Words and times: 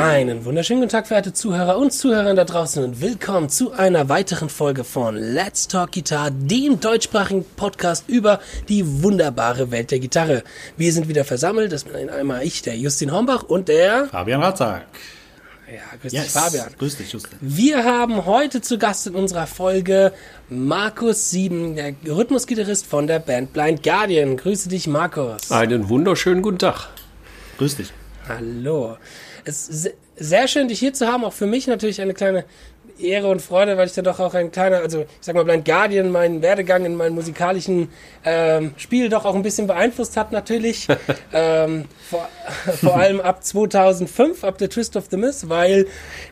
Einen 0.00 0.46
wunderschönen 0.46 0.80
guten 0.80 0.92
Tag, 0.92 1.08
verehrte 1.08 1.34
Zuhörer 1.34 1.76
und 1.76 1.92
Zuhörer 1.92 2.32
da 2.32 2.44
draußen 2.44 2.82
und 2.82 3.02
willkommen 3.02 3.50
zu 3.50 3.72
einer 3.72 4.08
weiteren 4.08 4.48
Folge 4.48 4.82
von 4.82 5.14
Let's 5.14 5.68
Talk 5.68 5.92
Guitar, 5.92 6.30
dem 6.30 6.80
deutschsprachigen 6.80 7.44
Podcast 7.44 8.08
über 8.08 8.40
die 8.70 9.02
wunderbare 9.02 9.70
Welt 9.70 9.90
der 9.90 9.98
Gitarre. 9.98 10.42
Wir 10.78 10.94
sind 10.94 11.08
wieder 11.08 11.26
versammelt, 11.26 11.70
das 11.70 11.84
bin 11.84 12.08
einmal 12.08 12.42
ich, 12.44 12.62
der 12.62 12.78
Justin 12.78 13.12
Hombach 13.12 13.42
und 13.42 13.68
der 13.68 14.06
Fabian 14.06 14.42
Ratzak. 14.42 14.86
Ja, 15.70 15.82
grüß 16.00 16.12
yes. 16.14 16.22
dich, 16.22 16.32
Fabian. 16.32 16.68
Grüß 16.78 16.96
dich, 16.96 17.12
Justin. 17.12 17.38
Wir 17.42 17.84
haben 17.84 18.24
heute 18.24 18.62
zu 18.62 18.78
Gast 18.78 19.06
in 19.06 19.14
unserer 19.14 19.46
Folge 19.46 20.14
Markus 20.48 21.28
Sieben, 21.28 21.76
der 21.76 21.92
Rhythmusgitarrist 22.06 22.86
von 22.86 23.06
der 23.06 23.18
Band 23.18 23.52
Blind 23.52 23.82
Guardian. 23.82 24.38
Grüße 24.38 24.70
dich, 24.70 24.86
Markus. 24.86 25.52
Einen 25.52 25.90
wunderschönen 25.90 26.40
guten 26.40 26.58
Tag. 26.58 26.88
Grüß 27.58 27.76
dich. 27.76 27.92
Hallo. 28.26 28.96
Es 29.44 29.68
ist 29.68 29.94
sehr 30.16 30.48
schön, 30.48 30.68
dich 30.68 30.78
hier 30.78 30.92
zu 30.92 31.06
haben. 31.06 31.24
Auch 31.24 31.32
für 31.32 31.46
mich 31.46 31.66
natürlich 31.66 32.00
eine 32.00 32.14
kleine 32.14 32.44
Ehre 33.02 33.28
und 33.28 33.40
Freude, 33.40 33.76
weil 33.76 33.86
ich 33.86 33.92
da 33.92 34.02
doch 34.02 34.20
auch 34.20 34.34
ein 34.34 34.50
kleiner, 34.50 34.78
also 34.78 35.00
ich 35.00 35.06
sag 35.20 35.34
mal, 35.34 35.44
Blind 35.44 35.64
Guardian, 35.64 36.10
meinen 36.10 36.42
Werdegang 36.42 36.84
in 36.84 36.94
meinem 36.96 37.14
musikalischen 37.14 37.88
ähm, 38.24 38.72
Spiel 38.76 39.08
doch 39.08 39.24
auch 39.24 39.34
ein 39.34 39.42
bisschen 39.42 39.66
beeinflusst 39.66 40.16
hat, 40.16 40.32
natürlich. 40.32 40.86
ähm, 41.32 41.86
vor, 42.08 42.28
vor 42.80 42.96
allem 42.96 43.20
ab 43.20 43.42
2005, 43.42 44.44
ab 44.44 44.56
The 44.58 44.68
Twist 44.68 44.96
of 44.96 45.06
the 45.10 45.16
Myth, 45.16 45.48
weil 45.48 45.86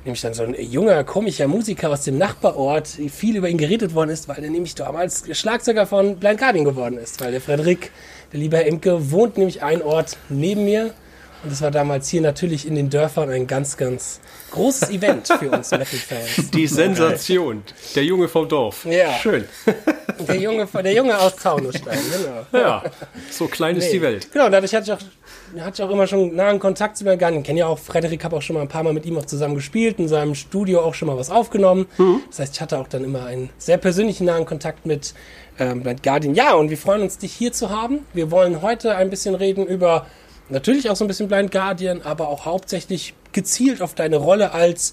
nämlich 0.04 0.20
dann 0.20 0.34
so 0.34 0.42
ein 0.42 0.54
junger, 0.58 1.04
komischer 1.04 1.48
Musiker 1.48 1.90
aus 1.90 2.04
dem 2.04 2.18
Nachbarort 2.18 2.88
viel 2.88 3.36
über 3.36 3.48
ihn 3.48 3.58
geredet 3.58 3.94
worden 3.94 4.10
ist, 4.10 4.28
weil 4.28 4.42
er 4.44 4.50
nämlich 4.50 4.74
damals 4.74 5.24
Schlagzeuger 5.36 5.86
von 5.86 6.16
Blind 6.16 6.38
Guardian 6.38 6.64
geworden 6.64 6.98
ist, 6.98 7.20
weil 7.20 7.32
der 7.32 7.40
Frederik, 7.40 7.90
der 8.32 8.40
liebe 8.40 8.56
Herr 8.56 8.66
Imke, 8.66 9.10
wohnt 9.10 9.38
nämlich 9.38 9.62
ein 9.62 9.82
Ort 9.82 10.18
neben 10.28 10.64
mir 10.64 10.92
und 11.42 11.52
das 11.52 11.62
war 11.62 11.70
damals 11.70 12.08
hier 12.08 12.20
natürlich 12.20 12.66
in 12.66 12.74
den 12.74 12.90
Dörfern 12.90 13.30
ein 13.30 13.46
ganz, 13.46 13.76
ganz 13.76 14.20
großes 14.50 14.90
Event 14.90 15.28
für 15.28 15.50
uns 15.50 15.70
Metal-Fans. 15.70 16.50
Die 16.54 16.66
Sensation. 16.66 17.62
Der 17.94 18.04
Junge 18.04 18.28
vom 18.28 18.48
Dorf. 18.48 18.84
Ja. 18.84 19.12
Schön. 19.14 19.44
Der 20.26 20.36
Junge, 20.36 20.66
der 20.66 20.92
Junge 20.92 21.16
aus 21.16 21.36
Taunusstein, 21.36 21.96
genau. 22.10 22.60
Ja, 22.60 22.82
so 23.30 23.46
klein 23.46 23.76
ist 23.76 23.84
nee. 23.84 23.92
die 23.92 24.02
Welt. 24.02 24.32
Genau, 24.32 24.48
dadurch 24.48 24.74
hatte 24.74 24.84
ich 24.84 24.92
auch, 24.92 25.62
hatte 25.62 25.74
ich 25.80 25.82
auch 25.88 25.90
immer 25.90 26.08
schon 26.08 26.34
nahen 26.34 26.58
Kontakt 26.58 26.96
zu 26.96 27.04
Bergan. 27.04 27.36
Ich 27.36 27.44
kenne 27.44 27.60
ja 27.60 27.66
auch 27.68 27.78
Frederik, 27.78 28.24
habe 28.24 28.36
auch 28.36 28.42
schon 28.42 28.54
mal 28.54 28.62
ein 28.62 28.68
paar 28.68 28.82
Mal 28.82 28.92
mit 28.92 29.06
ihm 29.06 29.16
auch 29.16 29.26
zusammen 29.26 29.54
gespielt, 29.54 30.00
in 30.00 30.08
seinem 30.08 30.34
Studio 30.34 30.80
auch 30.80 30.94
schon 30.94 31.06
mal 31.06 31.16
was 31.16 31.30
aufgenommen. 31.30 31.86
Mhm. 31.98 32.22
Das 32.30 32.40
heißt, 32.40 32.54
ich 32.56 32.60
hatte 32.60 32.78
auch 32.78 32.88
dann 32.88 33.04
immer 33.04 33.26
einen 33.26 33.50
sehr 33.58 33.76
persönlichen 33.76 34.24
nahen 34.24 34.44
Kontakt 34.44 34.86
mit 34.86 35.14
ähm, 35.60 35.84
Guardian. 36.02 36.34
Ja, 36.34 36.54
und 36.54 36.70
wir 36.70 36.78
freuen 36.78 37.02
uns, 37.02 37.18
dich 37.18 37.32
hier 37.32 37.52
zu 37.52 37.70
haben. 37.70 38.00
Wir 38.12 38.32
wollen 38.32 38.60
heute 38.60 38.96
ein 38.96 39.10
bisschen 39.10 39.36
reden 39.36 39.66
über 39.66 40.06
Natürlich 40.50 40.88
auch 40.88 40.96
so 40.96 41.04
ein 41.04 41.08
bisschen 41.08 41.28
Blind 41.28 41.50
Guardian, 41.50 42.02
aber 42.02 42.28
auch 42.28 42.44
hauptsächlich 42.44 43.14
gezielt 43.32 43.82
auf 43.82 43.94
deine 43.94 44.16
Rolle 44.16 44.52
als 44.52 44.92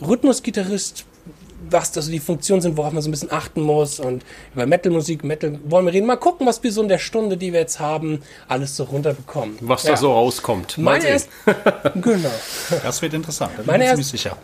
Rhythmusgitarrist, 0.00 1.04
was 1.70 1.92
das 1.92 2.06
so 2.06 2.10
die 2.10 2.20
Funktionen 2.20 2.60
sind, 2.60 2.76
worauf 2.76 2.92
man 2.92 3.02
so 3.02 3.08
ein 3.08 3.12
bisschen 3.12 3.32
achten 3.32 3.60
muss 3.60 3.98
und 3.98 4.24
über 4.54 4.66
Metal-Musik, 4.66 5.24
Metal 5.24 5.58
wollen 5.64 5.86
wir 5.86 5.92
reden. 5.92 6.06
Mal 6.06 6.16
gucken, 6.16 6.46
was 6.46 6.62
wir 6.62 6.72
so 6.72 6.82
in 6.82 6.88
der 6.88 6.98
Stunde, 6.98 7.36
die 7.36 7.52
wir 7.52 7.60
jetzt 7.60 7.80
haben, 7.80 8.22
alles 8.48 8.76
so 8.76 8.84
runterbekommen. 8.84 9.56
Was 9.60 9.84
ja. 9.84 9.92
da 9.92 9.96
so 9.96 10.12
rauskommt. 10.12 10.78
Meine 10.78 11.06
erst, 11.06 11.28
genau. 11.94 12.30
Das 12.82 13.00
wird 13.02 13.14
interessant, 13.14 13.52
da 13.56 13.62
bin 13.62 13.66
Meine 13.66 13.84
ich 13.84 13.90
ziemlich 13.90 14.08
sicher. 14.08 14.36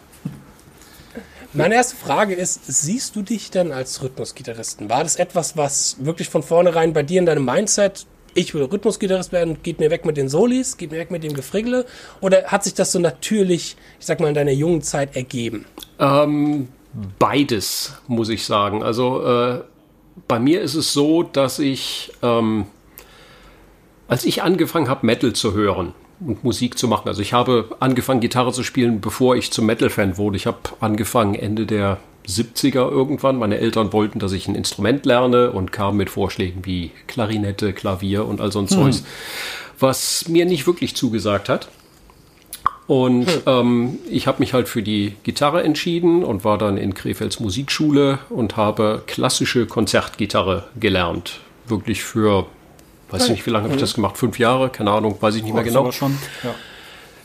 Meine 1.55 1.75
erste 1.75 1.97
Frage 1.97 2.35
ist, 2.35 2.63
siehst 2.67 3.15
du 3.15 3.21
dich 3.21 3.51
denn 3.51 3.73
als 3.73 4.03
Rhythmusgitarristen? 4.03 4.89
War 4.89 5.03
das 5.03 5.17
etwas, 5.17 5.55
was 5.55 5.97
wirklich 6.01 6.31
von 6.31 6.43
vornherein 6.43 6.95
bei 6.95 7.03
dir 7.03 7.19
in 7.19 7.27
deinem 7.27 7.45
Mindset 7.45 8.07
ich 8.35 8.55
will 8.55 8.65
Rhythmusgitarrist 8.65 9.33
werden, 9.33 9.63
geht 9.63 9.81
mir 9.81 9.91
weg 9.91 10.05
mit 10.05 10.17
den 10.17 10.29
Solis, 10.29 10.77
geht 10.77 10.91
mir 10.91 10.99
weg 10.99 11.11
mit 11.11 11.23
dem 11.23 11.35
Gefriggle? 11.35 11.87
Oder 12.21 12.45
hat 12.45 12.65
sich 12.65 12.75
das 12.75 12.93
so 12.93 12.99
natürlich, 12.99 13.77
ich 13.99 14.07
sag 14.07 14.21
mal, 14.21 14.29
in 14.29 14.35
deiner 14.35 14.53
jungen 14.53 14.83
Zeit 14.83 15.17
ergeben? 15.17 15.65
Ähm, 15.99 16.69
beides, 17.19 17.95
muss 18.09 18.29
ich 18.29 18.45
sagen. 18.45 18.83
Also 18.83 19.25
äh, 19.25 19.61
bei 20.29 20.39
mir 20.39 20.61
ist 20.61 20.75
es 20.75 20.93
so, 20.93 21.23
dass 21.23 21.59
ich, 21.59 22.13
ähm, 22.23 22.67
als 24.09 24.25
ich 24.25 24.43
angefangen 24.43 24.89
habe, 24.89 25.07
Metal 25.07 25.33
zu 25.33 25.55
hören, 25.55 25.95
und 26.27 26.45
Musik 26.45 26.79
zu 26.79 26.89
machen. 26.89 27.09
Also 27.09 27.21
ich 27.21 27.33
habe 27.33 27.77
angefangen, 27.81 28.21
Gitarre 28.21 28.53
zu 28.53 28.63
spielen, 28.63 29.01
bevor 29.01 29.37
ich 29.37 29.51
zum 29.51 29.67
Metal-Fan 29.67 30.17
wurde. 30.17 30.37
Ich 30.37 30.47
habe 30.47 30.59
angefangen 30.81 31.35
Ende 31.35 31.67
der 31.67 31.99
70er 32.27 32.91
irgendwann. 32.91 33.39
Meine 33.39 33.59
Eltern 33.59 33.93
wollten, 33.93 34.19
dass 34.19 34.33
ich 34.33 34.49
ein 34.49 34.55
Instrument 34.55 35.07
lerne 35.07 35.53
und 35.53 35.73
kamen 35.73 35.97
mit 35.97 36.11
Vorschlägen 36.11 36.65
wie 36.65 36.91
Klarinette, 37.07 37.73
Klavier 37.73 38.27
und 38.27 38.41
all 38.41 38.53
so 38.53 38.61
ein 38.61 38.69
hm. 38.69 38.77
Zeugs, 38.77 39.05
was 39.79 40.29
mir 40.29 40.45
nicht 40.45 40.67
wirklich 40.67 40.95
zugesagt 40.95 41.49
hat. 41.49 41.69
Und 42.87 43.27
hm. 43.27 43.43
ähm, 43.47 43.99
ich 44.11 44.27
habe 44.27 44.41
mich 44.41 44.55
halt 44.55 44.69
für 44.69 44.83
die 44.83 45.15
Gitarre 45.23 45.63
entschieden 45.63 46.25
und 46.25 46.45
war 46.45 46.59
dann 46.59 46.77
in 46.77 46.95
Krefelds 46.95 47.41
Musikschule 47.41 48.19
und 48.29 48.57
habe 48.57 49.03
klassische 49.07 49.67
Konzertgitarre 49.67 50.65
gelernt. 50.79 51.41
Wirklich 51.67 52.03
für, 52.03 52.47
weiß 53.11 53.27
ich 53.27 53.31
nicht, 53.31 53.47
wie 53.47 53.51
lange 53.51 53.65
habe 53.65 53.75
ich 53.75 53.81
das 53.81 53.95
gemacht? 53.95 54.19
Fünf 54.19 54.39
Jahre? 54.39 54.69
Keine 54.69 54.91
Ahnung, 54.91 55.17
weiß 55.21 55.37
ich 55.37 55.45
nicht 55.45 55.55
mehr 55.55 55.63
genau. 55.63 55.91
Schon, 55.93 56.19
ja. 56.43 56.55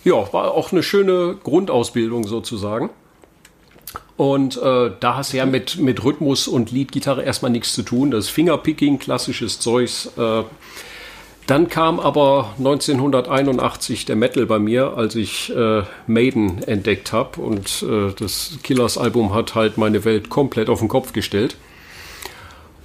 ja, 0.03 0.33
war 0.33 0.51
auch 0.51 0.71
eine 0.71 0.83
schöne 0.83 1.35
Grundausbildung 1.43 2.27
sozusagen. 2.27 2.89
Und 4.17 4.57
äh, 4.57 4.91
da 4.99 5.15
hast 5.15 5.31
du 5.31 5.37
ja 5.37 5.45
mit, 5.45 5.77
mit 5.77 6.03
Rhythmus 6.03 6.47
und 6.47 6.71
Leadgitarre 6.71 7.23
erstmal 7.23 7.51
nichts 7.51 7.73
zu 7.73 7.83
tun. 7.83 8.09
Das 8.09 8.29
Fingerpicking, 8.29 8.97
klassisches 8.97 9.59
Zeugs. 9.59 10.11
Äh, 10.17 10.43
dann 11.45 11.69
kam 11.69 11.99
aber 11.99 12.53
1981 12.57 14.05
der 14.05 14.17
Metal 14.17 14.45
bei 14.47 14.59
mir, 14.59 14.97
als 14.97 15.15
ich 15.15 15.55
äh, 15.55 15.83
Maiden 16.07 16.63
entdeckt 16.63 17.13
habe. 17.13 17.39
Und 17.39 17.83
äh, 17.83 18.11
das 18.19 18.57
Killers-Album 18.63 19.33
hat 19.35 19.53
halt 19.53 19.77
meine 19.77 20.03
Welt 20.03 20.29
komplett 20.29 20.67
auf 20.67 20.79
den 20.79 20.89
Kopf 20.89 21.13
gestellt. 21.13 21.55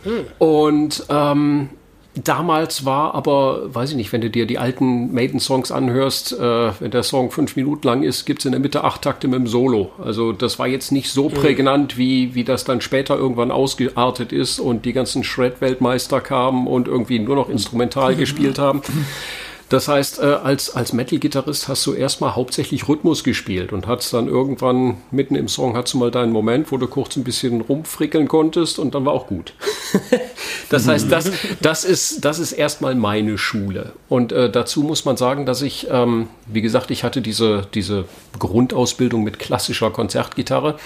Hm. 0.05 0.27
Und 0.39 1.05
ähm, 1.09 1.71
Damals 2.15 2.85
war 2.85 3.15
aber, 3.15 3.75
weiß 3.75 3.91
ich 3.91 3.97
nicht, 3.97 4.13
wenn 4.13 4.21
du 4.21 4.29
dir 4.29 4.47
die 4.47 4.59
alten 4.59 5.15
Maiden-Songs 5.15 5.73
anhörst, 5.73 6.33
äh, 6.33 6.71
wenn 6.79 6.91
der 6.91 7.05
Song 7.05 7.31
fünf 7.31 7.57
Minuten 7.57 7.87
lang 7.87 8.03
ist, 8.03 8.27
gibt 8.27 8.41
es 8.41 8.45
in 8.45 8.53
der 8.53 8.61
Mitte 8.61 8.85
acht 8.85 9.01
Takte 9.01 9.29
mit 9.29 9.39
dem 9.39 9.47
Solo. 9.47 9.93
Also 10.03 10.33
das 10.33 10.59
war 10.59 10.67
jetzt 10.67 10.93
nicht 10.93 11.11
so 11.11 11.31
mhm. 11.31 11.35
prägnant, 11.35 11.97
wie, 11.97 12.35
wie 12.35 12.45
das 12.45 12.65
dann 12.65 12.83
später 12.83 13.17
irgendwann 13.17 13.51
ausgeartet 13.51 14.31
ist 14.31 14.61
und 14.61 14.85
die 14.85 14.93
ganzen 14.93 15.25
Shred-Weltmeister 15.25 16.21
kamen 16.21 16.67
und 16.67 16.87
irgendwie 16.87 17.19
nur 17.19 17.35
noch 17.35 17.49
instrumental 17.49 18.15
gespielt 18.17 18.59
haben. 18.59 18.83
Das 19.73 19.89
heißt, 19.89 20.19
äh, 20.19 20.25
als, 20.25 20.77
als 20.77 20.93
Metal-Gitarrist 20.93 21.67
hast 21.67 21.87
du 21.87 21.95
erstmal 21.95 22.37
hauptsächlich 22.37 22.91
Rhythmus 22.91 23.25
gespielt 23.25 23.73
und 23.73 23.87
hast 23.87 24.13
dann 24.13 24.29
irgendwann 24.29 24.99
mitten 25.11 25.35
im 25.35 25.49
Song 25.49 25.75
hast 25.79 25.95
du 25.95 25.99
mal 25.99 26.11
deinen 26.11 26.31
Moment, 26.31 26.71
wo 26.71 26.77
du 26.77 26.87
kurz 26.87 27.17
ein 27.17 27.25
bisschen 27.25 27.63
rumfrickeln 27.63 28.29
konntest 28.29 28.79
und 28.79 28.95
dann 28.95 29.07
war 29.07 29.15
auch 29.15 29.29
gut. 29.29 29.55
das 30.69 30.87
heißt, 30.87 31.11
das, 31.11 31.31
das 31.63 31.85
ist, 31.87 32.23
das 32.23 32.39
ist 32.39 32.53
erstmal 32.53 32.95
meine 32.95 33.39
Schule. 33.39 33.93
Und 34.11 34.33
äh, 34.33 34.51
dazu 34.51 34.83
muss 34.83 35.07
man 35.07 35.17
sagen, 35.17 35.47
dass 35.47 35.63
ich, 35.63 35.87
ähm, 35.91 36.29
wie 36.45 36.61
gesagt, 36.61 36.91
ich 36.91 37.03
hatte 37.03 37.23
diese, 37.23 37.67
diese 37.73 38.05
Grundausbildung 38.39 39.25
mit 39.25 39.39
klassischer 39.39 39.91
Konzertgitarre. 39.91 40.77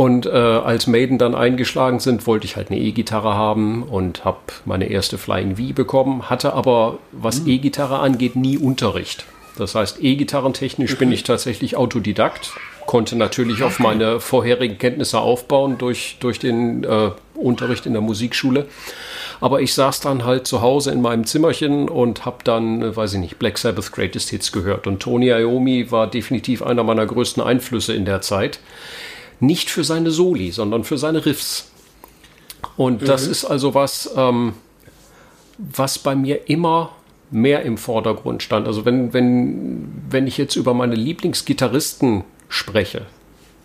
Und 0.00 0.24
äh, 0.24 0.30
als 0.30 0.86
Maiden 0.86 1.18
dann 1.18 1.34
eingeschlagen 1.34 2.00
sind, 2.00 2.26
wollte 2.26 2.46
ich 2.46 2.56
halt 2.56 2.70
eine 2.70 2.80
E-Gitarre 2.80 3.34
haben 3.34 3.82
und 3.82 4.24
habe 4.24 4.38
meine 4.64 4.86
erste 4.86 5.18
Flying 5.18 5.56
V 5.56 5.74
bekommen, 5.74 6.30
hatte 6.30 6.54
aber, 6.54 6.96
was 7.12 7.42
mhm. 7.42 7.48
E-Gitarre 7.48 7.98
angeht, 7.98 8.34
nie 8.34 8.56
Unterricht. 8.56 9.26
Das 9.58 9.74
heißt, 9.74 10.02
E-Gitarrentechnisch 10.02 10.96
bin 10.96 11.12
ich 11.12 11.22
tatsächlich 11.22 11.76
Autodidakt, 11.76 12.52
konnte 12.86 13.14
natürlich 13.14 13.62
auf 13.62 13.78
meine 13.78 14.20
vorherigen 14.20 14.78
Kenntnisse 14.78 15.18
aufbauen 15.18 15.76
durch, 15.76 16.16
durch 16.18 16.38
den 16.38 16.82
äh, 16.84 17.10
Unterricht 17.34 17.84
in 17.84 17.92
der 17.92 18.00
Musikschule. 18.00 18.68
Aber 19.42 19.60
ich 19.60 19.74
saß 19.74 20.00
dann 20.00 20.24
halt 20.24 20.46
zu 20.46 20.62
Hause 20.62 20.92
in 20.92 21.02
meinem 21.02 21.26
Zimmerchen 21.26 21.90
und 21.90 22.24
habe 22.24 22.38
dann, 22.44 22.96
weiß 22.96 23.12
ich 23.12 23.20
nicht, 23.20 23.38
Black 23.38 23.58
Sabbath 23.58 23.92
Greatest 23.92 24.30
Hits 24.30 24.50
gehört. 24.50 24.86
Und 24.86 25.00
Tony 25.00 25.28
Iommi 25.28 25.90
war 25.90 26.06
definitiv 26.06 26.62
einer 26.62 26.84
meiner 26.84 27.04
größten 27.04 27.42
Einflüsse 27.42 27.92
in 27.92 28.06
der 28.06 28.22
Zeit 28.22 28.60
nicht 29.40 29.70
für 29.70 29.84
seine 29.84 30.10
Soli, 30.10 30.50
sondern 30.50 30.84
für 30.84 30.98
seine 30.98 31.24
Riffs. 31.24 31.70
Und 32.76 33.02
mhm. 33.02 33.06
das 33.06 33.26
ist 33.26 33.44
also 33.44 33.74
was, 33.74 34.10
ähm, 34.16 34.54
was 35.58 35.98
bei 35.98 36.14
mir 36.14 36.48
immer 36.48 36.92
mehr 37.30 37.62
im 37.62 37.78
Vordergrund 37.78 38.42
stand. 38.42 38.66
Also 38.66 38.84
wenn, 38.84 39.12
wenn, 39.12 39.88
wenn 40.10 40.26
ich 40.26 40.36
jetzt 40.36 40.56
über 40.56 40.74
meine 40.74 40.94
Lieblingsgitarristen 40.94 42.24
spreche, 42.48 43.06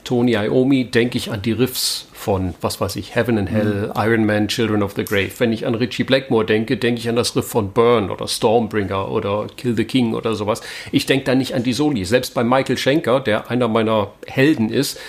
Tony 0.05 0.35
Iommi, 0.35 0.85
denke 0.85 1.17
ich 1.17 1.31
an 1.31 1.41
die 1.41 1.51
Riffs 1.51 2.07
von, 2.13 2.55
was 2.61 2.79
weiß 2.79 2.95
ich, 2.95 3.13
Heaven 3.13 3.37
and 3.37 3.51
Hell, 3.51 3.87
mhm. 3.87 4.01
Iron 4.01 4.25
Man, 4.25 4.47
Children 4.47 4.81
of 4.81 4.93
the 4.95 5.03
Grave. 5.03 5.31
Wenn 5.37 5.51
ich 5.51 5.67
an 5.67 5.75
Richie 5.75 6.03
Blackmore 6.03 6.45
denke, 6.45 6.77
denke 6.77 6.99
ich 6.99 7.09
an 7.09 7.15
das 7.15 7.35
Riff 7.35 7.47
von 7.47 7.73
Burn 7.73 8.09
oder 8.09 8.27
Stormbringer 8.27 9.11
oder 9.11 9.47
Kill 9.57 9.75
the 9.75 9.83
King 9.83 10.13
oder 10.13 10.35
sowas. 10.35 10.61
Ich 10.91 11.05
denke 11.05 11.25
da 11.25 11.35
nicht 11.35 11.53
an 11.53 11.63
die 11.63 11.73
Soli. 11.73 12.05
Selbst 12.05 12.33
bei 12.33 12.43
Michael 12.43 12.77
Schenker, 12.77 13.19
der 13.19 13.51
einer 13.51 13.67
meiner 13.67 14.11
Helden 14.27 14.69
ist, 14.69 14.99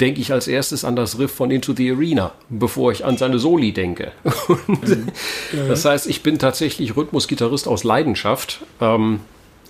denke 0.00 0.20
ich 0.20 0.32
als 0.32 0.48
erstes 0.48 0.84
an 0.84 0.96
das 0.96 1.18
Riff 1.18 1.32
von 1.32 1.50
Into 1.50 1.74
the 1.74 1.90
Arena, 1.90 2.32
bevor 2.48 2.92
ich 2.92 3.04
an 3.04 3.16
seine 3.18 3.38
Soli 3.38 3.72
denke. 3.72 4.12
Mhm. 4.66 5.08
das 5.68 5.84
heißt, 5.84 6.06
ich 6.06 6.22
bin 6.22 6.38
tatsächlich 6.38 6.96
Rhythmusgitarrist 6.96 7.68
aus 7.68 7.84
Leidenschaft. 7.84 8.60
Ähm, 8.80 9.20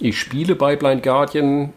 ich 0.00 0.18
spiele 0.18 0.54
bei 0.54 0.76
Blind 0.76 1.02
Guardian 1.02 1.72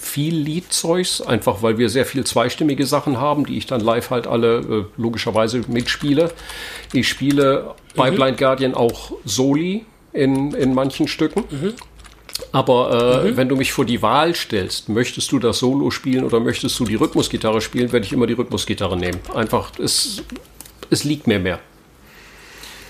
viel 0.00 0.34
Liedzeugs, 0.34 1.20
einfach 1.20 1.62
weil 1.62 1.78
wir 1.78 1.88
sehr 1.88 2.06
viel 2.06 2.24
zweistimmige 2.24 2.86
Sachen 2.86 3.18
haben, 3.20 3.44
die 3.46 3.58
ich 3.58 3.66
dann 3.66 3.80
live 3.80 4.10
halt 4.10 4.26
alle 4.26 4.58
äh, 4.58 4.84
logischerweise 4.96 5.62
mitspiele. 5.68 6.32
Ich 6.92 7.08
spiele 7.08 7.74
bei 7.96 8.10
Blind 8.10 8.38
Guardian 8.38 8.74
auch 8.74 9.12
Soli 9.24 9.84
in, 10.12 10.52
in 10.54 10.74
manchen 10.74 11.08
Stücken. 11.08 11.44
Aber 12.52 13.24
äh, 13.24 13.36
wenn 13.36 13.48
du 13.48 13.56
mich 13.56 13.72
vor 13.72 13.84
die 13.84 14.00
Wahl 14.00 14.34
stellst, 14.34 14.88
möchtest 14.88 15.32
du 15.32 15.38
das 15.38 15.58
Solo 15.58 15.90
spielen 15.90 16.24
oder 16.24 16.38
möchtest 16.40 16.78
du 16.78 16.84
die 16.84 16.94
Rhythmusgitarre 16.94 17.60
spielen, 17.60 17.92
werde 17.92 18.06
ich 18.06 18.12
immer 18.12 18.26
die 18.26 18.34
Rhythmusgitarre 18.34 18.96
nehmen. 18.96 19.18
Einfach, 19.34 19.72
es, 19.78 20.22
es 20.90 21.04
liegt 21.04 21.26
mir 21.26 21.40
mehr. 21.40 21.58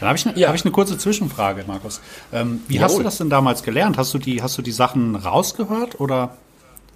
Da 0.00 0.06
habe 0.08 0.18
ich, 0.18 0.24
ne, 0.26 0.32
Ja. 0.36 0.48
hab 0.48 0.54
ich 0.54 0.64
eine 0.64 0.70
kurze 0.70 0.96
Zwischenfrage, 0.98 1.64
Markus. 1.66 2.00
Ähm, 2.32 2.60
wie 2.68 2.74
Jawohl. 2.74 2.84
hast 2.84 2.98
du 2.98 3.02
das 3.02 3.18
denn 3.18 3.30
damals 3.30 3.62
gelernt? 3.62 3.96
Hast 3.96 4.14
du 4.14 4.18
die, 4.18 4.42
hast 4.42 4.56
du 4.58 4.62
die 4.62 4.70
Sachen 4.70 5.16
rausgehört? 5.16 5.98
Oder 5.98 6.36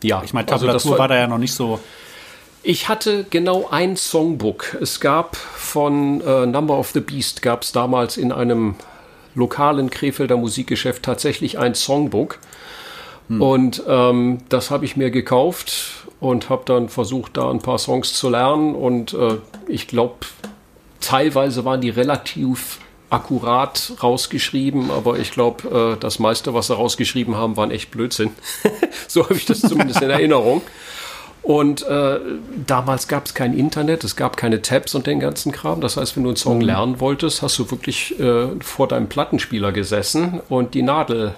Ja, 0.03 0.23
ich 0.25 0.33
meine, 0.33 0.51
also 0.53 0.67
das 0.67 0.83
Tablatur 0.83 0.99
war 0.99 1.09
da 1.09 1.17
ja 1.17 1.27
noch 1.27 1.39
nicht 1.39 1.55
so. 1.55 1.81
Ich 2.63 2.89
hatte 2.89 3.27
genau 3.29 3.69
ein 3.71 3.97
Songbook. 3.97 4.77
Es 4.81 5.01
gab 5.01 5.37
von 5.37 6.21
äh, 6.21 6.47
Number 6.47 6.79
of 6.79 6.91
the 6.91 7.01
Beast, 7.01 7.43
gab 7.43 7.63
es 7.63 7.73
damals 7.73 8.17
in 8.17 8.31
einem 8.31 8.77
lokalen 9.35 9.91
Krefelder 9.91 10.37
Musikgeschäft 10.37 11.03
tatsächlich 11.03 11.59
ein 11.59 11.75
Songbook. 11.75 12.39
Und 13.39 13.83
ähm, 13.89 14.39
das 14.49 14.71
habe 14.71 14.85
ich 14.85 14.97
mir 14.97 15.11
gekauft 15.11 16.07
und 16.21 16.51
habe 16.51 16.63
dann 16.67 16.89
versucht, 16.89 17.37
da 17.37 17.51
ein 17.51 17.61
paar 17.61 17.79
Songs 17.79 18.15
zu 18.15 18.29
lernen. 18.29 18.75
Und 18.75 19.15
äh, 19.15 19.39
ich 19.69 19.87
glaube, 19.87 20.27
teilweise 21.01 21.65
waren 21.65 21.81
die 21.81 21.91
relativ 21.91 22.79
akkurat 23.13 23.93
rausgeschrieben, 24.03 24.91
aber 24.91 25.19
ich 25.19 25.33
glaube, 25.33 25.97
äh, 25.97 26.01
das 26.01 26.19
meiste, 26.19 26.55
was 26.55 26.69
sie 26.69 26.75
rausgeschrieben 26.75 27.37
haben, 27.37 27.57
waren 27.57 27.71
echt 27.71 27.91
Blödsinn. 27.91 28.31
so 29.09 29.25
habe 29.25 29.35
ich 29.35 29.45
das 29.45 29.61
zumindest 29.61 30.01
in 30.01 30.11
Erinnerung. 30.11 30.63
Und 31.43 31.83
äh, 31.83 32.21
damals 32.67 33.09
gab 33.09 33.27
es 33.27 33.35
kein 33.35 33.53
Internet, 33.53 34.05
es 34.05 34.15
gab 34.15 34.37
keine 34.37 34.63
Tabs 34.63 34.95
und 34.95 35.07
den 35.09 35.19
ganzen 35.21 35.51
Kram. 35.53 35.81
Das 35.81 35.97
heißt, 35.97 36.17
wenn 36.17 36.23
du 36.23 36.31
einen 36.31 36.37
Song 36.37 36.61
lernen 36.61 37.01
wolltest, 37.01 37.43
hast 37.43 37.59
du 37.59 37.71
wirklich 37.71 38.19
äh, 38.21 38.47
vor 38.61 38.89
deinem 38.89 39.09
Plattenspieler 39.09 39.73
gesessen 39.73 40.41
und 40.49 40.75
die 40.75 40.83
Nadel 40.83 41.35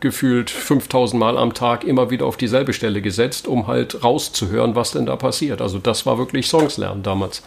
gefühlt 0.00 0.48
5000 0.48 1.18
Mal 1.18 1.36
am 1.36 1.54
Tag 1.54 1.82
immer 1.84 2.08
wieder 2.08 2.24
auf 2.24 2.36
dieselbe 2.36 2.72
Stelle 2.72 3.02
gesetzt, 3.02 3.48
um 3.48 3.66
halt 3.66 4.04
rauszuhören, 4.04 4.76
was 4.76 4.92
denn 4.92 5.06
da 5.06 5.16
passiert. 5.16 5.60
Also 5.60 5.78
das 5.78 6.06
war 6.06 6.18
wirklich 6.18 6.46
Songs 6.46 6.76
lernen 6.76 7.02
damals. 7.02 7.42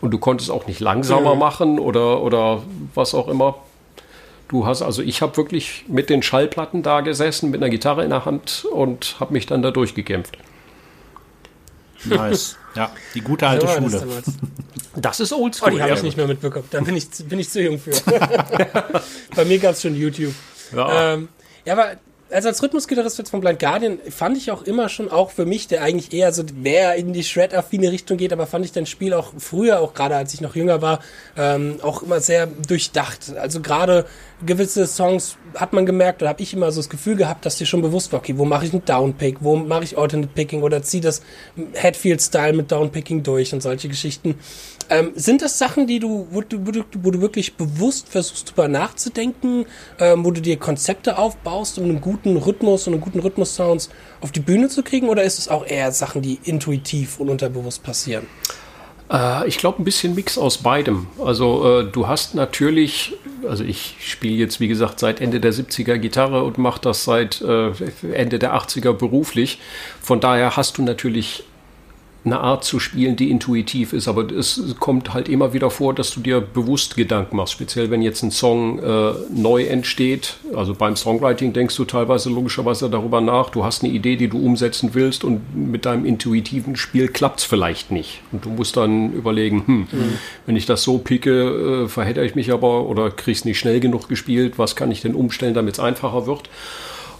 Und 0.00 0.10
du 0.12 0.18
konntest 0.18 0.50
auch 0.50 0.66
nicht 0.66 0.80
langsamer 0.80 1.34
machen 1.34 1.78
oder, 1.78 2.22
oder 2.22 2.62
was 2.94 3.14
auch 3.14 3.28
immer. 3.28 3.56
Du 4.48 4.66
hast, 4.66 4.82
also 4.82 5.02
ich 5.02 5.22
habe 5.22 5.36
wirklich 5.36 5.84
mit 5.88 6.10
den 6.10 6.22
Schallplatten 6.22 6.82
da 6.82 7.02
gesessen, 7.02 7.50
mit 7.50 7.62
einer 7.62 7.70
Gitarre 7.70 8.02
in 8.02 8.10
der 8.10 8.24
Hand 8.24 8.64
und 8.72 9.16
habe 9.20 9.32
mich 9.34 9.46
dann 9.46 9.62
da 9.62 9.70
durchgekämpft. 9.70 10.38
Nice. 12.04 12.56
ja, 12.74 12.90
die 13.14 13.20
gute 13.20 13.46
alte 13.46 13.66
So 13.66 13.74
das 13.74 13.76
Schule. 13.84 13.98
damals. 14.00 14.26
Das 14.96 15.20
ist 15.20 15.32
Oh, 15.32 15.44
oldschool. 15.44 15.70
die 15.70 15.80
habe 15.82 15.92
ich 15.94 16.02
nicht 16.02 16.16
mehr 16.16 16.26
mitbekommen. 16.26 16.64
Da 16.72 16.80
bin 16.80 16.96
ich, 16.96 17.08
bin 17.28 17.38
ich 17.38 17.48
zu 17.48 17.62
jung 17.62 17.78
für. 17.78 17.92
Bei 19.36 19.44
mir 19.44 19.58
gab 19.60 19.72
es 19.74 19.82
schon 19.82 19.94
YouTube. 19.94 20.34
Ja. 20.74 21.12
Ähm, 21.14 21.28
ja, 21.64 21.74
aber 21.74 21.92
also 22.30 22.48
als 22.48 22.62
Rhythmusgitarrist 22.62 23.18
jetzt 23.18 23.30
von 23.30 23.40
Blind 23.40 23.58
Guardian 23.58 23.98
fand 24.08 24.36
ich 24.36 24.50
auch 24.50 24.62
immer 24.62 24.88
schon, 24.88 25.10
auch 25.10 25.30
für 25.30 25.46
mich, 25.46 25.66
der 25.68 25.82
eigentlich 25.82 26.12
eher 26.12 26.32
so 26.32 26.44
mehr 26.54 26.94
in 26.94 27.12
die 27.12 27.24
Shred-affine 27.24 27.90
Richtung 27.90 28.16
geht, 28.16 28.32
aber 28.32 28.46
fand 28.46 28.64
ich 28.64 28.72
dein 28.72 28.86
Spiel 28.86 29.14
auch 29.14 29.32
früher, 29.38 29.80
auch 29.80 29.94
gerade 29.94 30.16
als 30.16 30.34
ich 30.34 30.40
noch 30.40 30.54
jünger 30.54 30.82
war, 30.82 31.00
ähm, 31.36 31.76
auch 31.82 32.02
immer 32.02 32.20
sehr 32.20 32.46
durchdacht. 32.46 33.34
Also 33.36 33.60
gerade 33.60 34.06
gewisse 34.44 34.86
Songs 34.86 35.36
hat 35.54 35.72
man 35.72 35.86
gemerkt, 35.86 36.22
oder 36.22 36.30
habe 36.30 36.42
ich 36.42 36.54
immer 36.54 36.70
so 36.72 36.80
das 36.80 36.88
Gefühl 36.88 37.16
gehabt, 37.16 37.44
dass 37.46 37.56
dir 37.56 37.66
schon 37.66 37.82
bewusst 37.82 38.12
war, 38.12 38.20
okay, 38.20 38.36
wo 38.36 38.44
mache 38.44 38.66
ich 38.66 38.72
einen 38.72 38.84
Downpick, 38.84 39.38
wo 39.40 39.56
mache 39.56 39.84
ich 39.84 39.98
Alternate 39.98 40.32
Picking 40.34 40.62
oder 40.62 40.82
zieh 40.82 41.00
das 41.00 41.22
Headfield-Style 41.74 42.52
mit 42.52 42.70
Downpicking 42.70 43.22
durch 43.22 43.52
und 43.52 43.62
solche 43.62 43.88
Geschichten. 43.88 44.38
Ähm, 44.90 45.12
sind 45.14 45.40
das 45.40 45.56
Sachen, 45.56 45.86
die 45.86 46.00
du, 46.00 46.26
wo 46.32 46.40
du, 46.40 46.66
wo 46.66 47.10
du, 47.12 47.20
wirklich 47.20 47.54
bewusst 47.54 48.08
versuchst, 48.08 48.50
drüber 48.50 48.66
nachzudenken, 48.66 49.66
ähm, 50.00 50.24
wo 50.24 50.32
du 50.32 50.40
dir 50.42 50.56
Konzepte 50.56 51.16
aufbaust, 51.16 51.78
um 51.78 51.84
einen 51.84 52.00
guten 52.00 52.36
Rhythmus 52.36 52.88
und 52.88 52.94
einen 52.94 53.02
guten 53.02 53.20
Rhythmus-Sounds 53.20 53.90
auf 54.20 54.32
die 54.32 54.40
Bühne 54.40 54.68
zu 54.68 54.82
kriegen? 54.82 55.08
Oder 55.08 55.22
ist 55.22 55.38
es 55.38 55.48
auch 55.48 55.64
eher 55.64 55.92
Sachen, 55.92 56.22
die 56.22 56.40
intuitiv 56.42 57.20
und 57.20 57.28
unterbewusst 57.28 57.84
passieren? 57.84 58.26
Äh, 59.10 59.46
ich 59.48 59.58
glaube, 59.58 59.80
ein 59.80 59.84
bisschen 59.84 60.14
Mix 60.14 60.38
aus 60.38 60.58
beidem. 60.58 61.06
Also 61.24 61.80
äh, 61.80 61.84
du 61.84 62.08
hast 62.08 62.34
natürlich, 62.34 63.14
also 63.46 63.64
ich 63.64 63.96
spiele 64.00 64.36
jetzt, 64.36 64.60
wie 64.60 64.68
gesagt, 64.68 65.00
seit 65.00 65.20
Ende 65.20 65.40
der 65.40 65.52
70er 65.52 65.98
Gitarre 65.98 66.44
und 66.44 66.58
mache 66.58 66.80
das 66.80 67.04
seit 67.04 67.40
äh, 67.42 67.72
Ende 68.12 68.38
der 68.38 68.54
80er 68.54 68.92
beruflich. 68.92 69.60
Von 70.00 70.20
daher 70.20 70.56
hast 70.56 70.78
du 70.78 70.82
natürlich 70.82 71.44
eine 72.22 72.40
Art 72.40 72.64
zu 72.64 72.78
spielen, 72.78 73.16
die 73.16 73.30
intuitiv 73.30 73.94
ist, 73.94 74.06
aber 74.06 74.30
es 74.30 74.76
kommt 74.78 75.14
halt 75.14 75.28
immer 75.28 75.54
wieder 75.54 75.70
vor, 75.70 75.94
dass 75.94 76.10
du 76.10 76.20
dir 76.20 76.40
bewusst 76.40 76.96
Gedanken 76.96 77.36
machst, 77.36 77.54
speziell 77.54 77.90
wenn 77.90 78.02
jetzt 78.02 78.22
ein 78.22 78.30
Song 78.30 78.78
äh, 78.78 79.12
neu 79.34 79.64
entsteht. 79.64 80.34
Also 80.54 80.74
beim 80.74 80.96
Songwriting 80.96 81.54
denkst 81.54 81.74
du 81.76 81.86
teilweise 81.86 82.28
logischerweise 82.28 82.90
darüber 82.90 83.22
nach, 83.22 83.48
du 83.48 83.64
hast 83.64 83.82
eine 83.82 83.92
Idee, 83.92 84.16
die 84.16 84.28
du 84.28 84.38
umsetzen 84.38 84.90
willst 84.92 85.24
und 85.24 85.56
mit 85.56 85.86
deinem 85.86 86.04
intuitiven 86.04 86.76
Spiel 86.76 87.08
klappt 87.08 87.40
es 87.40 87.46
vielleicht 87.46 87.90
nicht. 87.90 88.20
Und 88.32 88.44
du 88.44 88.50
musst 88.50 88.76
dann 88.76 89.14
überlegen, 89.14 89.62
hm, 89.66 89.88
wenn 90.44 90.56
ich 90.56 90.66
das 90.66 90.82
so 90.82 90.98
picke, 90.98 91.84
äh, 91.84 91.88
verhedder 91.88 92.22
ich 92.22 92.34
mich 92.34 92.52
aber 92.52 92.86
oder 92.86 93.10
krieg's 93.10 93.46
nicht 93.46 93.58
schnell 93.58 93.80
genug 93.80 94.10
gespielt, 94.10 94.58
was 94.58 94.76
kann 94.76 94.90
ich 94.90 95.00
denn 95.00 95.14
umstellen, 95.14 95.54
damit 95.54 95.74
es 95.74 95.80
einfacher 95.80 96.26
wird. 96.26 96.50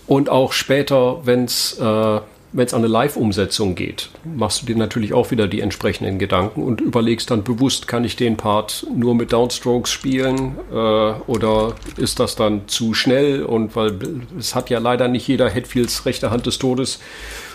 Und 0.07 0.29
auch 0.29 0.53
später, 0.53 1.25
wenn 1.25 1.45
es 1.45 1.79
äh, 1.79 2.21
wenn 2.53 2.67
es 2.67 2.75
an 2.75 2.81
eine 2.81 2.89
Live-Umsetzung 2.89 3.77
geht, 3.77 4.11
machst 4.25 4.63
du 4.63 4.67
dir 4.67 4.77
natürlich 4.77 5.13
auch 5.13 5.31
wieder 5.31 5.47
die 5.47 5.61
entsprechenden 5.61 6.19
Gedanken 6.19 6.65
und 6.65 6.81
überlegst 6.81 7.31
dann 7.31 7.45
bewusst, 7.45 7.87
kann 7.87 8.05
ich 8.05 8.17
den 8.17 8.37
Part 8.37 8.87
nur 8.93 9.15
mit 9.15 9.33
Downstrokes 9.33 9.91
spielen 9.91 10.57
äh, 10.73 10.75
oder 10.75 11.75
ist 11.97 12.19
das 12.19 12.35
dann 12.35 12.67
zu 12.67 12.93
schnell? 12.93 13.45
Und 13.45 13.77
weil 13.77 13.99
es 14.39 14.55
hat 14.57 14.69
ja 14.69 14.81
leider 14.81 15.07
nicht 15.07 15.29
jeder 15.29 15.49
Hetfields 15.49 16.07
rechte 16.07 16.31
Hand 16.31 16.47
des 16.47 16.59
Todes. 16.59 16.99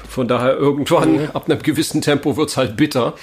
Von 0.07 0.29
daher 0.29 0.55
irgendwann 0.55 1.29
ab 1.33 1.49
einem 1.49 1.61
gewissen 1.61 2.01
Tempo 2.01 2.37
wird's 2.37 2.55
halt 2.55 2.77
bitter. 2.77 3.13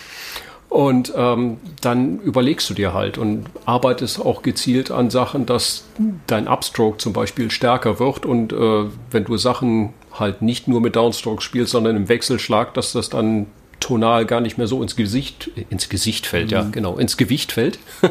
Und 0.69 1.13
ähm, 1.15 1.59
dann 1.83 2.19
überlegst 2.21 2.69
du 2.71 2.75
dir 2.75 2.95
halt 2.95 3.19
und 3.19 3.45
arbeitest 3.67 4.21
auch 4.21 4.41
gezielt 4.41 4.91
an 4.91 5.11
Sachen, 5.11 5.45
dass 5.45 5.85
dein 6.27 6.49
Upstroke 6.49 6.97
zum 6.97 7.13
Beispiel 7.13 7.51
stärker 7.51 7.99
wird. 7.99 8.25
Und 8.25 8.55
äh, 8.55 8.85
wenn 9.11 9.25
du 9.25 9.37
Sachen 9.37 9.93
halt 10.19 10.43
nicht 10.43 10.69
nur 10.69 10.81
mit 10.81 10.97
Downstroke 10.97 11.43
spielst, 11.43 11.73
sondern 11.73 11.97
im 11.97 12.09
Wechselschlag, 12.09 12.75
dass 12.75 12.93
das 12.93 13.09
dann 13.09 13.47
tonal 13.81 14.27
gar 14.27 14.41
nicht 14.41 14.59
mehr 14.59 14.67
so 14.67 14.83
ins 14.83 14.97
Gesicht, 14.97 15.51
ins 15.71 15.89
Gesicht 15.89 16.27
fällt, 16.27 16.53
ja, 16.53 16.63
genau, 16.71 16.97
ins 16.97 17.17
Gewicht 17.17 17.53
fällt. 17.53 17.79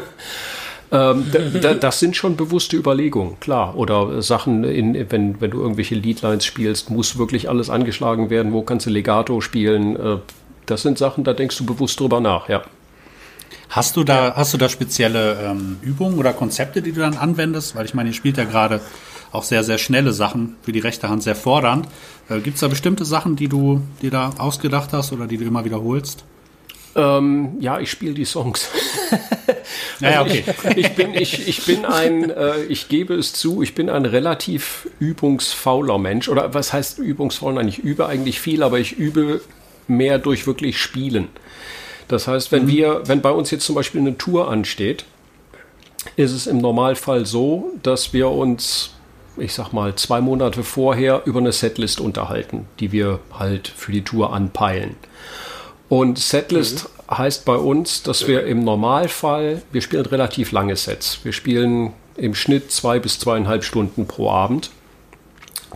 Ähm, 0.94 1.24
da, 1.62 1.72
das 1.72 2.00
sind 2.00 2.16
schon 2.16 2.36
bewusste 2.36 2.76
Überlegungen, 2.76 3.40
klar. 3.40 3.78
Oder 3.78 4.20
Sachen, 4.20 4.62
in, 4.62 5.10
wenn, 5.10 5.40
wenn 5.40 5.50
du 5.50 5.62
irgendwelche 5.62 5.94
Leadlines 5.94 6.44
spielst, 6.44 6.90
muss 6.90 7.16
wirklich 7.16 7.48
alles 7.48 7.70
angeschlagen 7.70 8.28
werden, 8.28 8.52
wo 8.52 8.60
kannst 8.60 8.84
du 8.84 8.90
Legato 8.90 9.40
spielen. 9.40 9.96
Äh, 9.96 10.18
das 10.66 10.82
sind 10.82 10.98
Sachen, 10.98 11.24
da 11.24 11.32
denkst 11.32 11.56
du 11.56 11.64
bewusst 11.64 11.98
drüber 11.98 12.20
nach, 12.20 12.50
ja. 12.50 12.62
Hast 13.70 13.96
du 13.96 14.04
da, 14.04 14.34
hast 14.36 14.52
du 14.52 14.58
da 14.58 14.68
spezielle 14.68 15.38
ähm, 15.42 15.78
Übungen 15.80 16.18
oder 16.18 16.34
Konzepte, 16.34 16.82
die 16.82 16.92
du 16.92 17.00
dann 17.00 17.16
anwendest? 17.16 17.74
Weil 17.74 17.86
ich 17.86 17.94
meine, 17.94 18.10
ihr 18.10 18.14
spielt 18.14 18.36
ja 18.36 18.44
gerade 18.44 18.82
auch 19.32 19.44
sehr, 19.44 19.64
sehr 19.64 19.78
schnelle 19.78 20.12
Sachen, 20.12 20.56
für 20.62 20.72
die 20.72 20.78
rechte 20.78 21.08
Hand 21.08 21.22
sehr 21.22 21.34
fordernd. 21.34 21.88
Äh, 22.28 22.40
Gibt 22.40 22.54
es 22.54 22.60
da 22.60 22.68
bestimmte 22.68 23.04
Sachen, 23.04 23.36
die 23.36 23.48
du 23.48 23.82
dir 24.02 24.10
da 24.10 24.30
ausgedacht 24.38 24.92
hast 24.92 25.12
oder 25.12 25.26
die 25.26 25.38
du 25.38 25.44
immer 25.44 25.64
wiederholst? 25.64 26.24
Ähm, 26.94 27.56
ja, 27.58 27.80
ich 27.80 27.90
spiele 27.90 28.14
die 28.14 28.26
Songs. 28.26 28.68
Ja, 30.00 30.10
ja, 30.10 30.22
okay. 30.22 30.42
ich 30.74 30.94
bin, 30.94 31.14
ich, 31.14 31.46
ich 31.46 31.64
bin 31.64 31.84
ein, 31.84 32.30
äh, 32.30 32.64
ich 32.64 32.88
gebe 32.88 33.14
es 33.14 33.32
zu, 33.32 33.62
ich 33.62 33.74
bin 33.74 33.88
ein 33.88 34.04
relativ 34.04 34.88
übungsfauler 34.98 35.96
Mensch. 35.98 36.28
Oder 36.28 36.54
was 36.54 36.72
heißt 36.72 36.98
übungsfaul? 36.98 37.54
Nein, 37.54 37.68
ich 37.68 37.78
übe 37.78 38.06
eigentlich 38.06 38.40
viel, 38.40 38.64
aber 38.64 38.80
ich 38.80 38.98
übe 38.98 39.40
mehr 39.86 40.18
durch 40.18 40.46
wirklich 40.46 40.78
Spielen. 40.78 41.28
Das 42.08 42.26
heißt, 42.26 42.50
wenn 42.50 42.66
wir, 42.66 43.02
wenn 43.06 43.22
bei 43.22 43.30
uns 43.30 43.50
jetzt 43.52 43.64
zum 43.64 43.76
Beispiel 43.76 44.00
eine 44.00 44.18
Tour 44.18 44.50
ansteht, 44.50 45.04
ist 46.16 46.32
es 46.32 46.48
im 46.48 46.58
Normalfall 46.58 47.24
so, 47.24 47.72
dass 47.82 48.12
wir 48.12 48.28
uns, 48.28 48.90
ich 49.36 49.54
sag 49.54 49.72
mal, 49.72 49.94
zwei 49.96 50.20
Monate 50.20 50.62
vorher 50.62 51.22
über 51.24 51.40
eine 51.40 51.52
Setlist 51.52 52.00
unterhalten, 52.00 52.66
die 52.80 52.92
wir 52.92 53.20
halt 53.38 53.68
für 53.68 53.92
die 53.92 54.02
Tour 54.02 54.32
anpeilen. 54.32 54.96
Und 55.88 56.18
Setlist 56.18 56.88
heißt 57.10 57.44
bei 57.44 57.56
uns, 57.56 58.02
dass 58.02 58.26
wir 58.26 58.46
im 58.46 58.64
Normalfall, 58.64 59.62
wir 59.72 59.82
spielen 59.82 60.06
relativ 60.06 60.52
lange 60.52 60.76
Sets. 60.76 61.20
Wir 61.22 61.32
spielen 61.32 61.92
im 62.16 62.34
Schnitt 62.34 62.72
zwei 62.72 62.98
bis 62.98 63.18
zweieinhalb 63.18 63.64
Stunden 63.64 64.06
pro 64.06 64.30
Abend. 64.30 64.70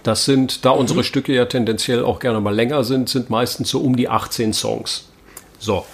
Das 0.02 0.25
sind, 0.25 0.64
da 0.64 0.70
unsere 0.70 1.04
Stücke 1.04 1.34
ja 1.34 1.46
tendenziell 1.46 2.04
auch 2.04 2.20
gerne 2.20 2.40
mal 2.40 2.54
länger 2.54 2.84
sind, 2.84 3.08
sind 3.08 3.28
meistens 3.28 3.70
so 3.70 3.80
um 3.80 3.96
die 3.96 4.08
18 4.08 4.52
Songs. 4.52 5.08
So. 5.58 5.84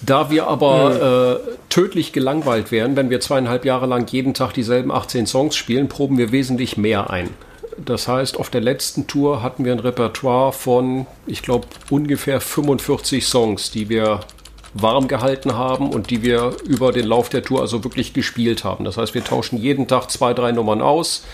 Da 0.00 0.30
wir 0.30 0.46
aber 0.46 1.40
äh, 1.46 1.56
tödlich 1.68 2.12
gelangweilt 2.12 2.70
wären, 2.70 2.94
wenn 2.94 3.10
wir 3.10 3.20
zweieinhalb 3.20 3.64
Jahre 3.64 3.86
lang 3.86 4.10
jeden 4.10 4.32
Tag 4.32 4.52
dieselben 4.52 4.92
18 4.92 5.26
Songs 5.26 5.56
spielen, 5.56 5.88
proben 5.88 6.18
wir 6.18 6.30
wesentlich 6.30 6.76
mehr 6.76 7.10
ein. 7.10 7.30
das 7.76 8.08
heißt, 8.08 8.38
auf 8.38 8.50
der 8.50 8.60
letzten 8.60 9.06
Tour 9.06 9.42
hatten 9.42 9.64
wir 9.64 9.72
ein 9.72 9.80
Repertoire 9.80 10.52
von, 10.52 11.06
ich 11.26 11.42
glaube, 11.42 11.66
ungefähr 11.90 12.40
45 12.40 13.26
Songs, 13.26 13.70
die 13.70 13.88
wir 13.88 14.20
warm 14.74 15.08
gehalten 15.08 15.54
haben 15.54 15.90
und 15.90 16.10
die 16.10 16.22
wir 16.22 16.56
über 16.64 16.92
den 16.92 17.06
Lauf 17.06 17.28
der 17.28 17.42
Tour 17.42 17.60
also 17.60 17.84
wirklich 17.84 18.12
gespielt 18.12 18.64
haben. 18.64 18.84
Das 18.84 18.96
heißt, 18.96 19.14
wir 19.14 19.24
tauschen 19.24 19.58
jeden 19.58 19.88
Tag 19.88 20.10
zwei, 20.10 20.34
drei 20.34 20.52
Nummern 20.52 20.82
aus, 20.82 21.24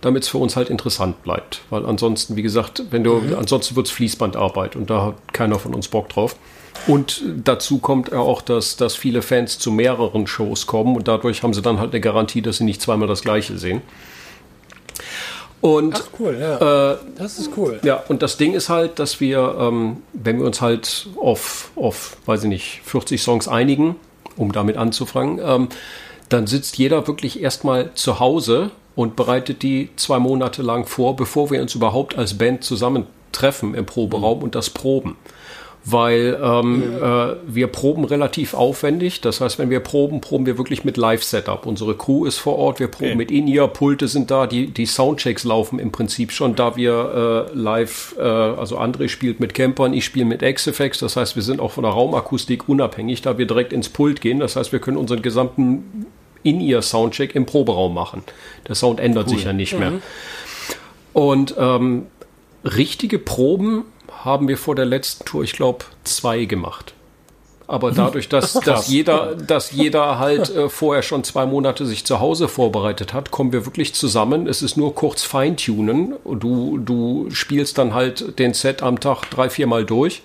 damit 0.00 0.24
es 0.24 0.28
für 0.28 0.38
uns 0.38 0.56
halt 0.56 0.70
interessant 0.70 1.22
bleibt. 1.22 1.62
Weil 1.70 1.84
ansonsten, 1.86 2.36
wie 2.36 2.42
gesagt, 2.42 2.82
wenn 2.90 3.04
du, 3.04 3.16
mhm. 3.16 3.34
ansonsten 3.36 3.76
wird 3.76 3.86
es 3.86 3.92
Fließbandarbeit 3.92 4.76
und 4.76 4.90
da 4.90 5.06
hat 5.06 5.32
keiner 5.32 5.58
von 5.58 5.74
uns 5.74 5.88
Bock 5.88 6.08
drauf. 6.08 6.36
Und 6.86 7.22
dazu 7.44 7.78
kommt 7.78 8.12
auch, 8.12 8.42
dass, 8.42 8.76
dass 8.76 8.96
viele 8.96 9.22
Fans 9.22 9.58
zu 9.58 9.70
mehreren 9.70 10.26
Shows 10.26 10.66
kommen 10.66 10.96
und 10.96 11.08
dadurch 11.08 11.42
haben 11.42 11.54
sie 11.54 11.62
dann 11.62 11.78
halt 11.78 11.92
eine 11.92 12.00
Garantie, 12.00 12.42
dass 12.42 12.58
sie 12.58 12.64
nicht 12.64 12.80
zweimal 12.80 13.08
das 13.08 13.22
gleiche 13.22 13.58
sehen. 13.58 13.82
Und, 15.60 15.94
Ach 15.94 16.08
cool, 16.18 16.38
ja. 16.40 16.92
Äh, 16.92 16.96
das 17.18 17.38
ist 17.38 17.50
cool. 17.56 17.80
Ja, 17.82 18.02
und 18.08 18.22
das 18.22 18.38
Ding 18.38 18.54
ist 18.54 18.70
halt, 18.70 18.98
dass 18.98 19.20
wir, 19.20 19.56
ähm, 19.60 19.98
wenn 20.14 20.38
wir 20.38 20.46
uns 20.46 20.62
halt 20.62 21.08
auf, 21.20 21.70
auf, 21.76 22.16
weiß 22.24 22.44
ich 22.44 22.48
nicht, 22.48 22.80
40 22.84 23.20
Songs 23.22 23.46
einigen, 23.46 23.96
um 24.36 24.52
damit 24.52 24.78
anzufangen, 24.78 25.38
ähm, 25.44 25.68
dann 26.30 26.46
sitzt 26.46 26.78
jeder 26.78 27.06
wirklich 27.06 27.42
erstmal 27.42 27.92
zu 27.94 28.20
Hause 28.20 28.70
und 28.94 29.16
bereitet 29.16 29.62
die 29.62 29.90
zwei 29.96 30.18
Monate 30.18 30.62
lang 30.62 30.86
vor, 30.86 31.14
bevor 31.14 31.50
wir 31.50 31.60
uns 31.60 31.74
überhaupt 31.74 32.16
als 32.16 32.38
Band 32.38 32.64
zusammentreffen 32.64 33.74
im 33.74 33.84
Proberaum 33.84 34.38
mhm. 34.38 34.44
und 34.44 34.54
das 34.54 34.70
proben 34.70 35.16
weil 35.84 36.38
ähm, 36.42 36.82
äh, 37.02 37.36
wir 37.46 37.66
proben 37.68 38.04
relativ 38.04 38.54
aufwendig. 38.54 39.20
Das 39.22 39.40
heißt, 39.40 39.58
wenn 39.58 39.70
wir 39.70 39.80
proben, 39.80 40.20
proben 40.20 40.44
wir 40.44 40.58
wirklich 40.58 40.84
mit 40.84 40.96
Live-Setup. 40.96 41.64
Unsere 41.64 41.94
Crew 41.94 42.26
ist 42.26 42.38
vor 42.38 42.58
Ort, 42.58 42.80
wir 42.80 42.88
proben 42.88 43.12
okay. 43.12 43.16
mit 43.16 43.30
In-Ear, 43.30 43.68
Pulte 43.68 44.06
sind 44.06 44.30
da, 44.30 44.46
die, 44.46 44.66
die 44.66 44.86
Soundchecks 44.86 45.44
laufen 45.44 45.78
im 45.78 45.90
Prinzip 45.90 46.32
schon, 46.32 46.54
da 46.54 46.76
wir 46.76 47.48
äh, 47.52 47.56
live, 47.56 48.14
äh, 48.18 48.22
also 48.22 48.78
André 48.78 49.08
spielt 49.08 49.40
mit 49.40 49.54
Campern, 49.54 49.94
ich 49.94 50.04
spiele 50.04 50.26
mit 50.26 50.42
X-Effects. 50.42 50.98
Das 50.98 51.16
heißt, 51.16 51.34
wir 51.34 51.42
sind 51.42 51.60
auch 51.60 51.72
von 51.72 51.84
der 51.84 51.92
Raumakustik 51.92 52.68
unabhängig, 52.68 53.22
da 53.22 53.38
wir 53.38 53.46
direkt 53.46 53.72
ins 53.72 53.88
Pult 53.88 54.20
gehen. 54.20 54.40
Das 54.40 54.56
heißt, 54.56 54.72
wir 54.72 54.80
können 54.80 54.98
unseren 54.98 55.22
gesamten 55.22 56.06
In-Ear-Soundcheck 56.42 57.34
im 57.34 57.46
Proberaum 57.46 57.94
machen. 57.94 58.22
Der 58.68 58.74
Sound 58.74 59.00
ändert 59.00 59.28
cool. 59.28 59.36
sich 59.36 59.44
ja 59.44 59.54
nicht 59.54 59.72
mhm. 59.72 59.78
mehr. 59.78 59.92
Und 61.14 61.54
ähm, 61.58 62.06
richtige 62.64 63.18
Proben 63.18 63.84
haben 64.24 64.48
wir 64.48 64.58
vor 64.58 64.74
der 64.74 64.86
letzten 64.86 65.24
Tour, 65.24 65.44
ich 65.44 65.52
glaube, 65.52 65.84
zwei 66.04 66.44
gemacht. 66.44 66.94
Aber 67.70 67.92
dadurch, 67.92 68.28
dass, 68.28 68.52
dass, 68.64 68.88
jeder, 68.88 69.36
dass 69.36 69.70
jeder 69.70 70.18
halt 70.18 70.54
äh, 70.54 70.68
vorher 70.68 71.02
schon 71.02 71.22
zwei 71.22 71.46
Monate 71.46 71.86
sich 71.86 72.04
zu 72.04 72.18
Hause 72.18 72.48
vorbereitet 72.48 73.14
hat, 73.14 73.30
kommen 73.30 73.52
wir 73.52 73.64
wirklich 73.64 73.94
zusammen. 73.94 74.48
Es 74.48 74.60
ist 74.60 74.76
nur 74.76 74.94
kurz 74.94 75.22
Feintunen. 75.22 76.16
Du, 76.24 76.78
du 76.78 77.28
spielst 77.30 77.78
dann 77.78 77.94
halt 77.94 78.40
den 78.40 78.54
Set 78.54 78.82
am 78.82 78.98
Tag 78.98 79.30
drei, 79.30 79.48
viermal 79.48 79.84
durch 79.84 80.22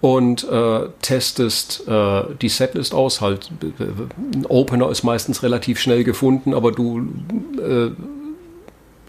und 0.00 0.48
äh, 0.48 0.88
testest 1.02 1.86
äh, 1.88 2.22
die 2.40 2.48
Setlist 2.48 2.94
aus. 2.94 3.20
Halt, 3.20 3.50
ein 3.78 4.46
Opener 4.48 4.88
ist 4.90 5.02
meistens 5.02 5.42
relativ 5.42 5.78
schnell 5.78 6.04
gefunden, 6.04 6.54
aber 6.54 6.72
du 6.72 7.06
äh, 7.58 7.90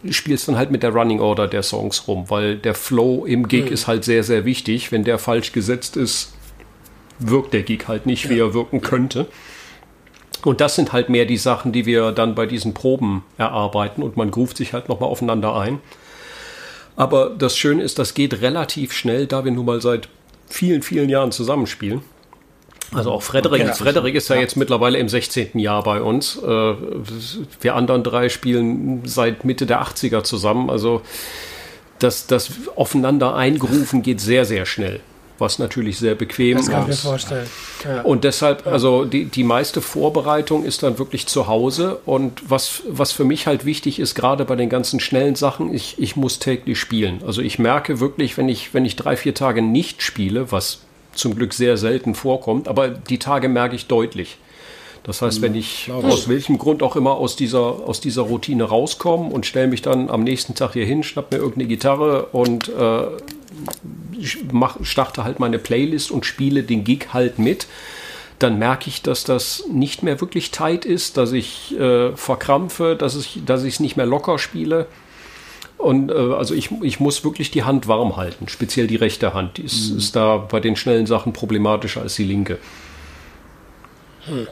spielst 0.09 0.47
dann 0.47 0.57
halt 0.57 0.71
mit 0.71 0.83
der 0.83 0.91
Running 0.91 1.19
Order 1.19 1.47
der 1.47 1.63
Songs 1.63 2.07
rum, 2.07 2.29
weil 2.29 2.57
der 2.57 2.73
Flow 2.73 3.25
im 3.25 3.47
Gig 3.47 3.65
mhm. 3.65 3.73
ist 3.73 3.87
halt 3.87 4.03
sehr, 4.03 4.23
sehr 4.23 4.45
wichtig. 4.45 4.91
Wenn 4.91 5.03
der 5.03 5.17
falsch 5.17 5.51
gesetzt 5.51 5.97
ist, 5.97 6.33
wirkt 7.19 7.53
der 7.53 7.63
Gig 7.63 7.87
halt 7.87 8.05
nicht, 8.05 8.29
wie 8.29 8.39
er 8.39 8.53
wirken 8.53 8.81
könnte. 8.81 9.27
Und 10.43 10.61
das 10.61 10.75
sind 10.75 10.93
halt 10.93 11.09
mehr 11.09 11.25
die 11.25 11.37
Sachen, 11.37 11.71
die 11.71 11.85
wir 11.85 12.11
dann 12.11 12.35
bei 12.35 12.45
diesen 12.45 12.73
Proben 12.73 13.23
erarbeiten 13.37 14.03
und 14.03 14.17
man 14.17 14.29
ruft 14.29 14.57
sich 14.57 14.73
halt 14.73 14.87
nochmal 14.87 15.09
aufeinander 15.09 15.55
ein. 15.55 15.79
Aber 16.95 17.29
das 17.29 17.57
Schöne 17.57 17.83
ist, 17.83 17.99
das 17.99 18.13
geht 18.13 18.41
relativ 18.41 18.93
schnell, 18.93 19.27
da 19.27 19.45
wir 19.45 19.51
nun 19.51 19.65
mal 19.65 19.81
seit 19.81 20.09
vielen, 20.47 20.81
vielen 20.83 21.09
Jahren 21.09 21.31
zusammenspielen. 21.31 22.01
Also 22.93 23.11
auch 23.11 23.21
Frederik, 23.21 23.63
okay, 23.63 23.73
Frederik 23.73 24.15
ist 24.15 24.29
ja, 24.29 24.35
ja, 24.35 24.41
jetzt 24.41 24.55
mittlerweile 24.55 24.97
im 24.97 25.09
16. 25.09 25.59
Jahr 25.59 25.83
bei 25.83 26.01
uns. 26.01 26.37
Äh, 26.37 26.75
wir 27.61 27.75
anderen 27.75 28.03
drei 28.03 28.29
spielen 28.29 29.01
seit 29.05 29.43
Mitte 29.43 29.65
der 29.65 29.81
80er 29.81 30.23
zusammen. 30.23 30.69
Also 30.69 31.01
das, 31.99 32.27
das 32.27 32.51
aufeinander 32.75 33.35
eingerufen 33.35 34.01
geht 34.01 34.21
sehr, 34.21 34.45
sehr 34.45 34.65
schnell. 34.65 35.01
Was 35.39 35.59
natürlich 35.59 35.99
sehr 35.99 36.15
bequem 36.15 36.57
ist. 36.57 36.67
Das 36.67 36.73
kann 36.73 36.83
ich 36.83 36.87
mir 36.87 36.95
vorstellen. 36.95 37.47
Ja. 37.83 38.01
Und 38.01 38.23
deshalb, 38.23 38.65
also 38.65 39.05
die, 39.05 39.25
die 39.25 39.43
meiste 39.43 39.81
Vorbereitung 39.81 40.63
ist 40.63 40.81
dann 40.81 40.97
wirklich 40.97 41.27
zu 41.27 41.45
Hause. 41.45 41.99
Und 42.05 42.49
was, 42.49 42.81
was 42.89 43.11
für 43.11 43.23
mich 43.23 43.45
halt 43.45 43.63
wichtig 43.63 43.99
ist, 43.99 44.15
gerade 44.15 44.45
bei 44.45 44.55
den 44.55 44.69
ganzen 44.69 44.99
schnellen 44.99 45.35
Sachen, 45.35 45.71
ich, 45.71 45.99
ich 45.99 46.15
muss 46.15 46.39
täglich 46.39 46.79
spielen. 46.79 47.21
Also 47.23 47.41
ich 47.41 47.59
merke 47.59 47.99
wirklich, 47.99 48.35
wenn 48.37 48.49
ich, 48.49 48.73
wenn 48.73 48.83
ich 48.83 48.95
drei, 48.95 49.15
vier 49.15 49.35
Tage 49.35 49.61
nicht 49.61 50.01
spiele, 50.01 50.51
was 50.51 50.79
zum 51.17 51.35
Glück 51.35 51.53
sehr 51.53 51.77
selten 51.77 52.15
vorkommt, 52.15 52.67
aber 52.67 52.89
die 52.89 53.19
Tage 53.19 53.49
merke 53.49 53.75
ich 53.75 53.87
deutlich. 53.87 54.37
Das 55.07 55.21
heißt, 55.21 55.41
wenn 55.41 55.53
hm, 55.53 55.59
ich 55.59 55.89
aus 55.89 56.27
welchem 56.27 56.57
Grund 56.57 56.83
auch 56.83 56.97
immer 56.97 57.11
aus 57.11 57.37
dieser, 57.37 57.59
aus 57.87 58.01
dieser 58.01 58.23
Routine 58.23 58.65
rauskomme 58.65 59.29
und 59.29 59.45
stelle 59.45 59.67
mich 59.67 59.81
dann 59.81 60.09
am 60.09 60.23
nächsten 60.23 60.53
Tag 60.53 60.73
hier 60.73 60.85
hin, 60.85 61.01
schnapp 61.01 61.31
mir 61.31 61.37
irgendeine 61.37 61.69
Gitarre 61.69 62.25
und 62.33 62.67
äh, 62.67 63.03
mach, 64.51 64.83
starte 64.83 65.23
halt 65.23 65.39
meine 65.39 65.59
Playlist 65.59 66.11
und 66.11 66.25
spiele 66.25 66.63
den 66.63 66.83
Gig 66.83 67.13
halt 67.13 67.39
mit, 67.39 67.67
dann 68.39 68.59
merke 68.59 68.89
ich, 68.89 69.01
dass 69.01 69.23
das 69.23 69.63
nicht 69.71 70.03
mehr 70.03 70.19
wirklich 70.19 70.51
tight 70.51 70.83
ist, 70.83 71.15
dass 71.15 71.31
ich 71.31 71.79
äh, 71.79 72.15
verkrampfe, 72.15 72.97
dass 72.97 73.15
ich 73.15 73.39
dass 73.45 73.63
ich 73.63 73.75
es 73.75 73.79
nicht 73.79 73.95
mehr 73.95 74.05
locker 74.05 74.37
spiele. 74.37 74.87
Und 75.77 76.09
äh, 76.09 76.13
also 76.13 76.53
ich, 76.53 76.71
ich 76.81 76.99
muss 76.99 77.23
wirklich 77.23 77.51
die 77.51 77.63
Hand 77.63 77.87
warm 77.87 78.17
halten, 78.17 78.47
speziell 78.47 78.87
die 78.87 78.95
rechte 78.95 79.33
Hand. 79.33 79.57
Die 79.57 79.63
ist, 79.63 79.91
mhm. 79.91 79.97
ist 79.97 80.15
da 80.15 80.37
bei 80.37 80.59
den 80.59 80.75
schnellen 80.75 81.05
Sachen 81.05 81.33
problematischer 81.33 82.01
als 82.01 82.15
die 82.15 82.23
linke. 82.23 82.57
Hm. 84.25 84.47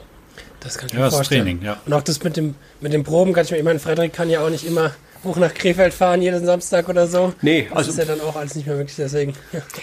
Das 0.60 0.78
kann 0.78 0.88
ich 0.88 0.94
ja, 0.94 1.00
mir 1.00 1.10
vorstellen. 1.10 1.42
Training, 1.42 1.62
ja. 1.62 1.80
Und 1.84 1.92
auch 1.92 2.02
das 2.02 2.22
mit 2.22 2.36
dem, 2.36 2.54
mit 2.80 2.92
dem 2.92 3.04
Proben 3.04 3.32
kann 3.32 3.44
ich 3.44 3.50
mir, 3.50 3.58
ich 3.58 3.64
meine, 3.64 3.78
Frederik 3.78 4.12
kann 4.12 4.30
ja 4.30 4.44
auch 4.44 4.50
nicht 4.50 4.64
immer 4.64 4.92
hoch 5.24 5.36
nach 5.36 5.52
Krefeld 5.52 5.92
fahren, 5.92 6.22
jeden 6.22 6.44
Samstag 6.44 6.88
oder 6.88 7.06
so. 7.06 7.32
Nee, 7.42 7.66
das 7.68 7.78
also. 7.78 7.90
ist 7.90 7.98
ja 7.98 8.04
dann 8.04 8.20
auch 8.20 8.36
alles 8.36 8.54
nicht 8.54 8.66
mehr 8.66 8.76
möglich, 8.76 8.96
deswegen. 8.96 9.34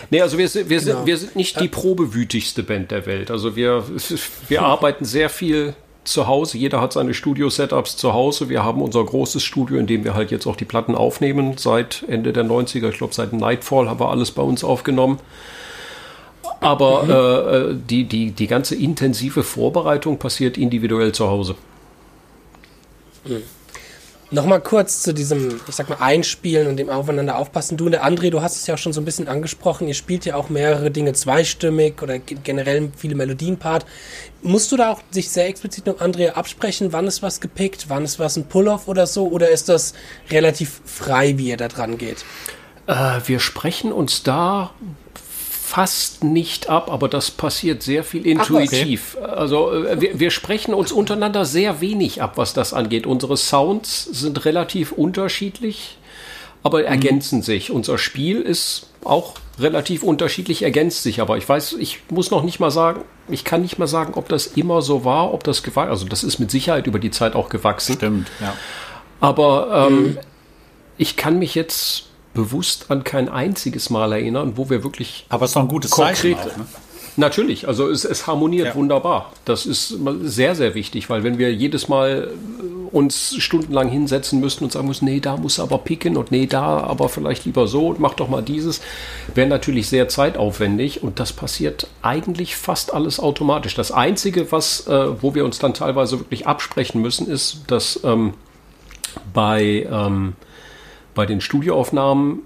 Nee, 0.10 0.22
also 0.22 0.38
wir, 0.38 0.54
wir, 0.54 0.64
genau. 0.64 0.82
sind, 0.82 1.06
wir 1.06 1.18
sind 1.18 1.36
nicht 1.36 1.60
die 1.60 1.68
probewütigste 1.68 2.64
Band 2.64 2.92
der 2.92 3.06
Welt. 3.06 3.32
Also 3.32 3.56
wir, 3.56 3.84
wir 4.48 4.62
arbeiten 4.62 5.06
sehr 5.06 5.30
viel 5.30 5.74
zu 6.04 6.28
Hause. 6.28 6.58
Jeder 6.58 6.82
hat 6.82 6.94
seine 6.94 7.14
Studio-Setups 7.14 7.98
zu 7.98 8.14
Hause. 8.14 8.50
Wir 8.50 8.64
haben 8.64 8.82
unser 8.82 9.04
großes 9.04 9.44
Studio, 9.44 9.78
in 9.78 9.88
dem 9.88 10.04
wir 10.04 10.14
halt 10.14 10.32
jetzt 10.32 10.46
auch 10.48 10.56
die 10.56 10.66
Platten 10.66 10.96
aufnehmen. 10.96 11.58
Seit 11.58 12.04
Ende 12.08 12.34
der 12.34 12.44
90er, 12.44 12.90
ich 12.90 12.98
glaube 12.98 13.14
seit 13.14 13.34
Nightfall 13.34 13.90
haben 13.90 14.00
wir 14.00 14.10
alles 14.10 14.32
bei 14.32 14.42
uns 14.42 14.64
aufgenommen. 14.64 15.20
Aber 16.60 17.04
mhm. 17.04 17.10
äh, 17.10 17.72
äh 17.72 17.76
die, 17.90 18.04
die, 18.06 18.32
die 18.32 18.48
ganze 18.48 18.76
intensive 18.76 19.44
Vorbereitung 19.44 20.18
passiert 20.18 20.58
individuell 20.58 21.12
zu 21.12 21.28
Hause. 21.28 21.56
Mhm. 23.26 23.44
Nochmal 24.34 24.62
kurz 24.62 25.04
zu 25.04 25.14
diesem, 25.14 25.62
ich 25.68 25.76
sag 25.76 25.90
mal, 25.90 26.00
Einspielen 26.00 26.66
und 26.66 26.78
dem 26.78 26.90
Aufeinander 26.90 27.38
aufpassen. 27.38 27.78
Du 27.78 27.86
und 27.86 27.92
der 27.92 28.04
André, 28.04 28.32
du 28.32 28.42
hast 28.42 28.56
es 28.56 28.66
ja 28.66 28.74
auch 28.74 28.80
schon 28.80 28.92
so 28.92 29.00
ein 29.00 29.06
bisschen 29.06 29.28
angesprochen, 29.28 29.88
ihr 29.88 29.94
spielt 29.94 30.26
ja 30.26 30.34
auch 30.34 30.50
mehrere 30.50 30.90
Dinge 30.90 31.14
zweistimmig 31.14 32.02
oder 32.02 32.18
generell 32.18 32.92
viele 32.98 33.14
Melodienpart. 33.14 33.86
Musst 34.42 34.72
du 34.72 34.78
da 34.78 34.90
auch 34.90 35.02
sich 35.12 35.30
sehr 35.30 35.46
explizit 35.46 35.86
mit 35.86 36.02
André 36.02 36.32
absprechen, 36.32 36.92
wann 36.94 37.06
ist 37.06 37.22
was 37.22 37.42
gepickt, 37.42 37.86
wann 37.90 38.06
ist 38.06 38.18
was 38.18 38.36
ein 38.36 38.46
Pull-Off 38.46 38.88
oder 38.88 39.06
so? 39.06 39.28
Oder 39.28 39.52
ist 39.52 39.70
das 39.70 39.94
relativ 40.32 40.82
frei, 40.84 41.38
wie 41.38 41.50
ihr 41.50 41.58
da 41.58 41.68
dran 41.68 42.00
geht? 42.00 42.26
Äh, 42.88 43.20
wir 43.28 43.40
sprechen 43.40 43.92
uns 43.92 44.24
da 44.24 44.72
fast 45.64 46.24
nicht 46.24 46.70
ab, 46.70 46.92
aber 46.92 47.08
das 47.08 47.32
passiert 47.32 47.82
sehr 47.82 48.04
viel 48.04 48.28
intuitiv. 48.28 49.16
Ach, 49.18 49.24
okay. 49.24 49.34
Also 49.34 49.72
äh, 49.72 50.02
wir, 50.02 50.20
wir, 50.20 50.30
sprechen 50.30 50.74
uns 50.74 50.92
untereinander 50.92 51.46
sehr 51.46 51.80
wenig 51.80 52.22
ab, 52.22 52.34
was 52.36 52.54
das 52.54 52.74
angeht. 52.74 53.08
Unsere 53.08 53.38
Sounds 53.38 54.04
sind 54.04 54.44
relativ 54.46 54.92
unterschiedlich, 54.92 55.98
aber 56.64 56.80
mhm. 56.80 56.86
ergänzen 56.86 57.42
sich. 57.42 57.72
Unser 57.72 57.98
Spiel 57.98 58.42
ist 58.42 58.88
auch 59.06 59.36
relativ 59.58 60.04
unterschiedlich, 60.04 60.64
ergänzt 60.64 61.02
sich 61.02 61.22
aber. 61.22 61.38
Ich 61.38 61.48
weiß, 61.48 61.74
ich 61.80 62.02
muss 62.10 62.30
noch 62.30 62.44
nicht 62.44 62.60
mal 62.60 62.72
sagen, 62.72 63.02
ich 63.30 63.46
kann 63.46 63.62
nicht 63.62 63.80
mal 63.80 63.88
sagen, 63.88 64.14
ob 64.16 64.28
das 64.28 64.48
immer 64.48 64.82
so 64.82 65.06
war, 65.06 65.34
ob 65.34 65.46
das 65.46 65.64
gewachsen, 65.64 65.90
also 65.92 66.06
das 66.08 66.24
ist 66.24 66.40
mit 66.40 66.52
Sicherheit 66.52 66.88
über 66.88 67.00
die 67.00 67.12
Zeit 67.12 67.36
auch 67.36 67.48
gewachsen. 67.50 67.96
Stimmt, 67.96 68.28
ja. 68.42 68.54
Aber 69.22 69.88
ähm, 69.90 70.04
mhm. 70.04 70.18
ich 70.98 71.16
kann 71.16 71.40
mich 71.40 71.56
jetzt 71.56 72.10
bewusst 72.34 72.86
an 72.90 73.04
kein 73.04 73.30
einziges 73.30 73.90
Mal 73.90 74.12
erinnern, 74.12 74.54
wo 74.56 74.70
wir 74.70 74.84
wirklich. 74.84 75.26
Aber 75.30 75.46
es 75.46 75.52
ist 75.52 75.56
doch 75.56 75.62
ein 75.62 75.68
gutes 75.68 75.92
konkret, 75.92 76.38
Zeichen. 76.38 76.52
Auch, 76.52 76.58
ne? 76.58 76.66
Natürlich, 77.16 77.68
also 77.68 77.90
es, 77.90 78.06
es 78.06 78.26
harmoniert 78.26 78.70
ja. 78.70 78.76
wunderbar. 78.76 79.32
Das 79.46 79.68
ist 79.68 79.96
sehr, 80.24 80.56
sehr 80.56 80.74
wichtig, 80.74 81.10
weil 81.10 81.24
wenn 81.24 81.38
wir 81.38 81.54
jedes 81.54 81.88
Mal 81.88 82.32
äh, 82.32 82.96
uns 82.96 83.36
stundenlang 83.38 83.90
hinsetzen 83.90 84.40
müssten 84.40 84.64
und 84.64 84.72
sagen 84.72 84.88
müssen, 84.88 85.06
nee, 85.06 85.20
da 85.20 85.38
muss 85.38 85.60
aber 85.60 85.78
picken 85.78 86.18
und 86.18 86.32
nee, 86.32 86.48
da 86.48 86.80
aber 86.80 87.10
vielleicht 87.10 87.46
lieber 87.46 87.68
so 87.68 87.90
und 87.90 88.00
mach 88.00 88.16
doch 88.16 88.30
mal 88.30 88.42
dieses, 88.42 88.82
wäre 89.36 89.48
natürlich 89.48 89.90
sehr 89.90 90.10
zeitaufwendig 90.10 91.04
und 91.04 91.20
das 91.20 91.34
passiert 91.34 91.88
eigentlich 92.02 92.56
fast 92.56 92.94
alles 92.94 93.20
automatisch. 93.20 93.76
Das 93.76 93.92
Einzige, 93.92 94.52
was, 94.52 94.88
äh, 94.88 95.22
wo 95.22 95.36
wir 95.36 95.46
uns 95.46 95.60
dann 95.60 95.76
teilweise 95.76 96.20
wirklich 96.20 96.48
absprechen 96.48 97.00
müssen, 97.00 97.28
ist, 97.28 97.62
dass 97.68 98.00
ähm, 98.04 98.34
bei 99.34 99.88
ähm, 99.92 100.34
bei 101.16 101.26
den 101.26 101.42
Studioaufnahmen 101.42 102.44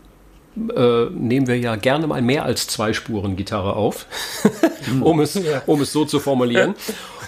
äh, 0.75 1.05
nehmen 1.11 1.47
wir 1.47 1.57
ja 1.57 1.75
gerne 1.75 2.07
mal 2.07 2.21
mehr 2.21 2.43
als 2.43 2.67
zwei 2.67 2.93
Spuren 2.93 3.35
Gitarre 3.35 3.75
auf, 3.75 4.07
um, 5.01 5.19
es, 5.19 5.39
um 5.65 5.81
es 5.81 5.91
so 5.91 6.05
zu 6.05 6.19
formulieren. 6.19 6.75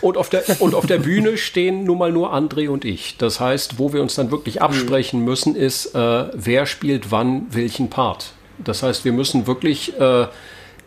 Und 0.02 0.16
auf, 0.18 0.30
der, 0.30 0.44
und 0.62 0.76
auf 0.76 0.86
der 0.86 1.00
Bühne 1.00 1.38
stehen 1.38 1.84
nun 1.84 1.98
mal 1.98 2.12
nur 2.12 2.34
André 2.34 2.70
und 2.70 2.86
ich. 2.86 3.18
Das 3.18 3.40
heißt, 3.40 3.80
wo 3.80 3.92
wir 3.92 4.02
uns 4.02 4.16
dann 4.16 4.32
wirklich 4.32 4.62
absprechen 4.62 5.24
müssen, 5.26 5.56
ist, 5.56 5.94
äh, 5.94 6.26
wer 6.34 6.66
spielt 6.66 7.12
wann 7.12 7.48
welchen 7.52 7.90
Part. 7.90 8.32
Das 8.64 8.82
heißt, 8.82 9.04
wir 9.04 9.12
müssen 9.12 9.46
wirklich 9.46 10.00
äh, 10.00 10.28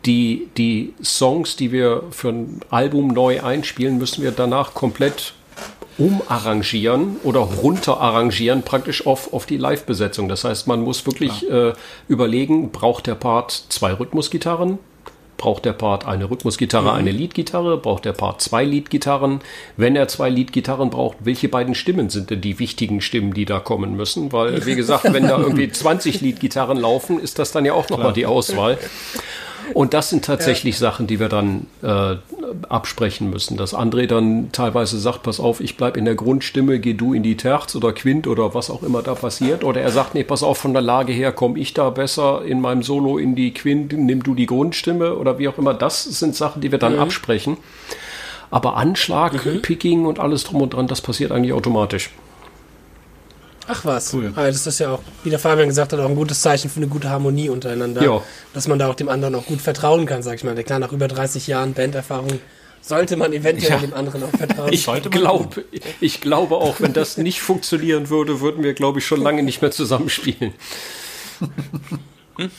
die, 0.07 0.49
die 0.57 0.95
Songs, 1.03 1.57
die 1.57 1.73
wir 1.73 2.05
für 2.11 2.31
ein 2.31 2.61
Album 2.71 3.09
neu 3.09 3.43
einspielen, 3.43 3.99
müssen 3.99 4.23
wir 4.23 4.33
danach 4.33 4.75
komplett 4.75 5.35
umarrangieren 5.99 7.17
oder 7.23 7.41
runterarrangieren, 7.41 8.63
praktisch 8.63 9.07
auf, 9.07 9.33
auf 9.33 9.47
die 9.47 9.57
Live-Besetzung. 9.57 10.29
Das 10.29 10.45
heißt, 10.45 10.67
man 10.67 10.83
muss 10.83 11.05
wirklich 11.07 11.49
äh, 11.51 11.73
überlegen, 12.09 12.71
braucht 12.71 13.07
der 13.07 13.15
Part 13.15 13.65
zwei 13.69 13.93
Rhythmusgitarren? 13.93 14.79
Braucht 15.37 15.65
der 15.65 15.73
Part 15.73 16.07
eine 16.07 16.31
Rhythmusgitarre, 16.31 16.93
mhm. 16.93 16.99
eine 16.99 17.11
Leadgitarre? 17.11 17.77
Braucht 17.77 18.05
der 18.05 18.13
Part 18.13 18.41
zwei 18.41 18.65
Leadgitarren? 18.65 19.41
Wenn 19.77 19.97
er 19.97 20.07
zwei 20.07 20.31
Leadgitarren 20.31 20.89
braucht, 20.89 21.17
welche 21.21 21.49
beiden 21.49 21.75
Stimmen 21.75 22.11
sind 22.11 22.31
denn 22.31 22.41
die 22.41 22.59
wichtigen 22.61 23.01
Stimmen, 23.01 23.35
die 23.35 23.45
da 23.45 23.59
kommen 23.59 23.97
müssen? 23.97 24.33
Weil, 24.33 24.65
wie 24.67 24.77
gesagt, 24.77 25.13
wenn 25.13 25.25
da 25.25 25.39
irgendwie 25.39 25.71
20 25.71 26.21
Leadgitarren 26.21 26.79
laufen, 26.79 27.19
ist 27.19 27.39
das 27.41 27.51
dann 27.51 27.65
ja 27.65 27.73
auch 27.73 27.89
nochmal 27.89 28.13
die 28.13 28.27
Auswahl. 28.27 28.79
Und 29.75 29.95
das 29.95 30.11
sind 30.11 30.25
tatsächlich 30.25 30.77
ja. 30.77 30.81
Sachen, 30.81 31.07
die 31.07 31.19
wir 31.19 31.29
dann 31.29 31.67
äh, 31.83 32.17
absprechen 32.69 33.31
müssen. 33.31 33.57
Dass 33.57 33.75
André 33.75 34.07
dann 34.07 34.51
teilweise 34.53 34.99
sagt, 34.99 35.23
pass 35.23 35.41
auf, 35.41 35.61
ich 35.61 35.77
bleib 35.77 35.97
in 35.97 36.05
der 36.05 36.15
Grundstimme, 36.15 36.79
geh 36.79 36.95
du 36.95 37.15
in 37.15 37.23
die 37.23 37.37
Terz 37.37 37.75
oder 37.75 37.93
Quint 37.93 38.27
oder 38.27 38.55
was 38.55 38.71
auch 38.71 38.83
immer 38.83 39.03
da 39.03 39.15
passiert. 39.15 39.65
Oder 39.65 39.81
er 39.81 39.91
sagt, 39.91 40.15
nee, 40.15 40.25
pass 40.25 40.43
auf, 40.43 40.59
von 40.59 40.73
der 40.73 40.83
Lage 40.83 41.13
her 41.13 41.33
komme 41.33 41.59
ich 41.59 41.75
da 41.75 41.91
besser 41.91 42.43
in 42.45 42.61
meinem 42.61 42.83
Solo 42.83 43.19
in 43.19 43.35
die 43.35 43.53
Quint, 43.53 43.93
nimm 43.93 44.23
du 44.23 44.35
die 44.35 44.47
Grundstimme 44.47 45.17
oder 45.17 45.39
wie 45.39 45.49
auch 45.49 45.59
immer. 45.59 45.75
Das 45.75 46.05
sind 46.05 46.35
Sachen, 46.35 46.61
die 46.61 46.73
wir 46.73 46.79
dann 46.79 46.95
mhm. 46.95 47.01
absprechen. 47.01 47.57
Aber 48.51 48.77
Anschlag, 48.77 49.45
mhm. 49.45 49.63
Picking 49.63 50.05
und 50.05 50.19
alles 50.19 50.45
drum 50.45 50.61
und 50.61 50.75
dran, 50.75 50.87
das 50.87 51.01
passiert 51.01 51.33
eigentlich 51.33 51.55
automatisch. 51.55 52.11
Ach 53.73 53.85
was. 53.85 54.12
Cool. 54.12 54.33
Ah, 54.37 54.47
das 54.47 54.67
ist 54.67 54.81
ja 54.81 54.91
auch, 54.93 55.00
wie 55.25 55.31
der 55.31 55.38
Fabian 55.38 55.69
gesagt 55.69 55.93
hat, 55.93 56.00
auch 56.00 56.09
ein 56.09 56.14
gutes 56.14 56.41
Zeichen 56.43 56.71
für 56.71 56.76
eine 56.76 56.88
gute 56.88 57.09
Harmonie 57.09 57.49
untereinander. 57.49 58.02
Ja. 58.02 58.23
Dass 58.52 58.69
man 58.69 58.79
da 58.79 58.88
auch 58.88 58.95
dem 58.95 59.09
anderen 59.09 59.35
auch 59.35 59.47
gut 59.47 59.61
vertrauen 59.61 60.05
kann, 60.05 60.23
sag 60.23 60.35
ich 60.35 60.45
mal. 60.45 60.55
Klar, 60.62 60.79
nach 60.79 60.93
über 60.93 61.09
30 61.09 61.47
Jahren 61.47 61.73
Banderfahrung 61.73 62.38
sollte 62.83 63.17
man 63.17 63.33
eventuell 63.33 63.71
ja. 63.71 63.79
dem 63.79 63.95
anderen 63.95 64.25
auch 64.25 64.37
vertrauen. 64.37 64.73
Ich, 64.73 64.85
glaube, 65.11 65.64
ich 66.00 66.21
glaube 66.21 66.57
auch, 66.57 66.81
wenn 66.81 66.93
das 66.93 67.17
nicht 67.17 67.41
funktionieren 67.41 68.11
würde, 68.11 68.41
würden 68.41 68.62
wir, 68.62 68.75
glaube 68.75 68.99
ich, 68.99 69.07
schon 69.07 69.23
lange 69.23 69.43
nicht 69.43 69.62
mehr 69.62 69.71
zusammenspielen. 69.71 70.52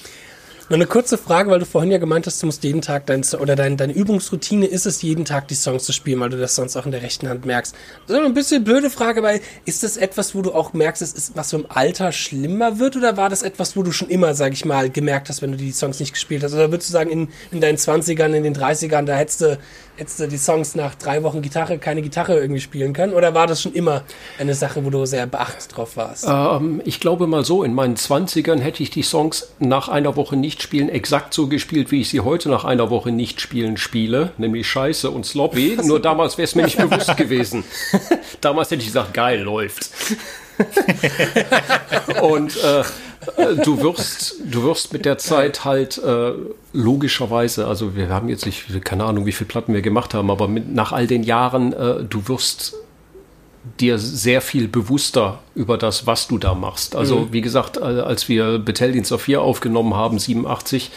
Nur 0.69 0.77
eine 0.77 0.85
kurze 0.85 1.17
Frage, 1.17 1.51
weil 1.51 1.59
du 1.59 1.65
vorhin 1.65 1.91
ja 1.91 1.97
gemeint 1.97 2.25
hast, 2.25 2.41
du 2.41 2.45
musst 2.45 2.63
jeden 2.63 2.81
Tag 2.81 3.05
dein, 3.05 3.21
oder 3.37 3.57
dein, 3.57 3.75
deine 3.75 3.91
Übungsroutine 3.91 4.65
ist 4.65 4.85
es, 4.85 5.01
jeden 5.01 5.25
Tag 5.25 5.49
die 5.49 5.55
Songs 5.55 5.83
zu 5.83 5.91
spielen, 5.91 6.21
weil 6.21 6.29
du 6.29 6.37
das 6.37 6.55
sonst 6.55 6.77
auch 6.77 6.85
in 6.85 6.93
der 6.93 7.01
rechten 7.01 7.27
Hand 7.27 7.45
merkst. 7.45 7.75
Ist 8.07 8.15
ein 8.15 8.33
bisschen 8.33 8.63
blöde 8.63 8.89
Frage, 8.89 9.21
weil 9.23 9.41
ist 9.65 9.83
das 9.83 9.97
etwas, 9.97 10.35
wo 10.35 10.41
du 10.41 10.53
auch 10.53 10.71
merkst, 10.71 11.01
es 11.01 11.11
ist 11.11 11.35
was 11.35 11.49
so 11.49 11.57
im 11.57 11.65
Alter 11.67 12.13
schlimmer 12.13 12.79
wird 12.79 12.95
oder 12.95 13.17
war 13.17 13.29
das 13.29 13.43
etwas, 13.43 13.75
wo 13.75 13.83
du 13.83 13.91
schon 13.91 14.07
immer, 14.07 14.35
sag 14.35 14.53
ich 14.53 14.63
mal, 14.63 14.89
gemerkt 14.89 15.27
hast, 15.27 15.41
wenn 15.41 15.51
du 15.51 15.57
die 15.57 15.73
Songs 15.73 15.99
nicht 15.99 16.13
gespielt 16.13 16.43
hast? 16.43 16.53
Oder 16.53 16.71
würdest 16.71 16.89
du 16.89 16.93
sagen, 16.93 17.09
in, 17.09 17.27
in 17.51 17.59
deinen 17.59 17.77
20ern, 17.77 18.33
in 18.33 18.43
den 18.43 18.55
30ern, 18.55 19.03
da 19.03 19.15
hättest 19.15 19.41
du 19.41 19.59
hättest 19.97 20.19
du 20.19 20.27
die 20.27 20.37
Songs 20.37 20.75
nach 20.75 20.95
drei 20.95 21.23
Wochen 21.23 21.41
Gitarre 21.41 21.77
keine 21.77 22.01
Gitarre 22.01 22.39
irgendwie 22.39 22.61
spielen 22.61 22.93
können? 22.93 23.13
Oder 23.13 23.33
war 23.33 23.47
das 23.47 23.61
schon 23.61 23.73
immer 23.73 24.03
eine 24.39 24.53
Sache, 24.53 24.83
wo 24.83 24.89
du 24.89 25.05
sehr 25.05 25.27
beachtet 25.27 25.75
drauf 25.75 25.97
warst? 25.97 26.25
Ähm, 26.27 26.81
ich 26.85 26.99
glaube 26.99 27.27
mal 27.27 27.43
so, 27.43 27.63
in 27.63 27.73
meinen 27.73 27.95
20ern 27.95 28.59
hätte 28.59 28.81
ich 28.81 28.89
die 28.89 29.03
Songs 29.03 29.53
nach 29.59 29.89
einer 29.89 30.15
Woche 30.15 30.35
nicht 30.35 30.61
spielen 30.61 30.89
exakt 30.89 31.33
so 31.33 31.47
gespielt, 31.47 31.91
wie 31.91 32.01
ich 32.01 32.09
sie 32.09 32.21
heute 32.21 32.49
nach 32.49 32.65
einer 32.65 32.89
Woche 32.89 33.11
nicht 33.11 33.41
spielen 33.41 33.77
spiele, 33.77 34.31
nämlich 34.37 34.67
Scheiße 34.67 35.09
und 35.09 35.25
Sloppy. 35.25 35.77
Nur 35.83 35.99
damals 35.99 36.37
wäre 36.37 36.45
es 36.45 36.55
mir 36.55 36.63
nicht 36.63 36.77
bewusst 36.77 37.15
gewesen. 37.17 37.63
damals 38.41 38.71
hätte 38.71 38.81
ich 38.81 38.87
gesagt, 38.87 39.13
geil, 39.13 39.41
läuft. 39.41 39.89
und 42.21 42.55
äh, 42.63 42.83
du 43.63 43.81
wirst, 43.81 44.35
du 44.45 44.63
wirst 44.63 44.93
mit 44.93 45.05
der 45.05 45.17
Zeit 45.17 45.65
halt 45.65 45.97
äh, 45.97 46.33
logischerweise, 46.73 47.67
also 47.67 47.95
wir 47.95 48.09
haben 48.09 48.29
jetzt 48.29 48.45
nicht, 48.45 48.83
keine 48.83 49.05
Ahnung, 49.05 49.25
wie 49.25 49.31
viele 49.31 49.47
Platten 49.47 49.73
wir 49.73 49.81
gemacht 49.81 50.13
haben, 50.13 50.29
aber 50.31 50.47
mit, 50.47 50.73
nach 50.73 50.91
all 50.91 51.07
den 51.07 51.23
Jahren, 51.23 51.73
äh, 51.73 52.03
du 52.03 52.27
wirst 52.27 52.75
dir 53.79 53.97
sehr 53.97 54.41
viel 54.41 54.67
bewusster 54.67 55.39
über 55.55 55.77
das, 55.77 56.05
was 56.05 56.27
du 56.27 56.37
da 56.37 56.53
machst. 56.53 56.95
Also 56.95 57.19
mhm. 57.19 57.33
wie 57.33 57.41
gesagt, 57.41 57.81
als 57.81 58.27
wir 58.27 58.59
Beteldienst 58.59 59.13
auf 59.13 59.21
4 59.21 59.41
aufgenommen 59.41 59.95
haben, 59.95 60.19
87, 60.19 60.91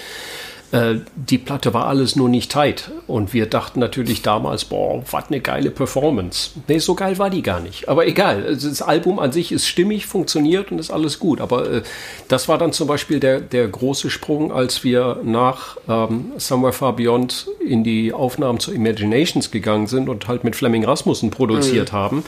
äh, 0.72 0.96
die 1.14 1.38
Platte 1.38 1.72
war 1.74 1.86
alles 1.86 2.16
nur 2.16 2.28
nicht 2.28 2.50
tight. 2.50 2.90
Und 3.06 3.32
wir 3.32 3.46
dachten 3.46 3.80
natürlich 3.80 4.22
damals, 4.22 4.64
boah, 4.64 5.02
was 5.10 5.28
eine 5.28 5.40
geile 5.40 5.70
Performance. 5.70 6.50
Nee, 6.68 6.78
so 6.78 6.94
geil 6.94 7.18
war 7.18 7.30
die 7.30 7.42
gar 7.42 7.60
nicht. 7.60 7.88
Aber 7.88 8.06
egal, 8.06 8.42
das 8.42 8.82
Album 8.82 9.18
an 9.18 9.32
sich 9.32 9.52
ist 9.52 9.66
stimmig, 9.66 10.06
funktioniert 10.06 10.72
und 10.72 10.78
ist 10.78 10.90
alles 10.90 11.18
gut. 11.18 11.40
Aber 11.40 11.70
äh, 11.70 11.82
das 12.28 12.48
war 12.48 12.58
dann 12.58 12.72
zum 12.72 12.88
Beispiel 12.88 13.20
der, 13.20 13.40
der 13.40 13.68
große 13.68 14.10
Sprung, 14.10 14.52
als 14.52 14.84
wir 14.84 15.20
nach 15.22 15.76
ähm, 15.88 16.32
Somewhere 16.36 16.72
Far 16.72 16.96
Beyond 16.96 17.48
in 17.64 17.84
die 17.84 18.12
Aufnahmen 18.12 18.60
zu 18.60 18.72
Imaginations 18.72 19.50
gegangen 19.50 19.86
sind 19.86 20.08
und 20.08 20.28
halt 20.28 20.44
mit 20.44 20.56
Fleming 20.56 20.84
Rasmussen 20.84 21.30
produziert 21.30 21.92
mhm. 21.92 21.96
haben. 21.96 22.24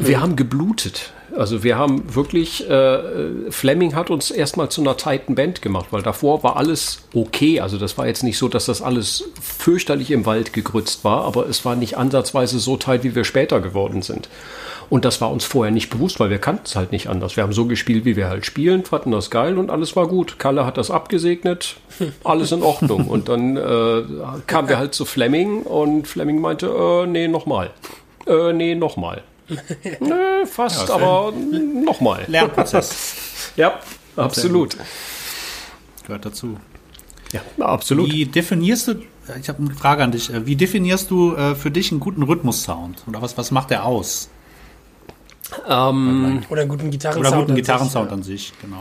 Wir 0.00 0.20
haben 0.20 0.36
geblutet. 0.36 1.12
Also 1.36 1.62
wir 1.62 1.78
haben 1.78 2.14
wirklich, 2.14 2.68
äh, 2.68 3.50
Fleming 3.50 3.94
hat 3.94 4.10
uns 4.10 4.30
erstmal 4.30 4.68
zu 4.68 4.80
einer 4.80 4.96
tighten 4.96 5.34
Band 5.34 5.62
gemacht, 5.62 5.86
weil 5.90 6.02
davor 6.02 6.42
war 6.42 6.56
alles 6.56 7.02
okay. 7.14 7.60
Also 7.60 7.78
das 7.78 7.96
war 7.98 8.06
jetzt 8.06 8.24
nicht 8.24 8.38
so, 8.38 8.48
dass 8.48 8.66
das 8.66 8.82
alles 8.82 9.24
fürchterlich 9.40 10.10
im 10.10 10.26
Wald 10.26 10.52
gegrützt 10.52 11.04
war, 11.04 11.24
aber 11.24 11.48
es 11.48 11.64
war 11.64 11.76
nicht 11.76 11.96
ansatzweise 11.96 12.58
so 12.58 12.76
tight, 12.76 13.04
wie 13.04 13.14
wir 13.14 13.24
später 13.24 13.60
geworden 13.60 14.02
sind. 14.02 14.28
Und 14.88 15.04
das 15.04 15.20
war 15.20 15.30
uns 15.30 15.44
vorher 15.44 15.70
nicht 15.70 15.88
bewusst, 15.88 16.18
weil 16.18 16.30
wir 16.30 16.38
kannten 16.38 16.64
es 16.64 16.74
halt 16.74 16.90
nicht 16.90 17.08
anders. 17.08 17.36
Wir 17.36 17.44
haben 17.44 17.52
so 17.52 17.66
gespielt, 17.66 18.04
wie 18.04 18.16
wir 18.16 18.28
halt 18.28 18.44
spielen, 18.44 18.84
fanden 18.84 19.12
das 19.12 19.30
geil 19.30 19.56
und 19.56 19.70
alles 19.70 19.94
war 19.94 20.08
gut. 20.08 20.40
Kalle 20.40 20.66
hat 20.66 20.78
das 20.78 20.90
abgesegnet, 20.90 21.76
alles 22.24 22.50
in 22.50 22.62
Ordnung. 22.62 23.06
Und 23.06 23.28
dann 23.28 23.56
äh, 23.56 24.02
kamen 24.48 24.68
wir 24.68 24.78
halt 24.78 24.94
zu 24.94 25.04
Fleming 25.04 25.62
und 25.62 26.08
Fleming 26.08 26.40
meinte, 26.40 26.66
äh, 26.66 27.06
nee, 27.06 27.28
nochmal. 27.28 27.70
Äh, 28.26 28.52
nee, 28.52 28.74
nochmal. 28.74 29.22
Nö, 30.00 30.46
fast, 30.46 30.88
ja, 30.88 30.94
aber 30.94 31.32
nochmal. 31.32 32.24
Lernprozess. 32.28 33.52
ja, 33.56 33.78
absolut. 34.16 34.76
Gehört 36.06 36.26
dazu. 36.26 36.56
Ja, 37.32 37.40
absolut. 37.64 38.12
Wie 38.12 38.26
definierst 38.26 38.88
du, 38.88 38.94
ich 39.40 39.48
habe 39.48 39.62
eine 39.62 39.74
Frage 39.74 40.02
an 40.02 40.12
dich, 40.12 40.30
wie 40.46 40.56
definierst 40.56 41.10
du 41.10 41.34
äh, 41.34 41.54
für 41.54 41.70
dich 41.70 41.92
einen 41.92 42.00
guten 42.00 42.22
Rhythmus-Sound? 42.22 43.04
Oder 43.06 43.22
was, 43.22 43.38
was 43.38 43.50
macht 43.50 43.70
der 43.70 43.84
aus? 43.84 44.30
Ähm, 45.68 46.42
oder 46.48 46.62
einen 46.62 46.70
guten 46.70 46.90
Gitarrensound. 46.90 47.26
Oder 47.26 47.36
einen 47.36 47.46
guten 47.46 47.56
Gitarrensound 47.56 48.12
an 48.12 48.22
sich, 48.22 48.52
genau. 48.60 48.80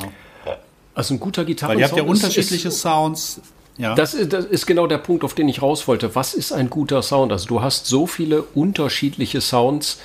Also 0.93 1.13
ein 1.13 1.19
guter 1.19 1.45
Gitarrensound. 1.45 1.75
Weil 1.75 1.79
ihr 1.79 1.87
habt 1.87 1.97
ja 1.97 2.03
unterschiedliche 2.03 2.67
ist, 2.67 2.81
Sounds. 2.81 3.41
Ja. 3.77 3.95
Das, 3.95 4.13
ist, 4.13 4.33
das 4.33 4.45
ist 4.45 4.65
genau 4.65 4.87
der 4.87 4.97
Punkt, 4.97 5.23
auf 5.23 5.33
den 5.33 5.47
ich 5.47 5.61
raus 5.61 5.87
wollte. 5.87 6.13
Was 6.13 6.33
ist 6.33 6.51
ein 6.51 6.69
guter 6.69 7.01
Sound? 7.01 7.31
Also 7.31 7.47
du 7.47 7.61
hast 7.61 7.85
so 7.85 8.05
viele 8.07 8.41
unterschiedliche 8.41 9.39
Sounds 9.39 9.99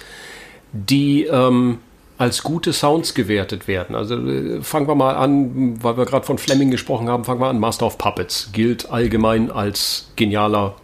die 0.75 1.25
ähm, 1.25 1.79
als 2.19 2.43
gute 2.43 2.73
Sounds 2.73 3.15
gewertet 3.15 3.67
werden. 3.67 3.97
Also 3.97 4.17
äh, 4.17 4.63
fangen 4.63 4.87
wir 4.87 4.95
mal 4.95 5.15
an, 5.15 5.83
weil 5.83 5.97
wir 5.97 6.05
gerade 6.05 6.27
von 6.27 6.39
Fleming 6.39 6.71
gesprochen 6.71 7.09
haben, 7.09 7.25
fangen 7.25 7.41
wir 7.41 7.49
an. 7.49 7.59
Master 7.59 7.87
of 7.87 7.99
Puppets 7.99 8.51
gilt 8.53 8.91
allgemein 8.91 9.51
als 9.51 10.11
genialer 10.17 10.75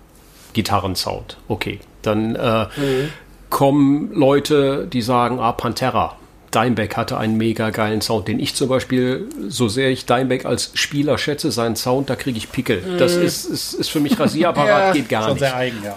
Gitarrensound. 0.53 1.37
Okay, 1.48 1.81
dann 2.03 2.35
äh, 2.35 2.64
mhm. 2.64 3.09
kommen 3.50 4.12
Leute, 4.12 4.88
die 4.90 5.03
sagen, 5.03 5.38
ah, 5.38 5.53
Pantera. 5.53 6.16
Dimebag 6.53 6.96
hatte 6.96 7.16
einen 7.16 7.37
mega 7.37 7.70
geilen 7.70 8.00
Sound, 8.00 8.26
den 8.26 8.40
ich 8.40 8.57
zum 8.57 8.68
Beispiel, 8.68 9.29
so 9.46 9.68
sehr 9.68 9.90
ich 9.90 10.07
Dimebag 10.07 10.46
als 10.46 10.72
Spieler 10.74 11.16
schätze, 11.16 11.53
seinen 11.53 11.76
Sound, 11.76 12.11
da 12.11 12.16
kriege 12.16 12.38
ich 12.38 12.50
Pickel. 12.50 12.83
Mhm. 12.83 12.98
Das 12.98 13.14
ist, 13.14 13.44
ist, 13.44 13.74
ist 13.74 13.88
für 13.88 14.00
mich 14.00 14.18
Rasierapparat, 14.18 14.68
ja, 14.88 14.92
geht 14.92 15.09
gar 15.09 15.29
nicht. 15.29 15.38
Sehr 15.38 15.55
eigen, 15.55 15.79
ja. 15.85 15.96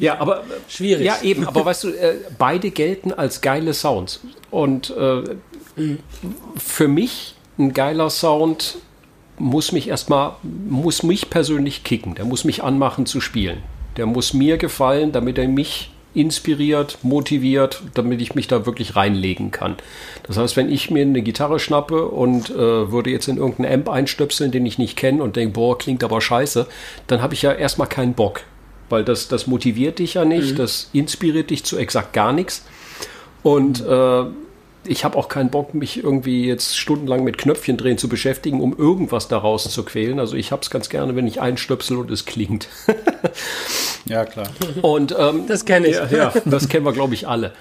Ja, 0.00 0.18
aber 0.18 0.44
schwierig. 0.68 1.04
Ja, 1.04 1.18
eben. 1.22 1.46
Aber 1.46 1.64
weißt 1.64 1.84
du, 1.84 1.88
äh, 1.88 2.16
beide 2.38 2.70
gelten 2.70 3.12
als 3.12 3.40
geile 3.40 3.74
Sounds. 3.74 4.20
Und 4.50 4.94
äh, 4.96 5.22
mhm. 5.76 5.98
für 6.56 6.88
mich 6.88 7.34
ein 7.58 7.72
geiler 7.72 8.10
Sound 8.10 8.78
muss 9.38 9.72
mich 9.72 9.88
erstmal, 9.88 10.36
muss 10.42 11.02
mich 11.02 11.30
persönlich 11.30 11.84
kicken. 11.84 12.14
Der 12.14 12.24
muss 12.24 12.44
mich 12.44 12.62
anmachen 12.62 13.06
zu 13.06 13.20
spielen. 13.20 13.62
Der 13.96 14.06
muss 14.06 14.34
mir 14.34 14.56
gefallen, 14.56 15.12
damit 15.12 15.38
er 15.38 15.48
mich 15.48 15.90
inspiriert, 16.14 16.98
motiviert, 17.02 17.82
damit 17.92 18.22
ich 18.22 18.34
mich 18.34 18.48
da 18.48 18.64
wirklich 18.64 18.96
reinlegen 18.96 19.50
kann. 19.50 19.76
Das 20.22 20.38
heißt, 20.38 20.56
wenn 20.56 20.72
ich 20.72 20.90
mir 20.90 21.02
eine 21.02 21.20
Gitarre 21.20 21.58
schnappe 21.58 22.06
und 22.06 22.48
äh, 22.48 22.90
würde 22.90 23.10
jetzt 23.10 23.28
in 23.28 23.36
irgendeinen 23.36 23.80
Amp 23.80 23.90
einstöpseln, 23.90 24.50
den 24.50 24.64
ich 24.64 24.78
nicht 24.78 24.96
kenne 24.96 25.22
und 25.22 25.36
denke, 25.36 25.52
boah, 25.52 25.76
klingt 25.76 26.02
aber 26.02 26.22
scheiße, 26.22 26.66
dann 27.06 27.20
habe 27.20 27.34
ich 27.34 27.42
ja 27.42 27.52
erstmal 27.52 27.88
keinen 27.88 28.14
Bock 28.14 28.40
weil 28.88 29.04
das, 29.04 29.28
das 29.28 29.46
motiviert 29.46 29.98
dich 29.98 30.14
ja 30.14 30.24
nicht, 30.24 30.52
mhm. 30.52 30.56
das 30.56 30.90
inspiriert 30.92 31.50
dich 31.50 31.64
zu 31.64 31.76
exakt 31.76 32.12
gar 32.12 32.32
nichts. 32.32 32.64
Und 33.42 33.84
äh, 33.86 34.24
ich 34.88 35.04
habe 35.04 35.16
auch 35.18 35.28
keinen 35.28 35.50
Bock, 35.50 35.74
mich 35.74 36.02
irgendwie 36.02 36.46
jetzt 36.46 36.76
stundenlang 36.78 37.24
mit 37.24 37.38
Knöpfchen 37.38 37.76
drehen 37.76 37.98
zu 37.98 38.08
beschäftigen, 38.08 38.60
um 38.60 38.76
irgendwas 38.76 39.28
daraus 39.28 39.68
zu 39.70 39.84
quälen. 39.84 40.20
Also 40.20 40.36
ich 40.36 40.52
habe 40.52 40.62
es 40.62 40.70
ganz 40.70 40.88
gerne, 40.88 41.16
wenn 41.16 41.26
ich 41.26 41.40
einstöpsel 41.40 41.96
und 41.96 42.10
es 42.10 42.24
klingt. 42.24 42.68
ja, 44.04 44.24
klar. 44.24 44.48
Und 44.82 45.14
ähm, 45.18 45.46
das 45.46 45.64
kenne 45.64 45.88
ich. 45.88 45.96
Ja, 45.96 46.06
ja 46.06 46.32
das 46.44 46.68
kennen 46.68 46.84
wir, 46.84 46.92
glaube 46.92 47.14
ich, 47.14 47.28
alle. 47.28 47.52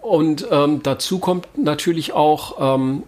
Und 0.00 0.46
ähm, 0.50 0.82
dazu 0.82 1.18
kommt 1.18 1.46
natürlich 1.56 2.12
auch, 2.12 2.76
ähm, 2.76 3.04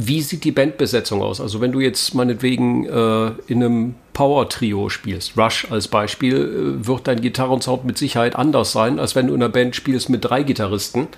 wie 0.00 0.22
sieht 0.22 0.44
die 0.44 0.52
Bandbesetzung 0.52 1.22
aus? 1.22 1.40
Also 1.40 1.60
wenn 1.60 1.72
du 1.72 1.80
jetzt 1.80 2.14
meinetwegen 2.14 2.86
äh, 2.86 3.32
in 3.48 3.64
einem 3.64 3.94
Power-Trio 4.12 4.90
spielst, 4.90 5.36
Rush 5.36 5.66
als 5.72 5.88
Beispiel, 5.88 6.36
äh, 6.36 6.86
wird 6.86 7.08
dein 7.08 7.20
Gitarrensound 7.20 7.84
mit 7.84 7.98
Sicherheit 7.98 8.36
anders 8.36 8.70
sein, 8.70 9.00
als 9.00 9.16
wenn 9.16 9.26
du 9.26 9.34
in 9.34 9.42
einer 9.42 9.50
Band 9.50 9.74
spielst 9.74 10.08
mit 10.08 10.24
drei 10.24 10.44
Gitarristen, 10.44 11.08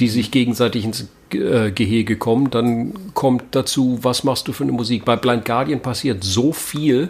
die 0.00 0.08
sich 0.08 0.30
gegenseitig 0.30 0.84
ins 0.84 1.08
äh, 1.30 1.70
Gehege 1.70 2.18
kommen. 2.18 2.50
Dann 2.50 2.92
kommt 3.14 3.44
dazu, 3.52 3.98
was 4.02 4.22
machst 4.22 4.48
du 4.48 4.52
für 4.52 4.64
eine 4.64 4.72
Musik? 4.72 5.06
Bei 5.06 5.16
Blind 5.16 5.46
Guardian 5.46 5.80
passiert 5.80 6.22
so 6.22 6.52
viel, 6.52 7.08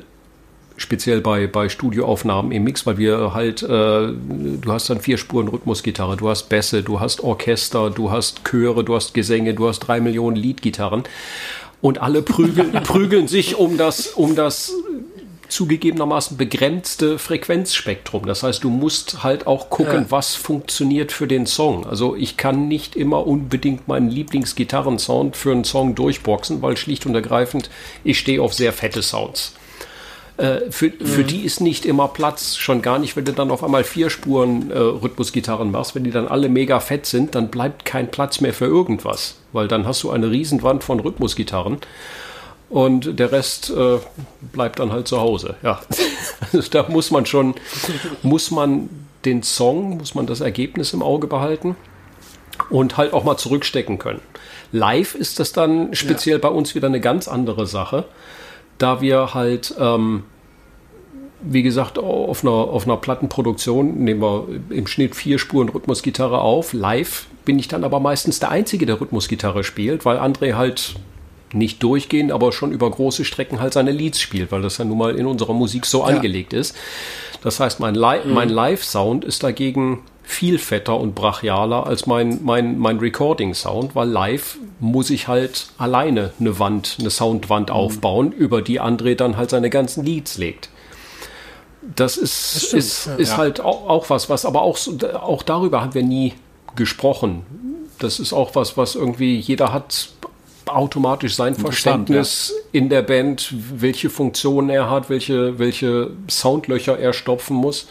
speziell 0.77 1.21
bei, 1.21 1.47
bei 1.47 1.69
Studioaufnahmen 1.69 2.53
im 2.53 2.65
Mix, 2.65 2.87
weil 2.87 2.99
wir 2.99 3.35
halt, 3.35 3.63
äh, 3.63 3.67
du 3.67 4.63
hast 4.67 4.91
dann 4.91 5.01
vier 5.01 5.19
Spuren 5.19 5.49
Rhythmusgitarre, 5.49 6.17
du 6.17 6.29
hast 6.29 6.49
Bässe, 6.49 6.83
du 6.83 7.01
hast 7.01 7.23
Orchester, 7.23 7.91
du 7.91 8.11
hast 8.11 8.45
Chöre, 8.45 8.85
du 8.85 8.95
hast 8.95 9.15
Gesänge, 9.15 9.55
du 9.55 9.69
hast 9.69 9.81
drei 9.81 10.01
Millionen 10.01 10.37
Leadgitarren 10.37 11.05
und 11.81 12.01
alle 12.01 12.23
prügeln, 12.23 12.73
prügeln 12.85 13.29
sich 13.29 13.57
um 13.57 13.77
das, 13.77 14.09
um 14.09 14.35
das 14.35 14.73
zugegebenermaßen 15.49 16.37
begrenzte 16.37 17.19
Frequenzspektrum. 17.19 18.27
Das 18.27 18.43
heißt, 18.43 18.65
du 18.65 18.71
musst 18.71 19.23
halt 19.23 19.47
auch 19.47 19.71
gucken, 19.71 20.03
ja. 20.03 20.11
was 20.11 20.35
funktioniert 20.35 21.13
für 21.13 21.29
den 21.29 21.47
Song. 21.47 21.87
Also 21.87 22.17
ich 22.17 22.37
kann 22.37 22.67
nicht 22.67 22.97
immer 22.97 23.27
unbedingt 23.27 23.87
meinen 23.87 24.09
Lieblingsgitarrensound 24.09 25.37
für 25.37 25.53
einen 25.53 25.65
Song 25.65 25.95
durchboxen, 25.95 26.63
weil 26.63 26.77
schlicht 26.77 27.07
und 27.07 27.15
ergreifend 27.15 27.71
ich 28.03 28.19
stehe 28.19 28.43
auf 28.43 28.53
sehr 28.53 28.73
fette 28.73 29.03
Sounds. 29.03 29.53
Äh, 30.37 30.70
für, 30.70 30.87
mhm. 30.87 31.07
für 31.07 31.25
die 31.25 31.44
ist 31.44 31.61
nicht 31.61 31.87
immer 31.87 32.09
Platz, 32.09 32.57
schon 32.57 32.83
gar 32.83 32.99
nicht, 32.99 33.16
wenn 33.16 33.25
du 33.25 33.33
dann 33.33 33.51
auf 33.51 33.62
einmal 33.62 33.85
vier 33.85 34.11
Spuren 34.11 34.70
äh, 34.70 34.79
Rhythmusgitarren 34.79 35.70
machst, 35.70 35.94
wenn 35.94 36.03
die 36.03 36.11
dann 36.11 36.27
alle 36.27 36.49
mega 36.49 36.81
fett 36.81 37.07
sind, 37.07 37.37
dann 37.37 37.49
bleibt 37.49 37.85
kein 37.85 38.11
Platz 38.11 38.40
mehr 38.40 38.53
für 38.53 38.66
irgendwas, 38.66 39.37
weil 39.53 39.68
dann 39.68 39.87
hast 39.87 40.03
du 40.03 40.11
eine 40.11 40.31
Riesenwand 40.31 40.83
von 40.83 40.99
Rhythmusgitarren 40.99 41.79
und 42.68 43.20
der 43.20 43.31
Rest 43.31 43.70
äh, 43.70 43.99
bleibt 44.53 44.81
dann 44.81 44.90
halt 44.90 45.07
zu 45.07 45.20
Hause. 45.20 45.55
Ja, 45.62 45.81
also 46.53 46.68
da 46.68 46.87
muss 46.88 47.12
man 47.12 47.27
schon, 47.27 47.55
muss 48.23 48.51
man 48.51 48.88
den 49.25 49.44
Song, 49.44 49.99
muss 49.99 50.16
man 50.16 50.27
das 50.27 50.40
Ergebnis 50.40 50.92
im 50.92 51.03
Auge 51.03 51.29
behalten 51.29 51.77
und 52.70 52.97
halt 52.97 53.12
auch 53.12 53.23
mal 53.23 53.37
zurückstecken 53.37 54.01
können. 54.01 54.20
Live 54.73 55.14
ist 55.14 55.38
das 55.38 55.53
dann 55.53 55.94
speziell 55.94 56.38
ja. 56.38 56.42
bei 56.42 56.49
uns 56.49 56.75
wieder 56.75 56.88
eine 56.88 57.01
ganz 57.01 57.29
andere 57.29 57.68
Sache 57.68 58.05
da 58.85 59.01
wir 59.01 59.33
halt, 59.33 59.75
ähm, 59.81 60.25
wie 61.40 61.62
gesagt, 61.62 61.99
auf 61.99 62.42
einer, 62.42 62.53
auf 62.53 62.87
einer 62.87 62.99
Plattenproduktion 62.99 64.05
nehmen 64.05 64.20
wir 64.20 64.47
im 64.68 64.87
Schnitt 64.87 65.16
vier 65.16 65.38
Spuren 65.38 65.70
Rhythmusgitarre 65.70 66.38
auf. 66.38 66.75
Live 66.75 67.27
bin 67.47 67.59
ich 67.59 67.66
dann 67.66 67.83
aber 67.83 67.99
meistens 67.99 68.40
der 68.40 68.51
Einzige, 68.51 68.85
der 68.85 69.01
Rhythmusgitarre 69.01 69.64
spielt, 69.64 70.05
weil 70.05 70.18
André 70.18 70.55
halt 70.55 70.97
nicht 71.55 71.83
durchgehend, 71.83 72.31
aber 72.31 72.53
schon 72.53 72.73
über 72.73 72.90
große 72.90 73.25
Strecken 73.25 73.59
halt 73.59 73.73
seine 73.73 73.90
Leads 73.90 74.20
spielt, 74.20 74.53
weil 74.53 74.61
das 74.61 74.77
ja 74.77 74.85
nun 74.85 74.99
mal 74.99 75.16
in 75.16 75.25
unserer 75.25 75.55
Musik 75.55 75.87
so 75.87 76.01
ja. 76.01 76.14
angelegt 76.14 76.53
ist. 76.53 76.77
Das 77.42 77.61
heißt, 77.61 77.81
mein, 77.81 77.94
Li 77.94 78.18
mhm. 78.23 78.35
mein 78.35 78.51
Live-Sound 78.51 79.25
ist 79.25 79.42
dagegen 79.42 80.03
viel 80.25 80.59
fetter 80.59 80.99
und 80.99 81.15
brachialer 81.15 81.87
als 81.87 82.07
mein, 82.07 82.41
mein, 82.43 82.79
mein 82.79 82.99
Recording-Sound, 82.99 83.95
weil 83.95 84.09
live 84.09 84.57
muss 84.81 85.11
ich 85.11 85.29
halt 85.29 85.69
alleine 85.79 86.33
eine 86.41 86.59
Wand, 86.59 86.97
eine 86.99 87.11
Soundwand 87.11 87.69
mhm. 87.69 87.75
aufbauen, 87.77 88.33
über 88.33 88.63
die 88.63 88.81
André 88.81 89.15
dann 89.15 89.37
halt 89.37 89.51
seine 89.51 89.71
ganzen 89.71 90.05
Leads 90.05 90.39
legt. 90.39 90.71
Das 91.95 92.17
ist, 92.17 92.57
das 92.57 92.73
ist, 92.73 93.07
ja. 93.07 93.15
ist 93.17 93.37
halt 93.37 93.61
auch, 93.61 93.89
auch, 93.89 94.11
was, 94.11 94.31
was 94.31 94.47
aber 94.47 94.63
auch, 94.63 94.79
auch 95.21 95.43
darüber 95.43 95.83
haben 95.83 95.95
wir 95.95 96.03
nie 96.03 96.33
gesprochen. 96.75 97.45
Das 97.99 98.19
ist 98.19 98.33
auch 98.33 98.55
was, 98.55 98.79
was 98.79 98.95
irgendwie 98.95 99.37
jeder 99.37 99.73
hat 99.73 100.09
automatisch 100.67 101.37
sein 101.37 101.55
Verständnis 101.55 102.53
ja. 102.55 102.81
in 102.81 102.89
der 102.89 103.03
Band, 103.03 103.53
welche 103.77 104.09
Funktionen 104.09 104.71
er 104.71 104.89
hat, 104.89 105.11
welche, 105.11 105.59
welche 105.59 106.11
Soundlöcher 106.29 106.99
er 106.99 107.13
stopfen 107.13 107.55
muss. 107.55 107.87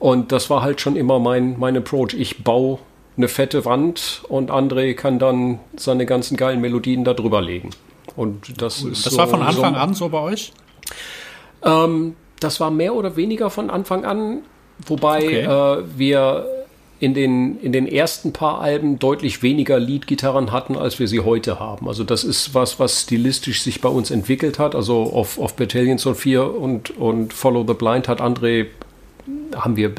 Und 0.00 0.32
das 0.32 0.50
war 0.50 0.62
halt 0.62 0.80
schon 0.80 0.96
immer 0.96 1.20
mein, 1.20 1.56
mein 1.58 1.76
Approach. 1.76 2.14
Ich 2.14 2.42
baue 2.42 2.78
eine 3.16 3.28
fette 3.28 3.64
Wand 3.66 4.22
und 4.28 4.50
André 4.50 4.94
kann 4.94 5.18
dann 5.18 5.60
seine 5.76 6.06
ganzen 6.06 6.36
geilen 6.36 6.60
Melodien 6.60 7.04
da 7.04 7.12
drüber 7.12 7.42
legen. 7.42 7.70
Und 8.16 8.60
das 8.60 8.82
ist 8.82 9.06
Das 9.06 9.12
so, 9.12 9.18
war 9.18 9.28
von 9.28 9.42
Anfang 9.42 9.74
so, 9.74 9.80
an 9.80 9.94
so 9.94 10.08
bei 10.08 10.20
euch? 10.20 10.52
Ähm, 11.62 12.16
das 12.40 12.60
war 12.60 12.70
mehr 12.70 12.94
oder 12.94 13.16
weniger 13.16 13.50
von 13.50 13.68
Anfang 13.68 14.06
an, 14.06 14.38
wobei 14.86 15.18
okay. 15.18 15.40
äh, 15.42 15.84
wir 15.96 16.46
in 16.98 17.12
den, 17.12 17.58
in 17.60 17.72
den 17.72 17.86
ersten 17.86 18.32
paar 18.32 18.60
Alben 18.60 18.98
deutlich 18.98 19.42
weniger 19.42 19.78
Lead-Gitarren 19.78 20.50
hatten, 20.50 20.76
als 20.76 20.98
wir 20.98 21.08
sie 21.08 21.20
heute 21.20 21.60
haben. 21.60 21.88
Also 21.88 22.04
das 22.04 22.24
ist 22.24 22.54
was, 22.54 22.78
was 22.78 23.02
stilistisch 23.02 23.62
sich 23.62 23.82
bei 23.82 23.88
uns 23.90 24.10
entwickelt 24.10 24.58
hat. 24.58 24.74
Also 24.74 25.02
auf, 25.12 25.38
auf 25.38 25.56
Battalions 25.56 26.06
of 26.06 26.20
4 26.20 26.54
und, 26.54 26.96
und 26.96 27.32
Follow 27.34 27.64
the 27.66 27.74
Blind 27.74 28.08
hat 28.08 28.20
André 28.20 28.66
haben 29.54 29.76
wir 29.76 29.94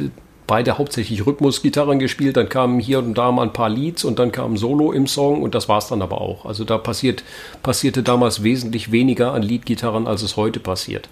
beide 0.52 0.78
hauptsächlich 0.78 1.26
Rhythmusgitarren 1.26 2.00
gespielt, 2.00 2.36
dann 2.36 2.50
kamen 2.50 2.80
hier 2.80 3.00
und 3.00 3.18
da 3.18 3.32
mal 3.32 3.44
ein 3.44 3.54
paar 3.54 3.70
Leads 3.70 4.04
und 4.04 4.20
dann 4.20 4.34
kam 4.34 4.58
Solo 4.58 4.92
im 4.92 5.08
Song 5.08 5.42
und 5.42 5.56
das 5.56 5.70
war 5.70 5.78
es 5.78 5.88
dann 5.88 6.02
aber 6.02 6.20
auch. 6.20 6.46
Also 6.46 6.66
da 6.66 6.78
passiert, 6.78 7.24
passierte 7.64 8.04
damals 8.04 8.44
wesentlich 8.44 8.92
weniger 8.92 9.34
an 9.34 9.44
Leadgitarren, 9.44 10.08
als 10.08 10.24
es 10.24 10.36
heute 10.36 10.60
passiert. 10.60 11.08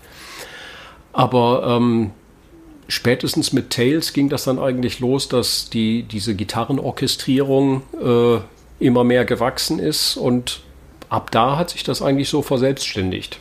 Aber 1.14 1.64
ähm, 1.66 2.12
spätestens 2.90 3.54
mit 3.54 3.70
Tales 3.70 4.12
ging 4.12 4.28
das 4.28 4.44
dann 4.44 4.60
eigentlich 4.60 5.00
los, 5.00 5.30
dass 5.30 5.70
die, 5.70 6.04
diese 6.04 6.36
Gitarrenorchestrierung 6.36 7.84
äh, 8.04 8.40
immer 8.80 9.06
mehr 9.06 9.24
gewachsen 9.24 9.80
ist 9.80 10.18
und 10.18 10.62
ab 11.08 11.32
da 11.32 11.58
hat 11.58 11.70
sich 11.70 11.84
das 11.84 12.02
eigentlich 12.02 12.28
so 12.28 12.42
verselbstständigt. 12.42 13.40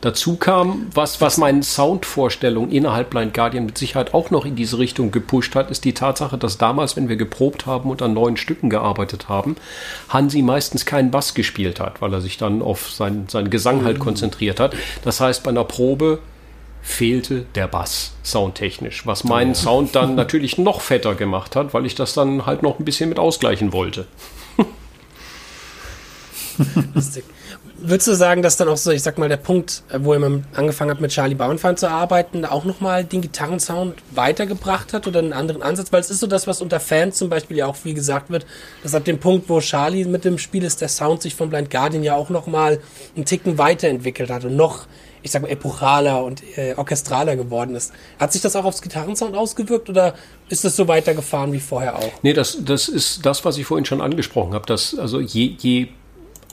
Dazu 0.00 0.36
kam, 0.36 0.86
was, 0.94 1.20
was 1.20 1.38
meine 1.38 1.62
Soundvorstellung 1.62 2.70
innerhalb 2.70 3.10
Blind 3.10 3.34
Guardian 3.34 3.66
mit 3.66 3.78
Sicherheit 3.78 4.14
auch 4.14 4.30
noch 4.30 4.44
in 4.44 4.56
diese 4.56 4.78
Richtung 4.78 5.10
gepusht 5.10 5.54
hat, 5.54 5.70
ist 5.70 5.84
die 5.84 5.94
Tatsache, 5.94 6.38
dass 6.38 6.58
damals, 6.58 6.96
wenn 6.96 7.08
wir 7.08 7.16
geprobt 7.16 7.66
haben 7.66 7.90
und 7.90 8.02
an 8.02 8.14
neuen 8.14 8.36
Stücken 8.36 8.70
gearbeitet 8.70 9.28
haben, 9.28 9.56
Hansi 10.08 10.42
meistens 10.42 10.86
keinen 10.86 11.10
Bass 11.10 11.34
gespielt 11.34 11.80
hat, 11.80 12.00
weil 12.00 12.12
er 12.12 12.20
sich 12.20 12.38
dann 12.38 12.62
auf 12.62 12.90
sein, 12.90 13.26
seinen 13.28 13.50
Gesang 13.50 13.84
halt 13.84 13.98
konzentriert 13.98 14.60
hat. 14.60 14.74
Das 15.04 15.20
heißt, 15.20 15.42
bei 15.42 15.50
einer 15.50 15.64
Probe 15.64 16.20
fehlte 16.82 17.46
der 17.54 17.66
Bass 17.66 18.12
soundtechnisch, 18.22 19.06
was 19.06 19.24
meinen 19.24 19.54
Sound 19.54 19.96
dann 19.96 20.14
natürlich 20.14 20.56
noch 20.56 20.80
fetter 20.80 21.14
gemacht 21.14 21.56
hat, 21.56 21.74
weil 21.74 21.84
ich 21.84 21.94
das 21.94 22.14
dann 22.14 22.46
halt 22.46 22.62
noch 22.62 22.78
ein 22.78 22.84
bisschen 22.84 23.08
mit 23.08 23.18
ausgleichen 23.18 23.72
wollte. 23.72 24.06
Lustig 26.94 27.24
würdest 27.78 28.08
du 28.08 28.14
sagen, 28.14 28.42
dass 28.42 28.56
dann 28.56 28.68
auch 28.68 28.76
so, 28.76 28.90
ich 28.90 29.02
sag 29.02 29.18
mal, 29.18 29.28
der 29.28 29.36
Punkt, 29.36 29.82
äh, 29.90 29.98
wo 30.02 30.14
ihr 30.14 30.42
angefangen 30.54 30.90
habt, 30.90 31.00
mit 31.00 31.10
Charlie 31.10 31.34
Bauernfeind 31.34 31.78
zu 31.78 31.88
arbeiten, 31.88 32.44
auch 32.44 32.64
nochmal 32.64 33.04
den 33.04 33.20
Gitarrensound 33.20 33.94
weitergebracht 34.12 34.92
hat 34.92 35.06
oder 35.06 35.18
einen 35.20 35.32
anderen 35.32 35.62
Ansatz? 35.62 35.92
Weil 35.92 36.00
es 36.00 36.10
ist 36.10 36.20
so 36.20 36.26
das, 36.26 36.46
was 36.46 36.62
unter 36.62 36.80
Fans 36.80 37.16
zum 37.16 37.28
Beispiel 37.28 37.56
ja 37.56 37.66
auch 37.66 37.76
viel 37.76 37.94
gesagt 37.94 38.30
wird, 38.30 38.46
dass 38.82 38.94
ab 38.94 39.04
dem 39.04 39.18
Punkt, 39.18 39.48
wo 39.48 39.60
Charlie 39.60 40.04
mit 40.04 40.24
dem 40.24 40.38
Spiel 40.38 40.64
ist, 40.64 40.80
der 40.80 40.88
Sound 40.88 41.22
sich 41.22 41.34
von 41.34 41.50
Blind 41.50 41.70
Guardian 41.70 42.02
ja 42.02 42.14
auch 42.14 42.30
nochmal 42.30 42.80
einen 43.14 43.24
Ticken 43.24 43.58
weiterentwickelt 43.58 44.30
hat 44.30 44.44
und 44.44 44.56
noch, 44.56 44.86
ich 45.22 45.30
sag 45.30 45.42
mal, 45.42 45.48
epochaler 45.48 46.24
und 46.24 46.42
äh, 46.56 46.74
orchestraler 46.76 47.36
geworden 47.36 47.74
ist. 47.74 47.92
Hat 48.18 48.32
sich 48.32 48.42
das 48.42 48.56
auch 48.56 48.64
aufs 48.64 48.82
Gitarrensound 48.82 49.36
ausgewirkt 49.36 49.88
oder 49.88 50.14
ist 50.48 50.64
es 50.64 50.76
so 50.76 50.88
weitergefahren 50.88 51.52
wie 51.52 51.60
vorher 51.60 51.96
auch? 51.96 52.12
Nee, 52.22 52.32
das, 52.32 52.58
das 52.64 52.88
ist 52.88 53.26
das, 53.26 53.44
was 53.44 53.58
ich 53.58 53.66
vorhin 53.66 53.84
schon 53.84 54.00
angesprochen 54.00 54.54
habe, 54.54 54.66
dass 54.66 54.98
also 54.98 55.20
je, 55.20 55.56
je 55.58 55.88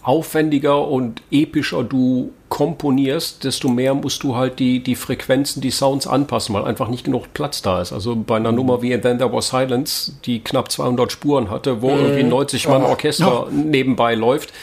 aufwendiger 0.04 0.88
und 0.88 1.22
epischer 1.32 1.84
du 1.84 2.34
komponierst, 2.50 3.44
desto 3.46 3.70
mehr 3.70 3.96
musst 3.96 4.22
du 4.22 4.36
halt 4.36 4.60
die, 4.60 4.82
die 4.84 4.96
Frequenzen, 4.96 5.62
die 5.62 5.72
Sounds 5.72 6.06
anpassen, 6.06 6.54
weil 6.54 6.66
einfach 6.66 6.90
nicht 6.90 7.06
genug 7.06 7.34
Platz 7.34 7.62
da 7.62 7.82
ist. 7.82 7.94
Also 7.94 8.16
bei 8.16 8.36
einer 8.36 8.52
mhm. 8.52 8.58
Nummer 8.58 8.82
wie 8.82 8.94
And 8.94 9.02
Then 9.02 9.18
There 9.18 9.34
Was 9.34 9.48
Silence, 9.48 10.12
die 10.26 10.42
knapp 10.42 10.72
200 10.72 11.12
Spuren 11.12 11.50
hatte, 11.50 11.82
wo 11.82 11.92
mhm. 11.92 12.02
irgendwie 12.02 12.24
90 12.24 12.68
Mann 12.68 12.84
Orchester 12.84 13.48
oh. 13.48 13.50
nebenbei 13.50 14.14
läuft, 14.14 14.54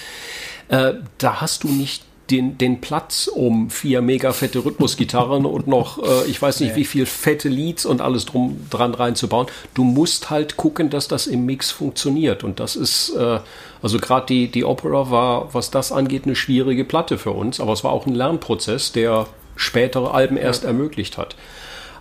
äh, 0.69 0.93
da 1.19 1.41
hast 1.41 1.65
du 1.65 1.69
nicht 1.69 2.05
den, 2.31 2.59
den 2.59 2.81
Platz, 2.81 3.27
um 3.27 3.71
vier 3.71 4.03
mega 4.03 4.33
fette 4.33 4.65
Rhythmusgitarren 4.65 5.45
und 5.47 5.67
noch, 5.67 5.99
äh, 5.99 6.27
ich 6.29 6.41
weiß 6.41 6.61
nicht, 6.61 6.77
wie 6.77 6.85
viel 6.85 7.07
fette 7.07 7.49
Leads 7.49 7.85
und 7.85 8.01
alles 8.01 8.25
drum 8.25 8.67
dran 8.71 8.95
reinzubauen. 8.95 9.49
Du 9.75 9.83
musst 9.85 10.31
halt 10.31 10.57
gucken, 10.57 10.91
dass 10.91 11.09
das 11.09 11.27
im 11.27 11.45
Mix 11.45 11.71
funktioniert. 11.71 12.45
Und 12.45 12.61
das 12.61 12.77
ist, 12.77 13.11
äh, 13.17 13.41
also 13.83 13.99
gerade 13.99 14.27
die, 14.27 14.49
die 14.49 14.65
Opera 14.65 15.11
war, 15.11 15.55
was 15.55 15.71
das 15.71 15.93
angeht, 15.93 16.25
eine 16.25 16.37
schwierige 16.37 16.85
Platte 16.85 17.19
für 17.19 17.33
uns. 17.33 17.61
Aber 17.61 17.73
es 17.73 17.85
war 17.85 17.93
auch 17.93 18.07
ein 18.07 18.15
Lernprozess, 18.15 18.93
der 18.93 19.27
spätere 19.57 20.13
Alben 20.13 20.37
erst 20.37 20.63
ja. 20.63 20.69
ermöglicht 20.69 21.19
hat. 21.19 21.37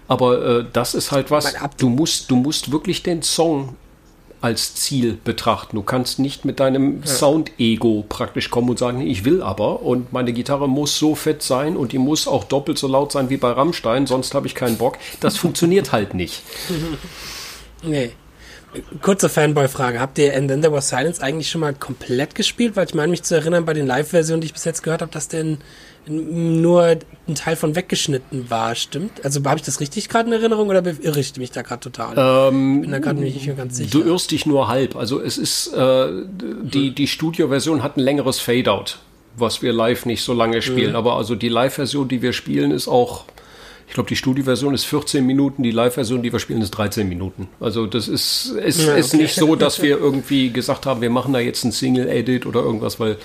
Aber 0.08 0.44
äh, 0.44 0.65
das 0.74 0.96
ist 0.96 1.12
halt 1.12 1.30
was, 1.32 1.54
du 1.78 1.89
musst, 1.89 2.32
du 2.32 2.36
musst 2.36 2.72
wirklich 2.72 3.04
den 3.04 3.22
Song 3.22 3.76
als 4.42 4.74
Ziel 4.76 5.18
betrachten. 5.24 5.76
Du 5.76 5.84
kannst 5.84 6.18
nicht 6.18 6.46
mit 6.46 6.60
deinem 6.60 7.02
ja. 7.02 7.08
Sound-Ego 7.08 8.06
praktisch 8.08 8.50
kommen 8.50 8.70
und 8.70 8.80
sagen, 8.80 9.02
ich 9.02 9.26
will 9.26 9.44
aber 9.44 9.82
und 9.82 10.13
meine 10.13 10.34
Gitarre 10.34 10.70
muss 10.70 10.98
so 10.98 11.13
fett 11.13 11.44
sein 11.44 11.76
und 11.76 11.92
die 11.92 11.98
muss 11.98 12.28
auch 12.28 12.46
doppelt 12.46 12.78
so 12.78 12.88
laut 12.88 13.12
sein 13.12 13.30
wie 13.30 13.38
bei 13.38 13.52
Rammstein, 13.52 14.08
sonst 14.08 14.34
habe 14.34 14.48
ich 14.48 14.56
keinen 14.56 14.78
Bock. 14.78 14.98
Das 15.20 15.38
funktioniert 15.38 15.92
halt 15.92 16.13
nicht. 16.13 16.42
Nee. 17.82 18.12
Kurze 19.02 19.30
Fanboy-Frage. 19.30 20.00
Habt 20.00 20.20
ihr 20.20 20.36
And 20.36 20.48
Then 20.48 20.62
There 20.62 20.74
Was 20.74 20.90
Silence 20.90 21.22
eigentlich 21.22 21.50
schon 21.50 21.62
mal 21.62 21.74
komplett 21.74 22.36
gespielt? 22.36 22.76
Weil 22.76 22.86
ich 22.86 22.94
meine 22.94 23.10
mich 23.10 23.24
zu 23.24 23.36
erinnern, 23.36 23.66
bei 23.66 23.74
den 23.74 23.88
Live-Versionen, 23.88 24.42
die 24.42 24.46
ich 24.46 24.54
bis 24.54 24.66
jetzt 24.66 24.84
gehört 24.84 25.02
habe, 25.02 25.12
dass 25.12 25.28
der 25.28 25.58
nur 26.08 26.98
ein 27.28 27.36
Teil 27.36 27.56
von 27.56 27.76
weggeschnitten 27.76 28.50
war, 28.50 28.76
stimmt? 28.76 29.24
Also 29.24 29.44
habe 29.44 29.58
ich 29.58 29.66
das 29.66 29.80
richtig 29.80 30.10
gerade 30.10 30.28
in 30.28 30.34
Erinnerung 30.34 30.70
oder 30.70 30.84
irre 30.86 31.20
ich 31.20 31.36
mich 31.38 31.52
da 31.52 31.62
gerade 31.62 31.82
total? 31.82 32.16
Ähm, 32.52 32.76
ich 32.78 32.82
bin 32.82 32.92
da 32.92 33.00
gerade 33.00 33.20
nicht 33.20 33.58
ganz 33.58 33.78
sicher. 33.78 33.92
Du 33.92 34.04
irrst 34.04 34.32
dich 34.32 34.46
nur 34.46 34.68
halb. 34.68 34.96
Also 34.96 35.22
es 35.22 35.38
ist, 35.38 35.74
äh, 35.74 36.08
die, 36.64 36.94
die 36.94 37.08
Studio-Version 37.08 37.84
hat 37.84 37.98
ein 37.98 38.02
längeres 38.02 38.40
Fade-Out, 38.40 39.00
was 39.36 39.62
wir 39.62 39.74
live 39.74 40.06
nicht 40.06 40.24
so 40.24 40.34
lange 40.34 40.62
spielen. 40.62 40.92
Mhm. 40.92 40.96
Aber 40.96 41.16
also 41.16 41.36
die 41.36 41.50
Live-Version, 41.50 42.08
die 42.08 42.22
wir 42.22 42.34
spielen, 42.34 42.72
ist 42.72 42.88
auch 42.88 43.26
ich 43.89 43.95
glaube, 43.95 44.08
die 44.08 44.15
Studioversion 44.15 44.75
ist 44.75 44.86
14 44.86 45.25
Minuten, 45.25 45.63
die 45.63 45.71
Live-Version, 45.71 46.21
die 46.21 46.32
wir 46.32 46.39
spielen, 46.39 46.62
ist 46.62 46.69
13 46.69 47.10
Minuten. 47.10 47.49
Also 47.60 47.88
das 47.88 48.08
ist, 48.08 48.52
ist, 48.52 48.82
ja, 48.86 48.91
okay. 48.91 48.99
ist 48.99 49.15
nicht 49.15 49.34
so, 49.34 49.56
dass 49.56 49.82
wir 49.82 49.97
irgendwie 49.97 50.52
gesagt 50.52 50.86
haben, 50.86 51.02
wir 51.02 51.10
machen 51.10 51.34
da 51.34 51.39
jetzt 51.39 51.63
ein 51.63 51.71
Single-Edit 51.71 52.45
oder 52.45 52.62
irgendwas, 52.62 52.99
weil 52.99 53.17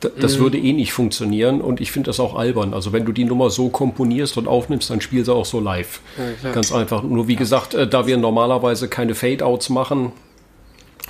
das 0.00 0.38
mhm. 0.38 0.40
würde 0.40 0.58
eh 0.58 0.72
nicht 0.72 0.94
funktionieren 0.94 1.60
und 1.60 1.82
ich 1.82 1.92
finde 1.92 2.06
das 2.08 2.20
auch 2.20 2.34
albern. 2.34 2.72
Also 2.72 2.94
wenn 2.94 3.04
du 3.04 3.12
die 3.12 3.24
Nummer 3.24 3.50
so 3.50 3.68
komponierst 3.68 4.38
und 4.38 4.48
aufnimmst, 4.48 4.88
dann 4.88 5.02
spiel 5.02 5.26
sie 5.26 5.34
auch 5.34 5.44
so 5.44 5.60
live. 5.60 6.00
Ja, 6.42 6.52
Ganz 6.52 6.72
einfach. 6.72 7.02
Nur 7.02 7.28
wie 7.28 7.36
gesagt, 7.36 7.74
äh, 7.74 7.86
da 7.86 8.06
wir 8.06 8.16
normalerweise 8.16 8.88
keine 8.88 9.14
Fade-Outs 9.14 9.68
machen, 9.68 10.12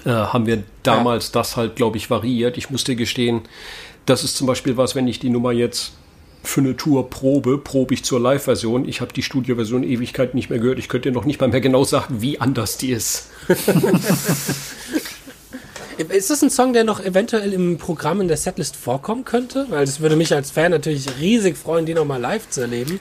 äh, 0.04 0.10
haben 0.10 0.46
wir 0.46 0.64
damals 0.82 1.28
ja. 1.28 1.34
das 1.34 1.56
halt, 1.56 1.76
glaube 1.76 1.98
ich, 1.98 2.10
variiert. 2.10 2.58
Ich 2.58 2.68
muss 2.68 2.82
dir 2.82 2.96
gestehen, 2.96 3.42
das 4.06 4.24
ist 4.24 4.36
zum 4.36 4.48
Beispiel 4.48 4.76
was, 4.76 4.96
wenn 4.96 5.06
ich 5.06 5.20
die 5.20 5.30
Nummer 5.30 5.52
jetzt 5.52 5.92
für 6.42 6.60
eine 6.60 6.76
Tour 6.76 7.08
probe, 7.08 7.60
ich 7.90 8.04
zur 8.04 8.20
Live-Version. 8.20 8.88
Ich 8.88 9.00
habe 9.00 9.12
die 9.12 9.22
Studio-Version 9.22 9.84
Ewigkeit 9.84 10.34
nicht 10.34 10.50
mehr 10.50 10.58
gehört. 10.58 10.78
Ich 10.78 10.88
könnte 10.88 11.10
dir 11.10 11.14
noch 11.14 11.24
nicht 11.24 11.40
mal 11.40 11.48
mehr 11.48 11.60
genau 11.60 11.84
sagen, 11.84 12.20
wie 12.20 12.40
anders 12.40 12.76
die 12.78 12.90
ist. 12.90 13.28
ist 16.08 16.30
das 16.30 16.42
ein 16.42 16.50
Song, 16.50 16.72
der 16.72 16.84
noch 16.84 17.00
eventuell 17.00 17.52
im 17.52 17.78
Programm 17.78 18.20
in 18.20 18.28
der 18.28 18.36
Setlist 18.36 18.76
vorkommen 18.76 19.24
könnte? 19.24 19.66
Weil 19.70 19.84
das 19.86 20.00
würde 20.00 20.16
mich 20.16 20.34
als 20.34 20.50
Fan 20.50 20.72
natürlich 20.72 21.06
riesig 21.20 21.56
freuen, 21.56 21.86
die 21.86 21.94
nochmal 21.94 22.20
live 22.20 22.48
zu 22.48 22.62
erleben. 22.62 23.00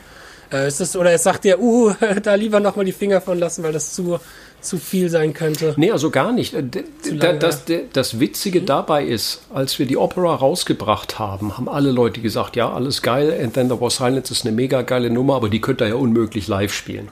Äh, 0.51 0.67
ist 0.67 0.80
das, 0.80 0.95
oder 0.95 1.12
es 1.12 1.23
sagt 1.23 1.43
dir, 1.43 1.60
uh, 1.60 1.93
da 2.23 2.36
lieber 2.36 2.60
nochmal 2.60 2.86
die 2.86 2.91
Finger 2.91 3.21
von 3.21 3.39
lassen, 3.39 3.63
weil 3.63 3.73
das 3.73 3.93
zu 3.93 4.19
zu 4.62 4.78
viel 4.78 5.10
sein 5.10 5.34
könnte. 5.34 5.74
Nee, 5.78 5.91
also 5.91 6.10
gar 6.10 6.32
nicht. 6.32 6.54
Äh, 6.54 6.63
lange, 7.10 7.39
das, 7.39 7.65
das, 7.65 7.82
das, 7.93 8.19
Witzige 8.19 8.62
mhm. 8.62 8.65
dabei 8.65 9.04
ist, 9.06 9.41
als 9.54 9.80
wir 9.80 9.86
die 9.86 9.97
Opera 9.97 10.36
rausgebracht 10.36 11.19
haben, 11.19 11.58
haben 11.58 11.69
alle 11.69 11.91
Leute 11.91 12.21
gesagt, 12.21 12.56
ja, 12.56 12.71
alles 12.71 13.02
geil, 13.02 13.38
And 13.41 13.54
Then 13.54 13.67
There 13.67 13.82
Was 13.82 13.97
Silence 13.97 14.32
ist 14.32 14.45
eine 14.45 14.56
mega 14.56 14.82
geile 14.82 15.10
Nummer, 15.10 15.36
aber 15.36 15.50
die 15.50 15.62
könnt 15.62 15.82
ihr 15.82 15.88
ja 15.89 15.95
unmöglich 15.95 16.47
live 16.47 16.74
spielen. 16.74 17.10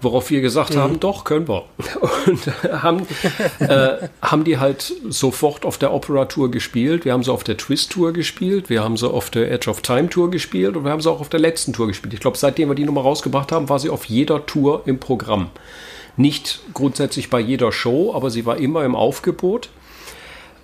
Worauf 0.00 0.28
wir 0.30 0.42
gesagt 0.42 0.74
mhm. 0.74 0.78
haben, 0.80 1.00
doch, 1.00 1.24
können 1.24 1.48
wir. 1.48 1.64
Und 2.26 2.82
haben, 2.82 3.06
äh, 3.60 4.08
haben 4.20 4.44
die 4.44 4.58
halt 4.58 4.92
sofort 5.08 5.64
auf 5.64 5.78
der 5.78 5.94
Opera-Tour 5.94 6.50
gespielt. 6.50 7.06
Wir 7.06 7.14
haben 7.14 7.22
sie 7.22 7.32
auf 7.32 7.42
der 7.42 7.56
Twist-Tour 7.56 8.12
gespielt, 8.12 8.68
wir 8.68 8.84
haben 8.84 8.98
sie 8.98 9.08
auf 9.08 9.30
der 9.30 9.50
Edge 9.50 9.70
of 9.70 9.80
Time-Tour 9.80 10.30
gespielt 10.30 10.76
und 10.76 10.84
wir 10.84 10.90
haben 10.90 11.00
sie 11.00 11.10
auch 11.10 11.20
auf 11.20 11.30
der 11.30 11.40
letzten 11.40 11.72
Tour 11.72 11.86
gespielt. 11.86 12.12
Ich 12.12 12.20
glaube, 12.20 12.36
seitdem 12.36 12.68
wir 12.68 12.74
die 12.74 12.84
Nummer 12.84 13.00
rausgebracht 13.00 13.50
haben, 13.50 13.68
war 13.70 13.78
sie 13.78 13.88
auf 13.88 14.04
jeder 14.04 14.44
Tour 14.44 14.82
im 14.84 15.00
Programm. 15.00 15.50
Nicht 16.16 16.60
grundsätzlich 16.74 17.30
bei 17.30 17.40
jeder 17.40 17.72
Show, 17.72 18.12
aber 18.14 18.30
sie 18.30 18.46
war 18.46 18.56
immer 18.56 18.84
im 18.84 18.94
Aufgebot. 18.94 19.70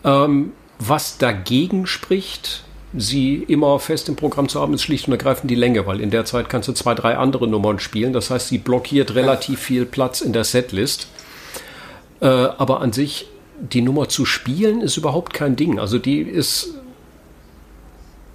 Ähm, 0.04 0.52
was 0.78 1.18
dagegen 1.18 1.86
spricht, 1.86 2.64
sie 2.96 3.36
immer 3.36 3.78
fest 3.78 4.08
im 4.08 4.16
Programm 4.16 4.48
zu 4.48 4.60
haben, 4.60 4.74
ist 4.74 4.82
schlicht 4.82 5.06
und 5.06 5.12
ergreifend 5.12 5.50
die 5.50 5.56
Länge, 5.56 5.86
weil 5.86 6.00
in 6.00 6.10
der 6.10 6.24
Zeit 6.24 6.48
kannst 6.48 6.68
du 6.68 6.72
zwei, 6.72 6.94
drei 6.94 7.16
andere 7.16 7.46
Nummern 7.46 7.78
spielen. 7.78 8.12
Das 8.12 8.30
heißt, 8.30 8.48
sie 8.48 8.58
blockiert 8.58 9.14
relativ 9.14 9.60
viel 9.60 9.86
Platz 9.86 10.20
in 10.20 10.32
der 10.32 10.44
Setlist. 10.44 11.08
Äh, 12.20 12.26
aber 12.26 12.80
an 12.80 12.92
sich, 12.92 13.26
die 13.60 13.82
Nummer 13.82 14.08
zu 14.08 14.24
spielen, 14.24 14.80
ist 14.80 14.96
überhaupt 14.96 15.34
kein 15.34 15.56
Ding. 15.56 15.78
Also 15.78 15.98
die 15.98 16.20
ist 16.20 16.74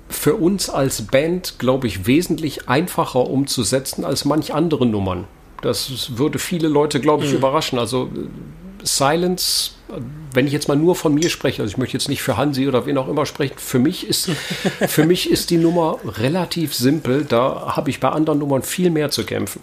für 0.07 0.35
uns 0.35 0.69
als 0.69 1.03
Band, 1.03 1.55
glaube 1.57 1.87
ich, 1.87 2.05
wesentlich 2.05 2.69
einfacher 2.69 3.27
umzusetzen 3.27 4.05
als 4.05 4.25
manch 4.25 4.53
andere 4.53 4.85
Nummern. 4.85 5.25
Das 5.65 6.17
würde 6.17 6.37
viele 6.37 6.67
Leute, 6.67 6.99
glaube 6.99 7.25
ich, 7.25 7.31
mhm. 7.31 7.37
überraschen. 7.37 7.79
Also 7.79 8.07
Silence, 8.83 9.71
wenn 10.31 10.45
ich 10.45 10.53
jetzt 10.53 10.67
mal 10.67 10.77
nur 10.77 10.95
von 10.95 11.15
mir 11.15 11.29
spreche, 11.29 11.63
also 11.63 11.71
ich 11.71 11.77
möchte 11.77 11.97
jetzt 11.97 12.07
nicht 12.07 12.21
für 12.21 12.37
Hansi 12.37 12.67
oder 12.67 12.85
wen 12.85 12.99
auch 12.99 13.07
immer 13.07 13.25
sprechen, 13.25 13.55
für 13.57 13.79
mich 13.79 14.07
ist, 14.07 14.29
für 14.87 15.05
mich 15.05 15.31
ist 15.31 15.49
die 15.49 15.57
Nummer 15.57 15.97
relativ 16.05 16.75
simpel. 16.75 17.25
Da 17.25 17.73
habe 17.75 17.89
ich 17.89 17.99
bei 17.99 18.09
anderen 18.09 18.39
Nummern 18.39 18.61
viel 18.61 18.91
mehr 18.91 19.09
zu 19.09 19.25
kämpfen. 19.25 19.59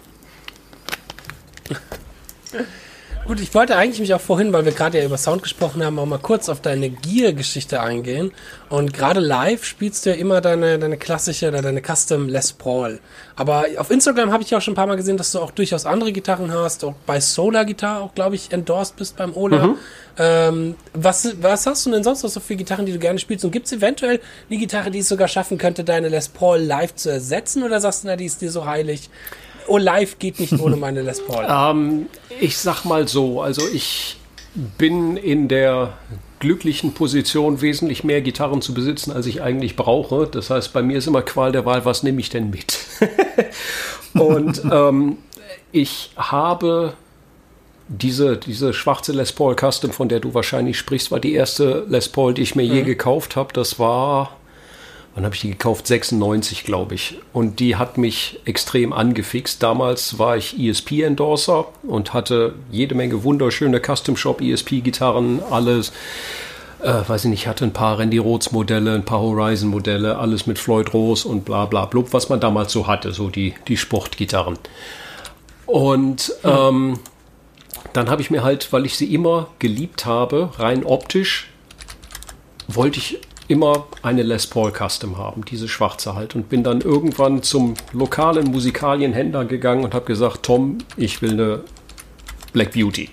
Gut, 3.25 3.39
ich 3.39 3.55
wollte 3.55 3.77
eigentlich 3.77 4.01
mich 4.01 4.13
auch 4.13 4.19
vorhin, 4.19 4.51
weil 4.51 4.65
wir 4.65 4.73
gerade 4.73 4.99
ja 4.99 5.05
über 5.05 5.17
Sound 5.17 5.43
gesprochen 5.43 5.81
haben, 5.81 5.97
auch 5.97 6.05
mal 6.05 6.19
kurz 6.19 6.49
auf 6.49 6.59
deine 6.59 6.89
Gear-Geschichte 6.89 7.79
eingehen. 7.79 8.33
Und 8.67 8.91
gerade 8.91 9.21
live 9.21 9.63
spielst 9.63 10.05
du 10.05 10.09
ja 10.09 10.17
immer 10.17 10.41
deine, 10.41 10.77
deine 10.77 10.97
klassische 10.97 11.47
oder 11.47 11.61
deine 11.61 11.81
Custom 11.81 12.27
Les 12.27 12.51
Paul. 12.51 12.99
Aber 13.37 13.63
auf 13.77 13.91
Instagram 13.91 14.33
habe 14.33 14.43
ich 14.43 14.53
auch 14.53 14.61
schon 14.61 14.73
ein 14.73 14.75
paar 14.75 14.87
Mal 14.87 14.97
gesehen, 14.97 15.15
dass 15.15 15.31
du 15.31 15.39
auch 15.39 15.51
durchaus 15.51 15.85
andere 15.85 16.11
Gitarren 16.11 16.51
hast, 16.51 16.83
auch 16.83 16.95
bei 17.05 17.21
Solar 17.21 17.63
Gitarre 17.63 18.01
auch, 18.01 18.13
glaube 18.13 18.35
ich, 18.35 18.51
endorsed 18.51 18.97
bist 18.97 19.15
beim 19.15 19.33
Ola. 19.33 19.67
Mhm. 19.67 19.77
Ähm, 20.17 20.75
was, 20.93 21.41
was 21.41 21.65
hast 21.65 21.85
du 21.85 21.91
denn 21.91 22.03
sonst 22.03 22.23
noch 22.23 22.29
so 22.29 22.41
für 22.41 22.57
Gitarren, 22.57 22.85
die 22.85 22.91
du 22.91 22.99
gerne 22.99 23.19
spielst? 23.19 23.45
Und 23.45 23.51
gibt 23.51 23.67
es 23.67 23.71
eventuell 23.71 24.19
eine 24.49 24.59
Gitarre, 24.59 24.91
die 24.91 24.99
es 24.99 25.07
sogar 25.07 25.29
schaffen 25.29 25.57
könnte, 25.57 25.85
deine 25.85 26.09
Les 26.09 26.27
Paul 26.27 26.59
live 26.59 26.93
zu 26.95 27.09
ersetzen? 27.09 27.63
Oder 27.63 27.79
sagst 27.79 28.03
du, 28.03 28.09
na, 28.09 28.17
die 28.17 28.25
ist 28.25 28.41
dir 28.41 28.51
so 28.51 28.65
heilig? 28.65 29.09
Oh, 29.67 29.77
live 29.77 30.19
geht 30.19 30.39
nicht 30.39 30.59
ohne 30.59 30.75
meine 30.75 31.01
Les 31.01 31.25
Paul. 31.25 31.45
ähm, 31.49 32.07
ich 32.39 32.57
sag 32.57 32.85
mal 32.85 33.07
so, 33.07 33.41
also 33.41 33.61
ich 33.73 34.17
bin 34.77 35.17
in 35.17 35.47
der 35.47 35.93
glücklichen 36.39 36.93
Position, 36.93 37.61
wesentlich 37.61 38.03
mehr 38.03 38.21
Gitarren 38.21 38.61
zu 38.61 38.73
besitzen, 38.73 39.11
als 39.11 39.25
ich 39.25 39.41
eigentlich 39.41 39.75
brauche. 39.75 40.27
Das 40.27 40.49
heißt, 40.49 40.73
bei 40.73 40.81
mir 40.81 40.97
ist 40.97 41.07
immer 41.07 41.21
Qual 41.21 41.51
der 41.51 41.65
Wahl, 41.65 41.85
was 41.85 42.03
nehme 42.03 42.19
ich 42.19 42.29
denn 42.29 42.49
mit? 42.49 42.79
Und 44.13 44.61
ähm, 44.69 45.17
ich 45.71 46.11
habe 46.17 46.93
diese, 47.87 48.37
diese 48.37 48.73
schwarze 48.73 49.13
Les 49.13 49.31
Paul 49.31 49.55
Custom, 49.55 49.91
von 49.91 50.09
der 50.09 50.19
du 50.19 50.33
wahrscheinlich 50.33 50.77
sprichst, 50.77 51.11
war 51.11 51.19
die 51.19 51.33
erste 51.33 51.85
Les 51.87 52.09
Paul, 52.09 52.33
die 52.33 52.41
ich 52.41 52.55
mir 52.55 52.65
mhm. 52.65 52.73
je 52.73 52.81
gekauft 52.83 53.35
habe. 53.35 53.53
Das 53.53 53.79
war 53.79 54.35
Wann 55.15 55.25
habe 55.25 55.35
ich 55.35 55.41
die 55.41 55.51
gekauft? 55.51 55.85
96, 55.85 56.63
glaube 56.63 56.95
ich. 56.95 57.17
Und 57.33 57.59
die 57.59 57.75
hat 57.75 57.97
mich 57.97 58.39
extrem 58.45 58.93
angefixt. 58.93 59.61
Damals 59.61 60.17
war 60.17 60.37
ich 60.37 60.57
ESP-Endorser 60.59 61.67
und 61.83 62.13
hatte 62.13 62.55
jede 62.71 62.95
Menge 62.95 63.23
wunderschöne 63.23 63.79
Custom 63.79 64.17
Shop 64.17 64.41
ESP-Gitarren, 64.41 65.41
alles. 65.51 65.91
Äh, 66.81 67.07
weiß 67.07 67.25
ich 67.25 67.29
nicht, 67.29 67.47
hatte 67.47 67.63
ein 67.63 67.73
paar 67.73 67.99
Randy 67.99 68.17
Rhodes 68.17 68.51
Modelle, 68.51 68.95
ein 68.95 69.05
paar 69.05 69.21
Horizon 69.21 69.69
Modelle, 69.69 70.17
alles 70.17 70.47
mit 70.47 70.59
Floyd 70.59 70.93
Rose 70.93 71.27
und 71.27 71.45
bla 71.45 71.65
bla 71.65 71.85
blub, 71.85 72.11
was 72.11 72.27
man 72.27 72.39
damals 72.39 72.73
so 72.73 72.87
hatte, 72.87 73.13
so 73.13 73.29
die, 73.29 73.53
die 73.67 73.77
Sportgitarren. 73.77 74.57
Und 75.65 76.33
ähm, 76.43 76.99
dann 77.93 78.09
habe 78.09 78.21
ich 78.21 78.31
mir 78.31 78.43
halt, 78.43 78.73
weil 78.73 78.85
ich 78.85 78.97
sie 78.97 79.13
immer 79.13 79.47
geliebt 79.59 80.05
habe, 80.05 80.49
rein 80.57 80.83
optisch, 80.83 81.49
wollte 82.67 82.97
ich 82.99 83.19
immer 83.53 83.85
eine 84.01 84.23
Les 84.23 84.47
Paul 84.47 84.71
Custom 84.71 85.19
haben, 85.19 85.45
diese 85.45 85.67
schwarze 85.67 86.15
halt. 86.15 86.33
Und 86.33 86.49
bin 86.49 86.63
dann 86.63 86.81
irgendwann 86.81 87.43
zum 87.43 87.75
lokalen 87.91 88.51
Musikalienhändler 88.51 89.45
gegangen 89.45 89.83
und 89.83 89.93
habe 89.93 90.05
gesagt, 90.05 90.41
Tom, 90.41 90.79
ich 90.97 91.21
will 91.21 91.33
eine 91.33 91.59
Black 92.51 92.71
Beauty. 92.71 93.09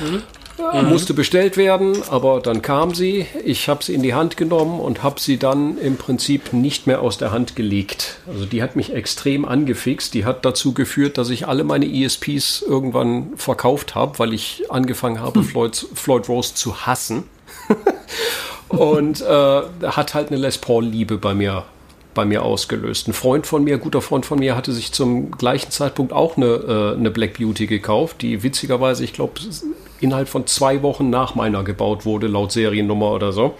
Mhm. 0.00 0.22
Ja, 0.58 0.80
mhm. 0.80 0.90
Musste 0.90 1.12
bestellt 1.12 1.56
werden, 1.56 1.96
aber 2.08 2.40
dann 2.40 2.62
kam 2.62 2.94
sie. 2.94 3.26
Ich 3.44 3.68
habe 3.68 3.82
sie 3.82 3.94
in 3.94 4.02
die 4.02 4.14
Hand 4.14 4.36
genommen 4.36 4.78
und 4.78 5.02
habe 5.02 5.18
sie 5.18 5.38
dann 5.38 5.76
im 5.78 5.96
Prinzip 5.96 6.52
nicht 6.52 6.86
mehr 6.86 7.02
aus 7.02 7.18
der 7.18 7.32
Hand 7.32 7.56
gelegt. 7.56 8.18
Also 8.28 8.44
die 8.44 8.62
hat 8.62 8.76
mich 8.76 8.94
extrem 8.94 9.44
angefixt. 9.44 10.14
Die 10.14 10.24
hat 10.24 10.44
dazu 10.44 10.72
geführt, 10.72 11.18
dass 11.18 11.30
ich 11.30 11.48
alle 11.48 11.64
meine 11.64 11.86
ESPs 11.86 12.62
irgendwann 12.62 13.32
verkauft 13.36 13.96
habe, 13.96 14.20
weil 14.20 14.32
ich 14.32 14.70
angefangen 14.70 15.18
habe, 15.20 15.40
hm. 15.40 15.46
Floyd, 15.46 15.86
Floyd 15.94 16.28
Rose 16.28 16.54
zu 16.54 16.86
hassen. 16.86 17.24
und 18.72 19.20
äh, 19.20 19.62
hat 19.86 20.14
halt 20.14 20.28
eine 20.28 20.38
Les 20.38 20.58
Paul-Liebe 20.58 21.18
bei 21.18 21.34
mir 21.34 21.64
bei 22.14 22.24
mir 22.24 22.42
ausgelöst. 22.42 23.08
Ein 23.08 23.14
Freund 23.14 23.46
von 23.46 23.64
mir, 23.64 23.78
guter 23.78 24.02
Freund 24.02 24.26
von 24.26 24.38
mir, 24.38 24.56
hatte 24.56 24.72
sich 24.72 24.92
zum 24.92 25.30
gleichen 25.30 25.70
Zeitpunkt 25.70 26.12
auch 26.12 26.36
eine, 26.36 26.46
äh, 26.46 26.98
eine 26.98 27.10
Black 27.10 27.38
Beauty 27.38 27.66
gekauft, 27.66 28.22
die 28.22 28.42
witzigerweise, 28.42 29.04
ich 29.04 29.12
glaube, 29.12 29.40
innerhalb 30.00 30.28
von 30.28 30.46
zwei 30.46 30.82
Wochen 30.82 31.10
nach 31.10 31.34
meiner 31.34 31.64
gebaut 31.64 32.04
wurde, 32.04 32.26
laut 32.26 32.52
Seriennummer 32.52 33.12
oder 33.12 33.32
so. 33.32 33.54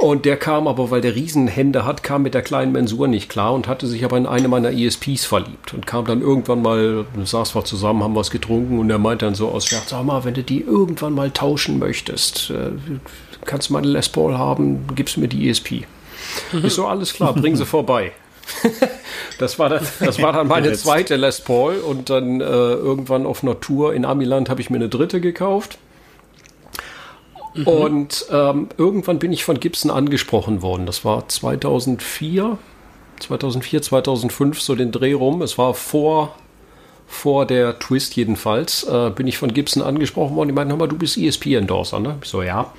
Und 0.00 0.24
der 0.24 0.38
kam 0.38 0.66
aber, 0.66 0.90
weil 0.90 1.02
der 1.02 1.14
Riesenhände 1.14 1.84
hat, 1.84 2.02
kam 2.02 2.22
mit 2.22 2.32
der 2.32 2.40
kleinen 2.40 2.72
Mensur 2.72 3.06
nicht 3.06 3.28
klar 3.28 3.52
und 3.52 3.68
hatte 3.68 3.86
sich 3.86 4.02
aber 4.02 4.16
in 4.16 4.24
eine 4.24 4.48
meiner 4.48 4.72
ESPs 4.72 5.26
verliebt 5.26 5.74
und 5.74 5.86
kam 5.86 6.06
dann 6.06 6.22
irgendwann 6.22 6.62
mal, 6.62 7.04
saß 7.22 7.54
wir 7.54 7.66
zusammen, 7.66 8.02
haben 8.02 8.14
was 8.14 8.30
getrunken 8.30 8.78
und 8.78 8.88
er 8.88 8.98
meinte 8.98 9.26
dann 9.26 9.34
so 9.34 9.50
aus 9.50 9.66
Scherz, 9.66 9.90
sag 9.90 10.02
mal, 10.04 10.24
wenn 10.24 10.32
du 10.32 10.42
die 10.42 10.62
irgendwann 10.62 11.12
mal 11.12 11.30
tauschen 11.30 11.78
möchtest, 11.78 12.48
äh, 12.48 12.70
kannst 13.44 13.68
du 13.68 13.74
mal 13.74 13.80
eine 13.80 13.88
Les 13.88 14.08
Paul 14.08 14.38
haben, 14.38 14.86
gibst 14.94 15.18
mir 15.18 15.28
die 15.28 15.50
ESP. 15.50 15.84
Ist 16.62 16.76
so, 16.76 16.86
alles 16.86 17.12
klar, 17.12 17.34
bring 17.34 17.56
sie 17.56 17.66
vorbei. 17.66 18.12
das, 19.38 19.58
war 19.58 19.68
dann, 19.68 19.86
das 20.00 20.20
war 20.22 20.32
dann 20.32 20.48
meine 20.48 20.72
zweite 20.72 21.16
Les 21.16 21.42
Paul 21.42 21.74
und 21.76 22.08
dann 22.08 22.40
äh, 22.40 22.44
irgendwann 22.44 23.26
auf 23.26 23.42
einer 23.42 23.60
Tour 23.60 23.92
in 23.92 24.06
Amiland 24.06 24.48
habe 24.48 24.62
ich 24.62 24.70
mir 24.70 24.76
eine 24.76 24.88
dritte 24.88 25.20
gekauft 25.20 25.76
Mhm. 27.54 27.66
Und 27.66 28.26
ähm, 28.30 28.68
irgendwann 28.76 29.18
bin 29.18 29.32
ich 29.32 29.44
von 29.44 29.58
Gibson 29.58 29.90
angesprochen 29.90 30.62
worden. 30.62 30.86
Das 30.86 31.04
war 31.04 31.28
2004, 31.28 32.58
2004, 33.18 33.82
2005, 33.82 34.60
so 34.60 34.74
den 34.74 34.92
Dreh 34.92 35.12
rum. 35.12 35.42
Es 35.42 35.58
war 35.58 35.74
vor, 35.74 36.34
vor 37.06 37.46
der 37.46 37.78
Twist 37.78 38.16
jedenfalls, 38.16 38.84
äh, 38.84 39.10
bin 39.10 39.26
ich 39.26 39.38
von 39.38 39.52
Gibson 39.52 39.82
angesprochen 39.82 40.36
worden. 40.36 40.48
Die 40.48 40.54
meinten, 40.54 40.76
mal, 40.76 40.86
du 40.86 40.96
bist 40.96 41.16
ESP-Endorser, 41.16 42.00
ne? 42.00 42.18
Ich 42.22 42.28
so, 42.28 42.42
ja. 42.42 42.72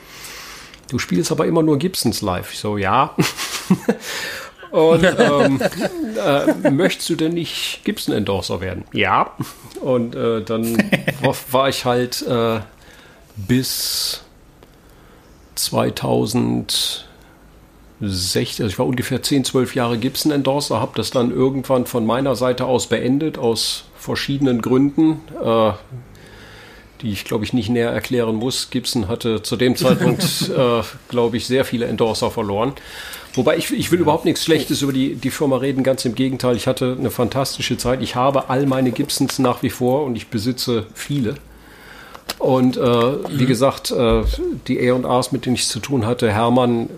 Du 0.89 0.99
spielst 0.99 1.31
aber 1.31 1.45
immer 1.45 1.63
nur 1.63 1.77
Gibsons 1.77 2.21
live. 2.21 2.51
Ich 2.53 2.59
so, 2.59 2.77
ja. 2.77 3.15
Und 4.71 5.03
ähm, 5.03 5.61
äh, 6.17 6.71
möchtest 6.71 7.09
du 7.09 7.15
denn 7.15 7.33
nicht 7.33 7.81
Gibson-Endorser 7.83 8.61
werden? 8.61 8.85
Ja. 8.93 9.35
Und 9.81 10.15
äh, 10.15 10.41
dann 10.41 10.77
war, 11.21 11.35
war 11.51 11.69
ich 11.69 11.83
halt 11.83 12.21
äh, 12.21 12.61
bis 13.35 14.23
2016, 15.55 17.05
also 18.01 18.65
ich 18.65 18.79
war 18.79 18.85
ungefähr 18.85 19.21
10, 19.21 19.45
12 19.45 19.75
Jahre 19.75 19.97
Gibson 19.97 20.31
Endorser, 20.31 20.79
habe 20.79 20.93
das 20.95 21.11
dann 21.11 21.31
irgendwann 21.31 21.85
von 21.85 22.05
meiner 22.05 22.35
Seite 22.35 22.65
aus 22.65 22.87
beendet, 22.87 23.37
aus 23.37 23.85
verschiedenen 23.97 24.61
Gründen, 24.61 25.21
äh, 25.43 25.71
die 27.01 27.11
ich 27.11 27.25
glaube 27.25 27.43
ich 27.45 27.53
nicht 27.53 27.69
näher 27.69 27.91
erklären 27.91 28.35
muss. 28.35 28.69
Gibson 28.69 29.07
hatte 29.07 29.43
zu 29.43 29.55
dem 29.55 29.75
Zeitpunkt, 29.75 30.49
äh, 30.57 30.81
glaube 31.09 31.37
ich, 31.37 31.47
sehr 31.47 31.65
viele 31.65 31.85
Endorser 31.85 32.31
verloren. 32.31 32.73
Wobei 33.33 33.57
ich, 33.57 33.71
ich 33.71 33.91
will 33.91 33.99
ja. 33.99 34.03
überhaupt 34.03 34.25
nichts 34.25 34.43
Schlechtes 34.43 34.81
über 34.81 34.91
die, 34.91 35.15
die 35.15 35.31
Firma 35.31 35.57
reden, 35.57 35.83
ganz 35.83 36.03
im 36.05 36.15
Gegenteil, 36.15 36.55
ich 36.55 36.67
hatte 36.67 36.97
eine 36.99 37.11
fantastische 37.11 37.77
Zeit. 37.77 38.01
Ich 38.01 38.15
habe 38.15 38.49
all 38.49 38.65
meine 38.65 38.91
Gibsons 38.91 39.39
nach 39.39 39.63
wie 39.63 39.69
vor 39.69 40.03
und 40.05 40.15
ich 40.15 40.27
besitze 40.27 40.87
viele. 40.93 41.35
Und 42.41 42.75
äh, 42.75 42.81
wie 42.81 43.45
gesagt, 43.45 43.91
äh, 43.91 44.23
die 44.67 44.89
A&Rs, 44.89 45.31
mit 45.31 45.45
denen 45.45 45.55
ich 45.55 45.67
zu 45.67 45.79
tun 45.79 46.07
hatte, 46.07 46.31
Hermann, 46.31 46.89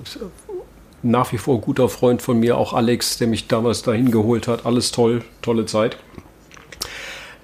nach 1.02 1.34
wie 1.34 1.38
vor 1.38 1.60
guter 1.60 1.90
Freund 1.90 2.22
von 2.22 2.40
mir, 2.40 2.58
auch 2.58 2.72
Alex, 2.72 3.18
der 3.18 3.28
mich 3.28 3.50
damals 3.50 3.82
dahin 3.82 4.10
geholt 4.10 4.48
hat, 4.48 4.66
alles 4.66 4.92
toll, 4.92 5.22
tolle 5.42 5.66
Zeit. 5.66 5.98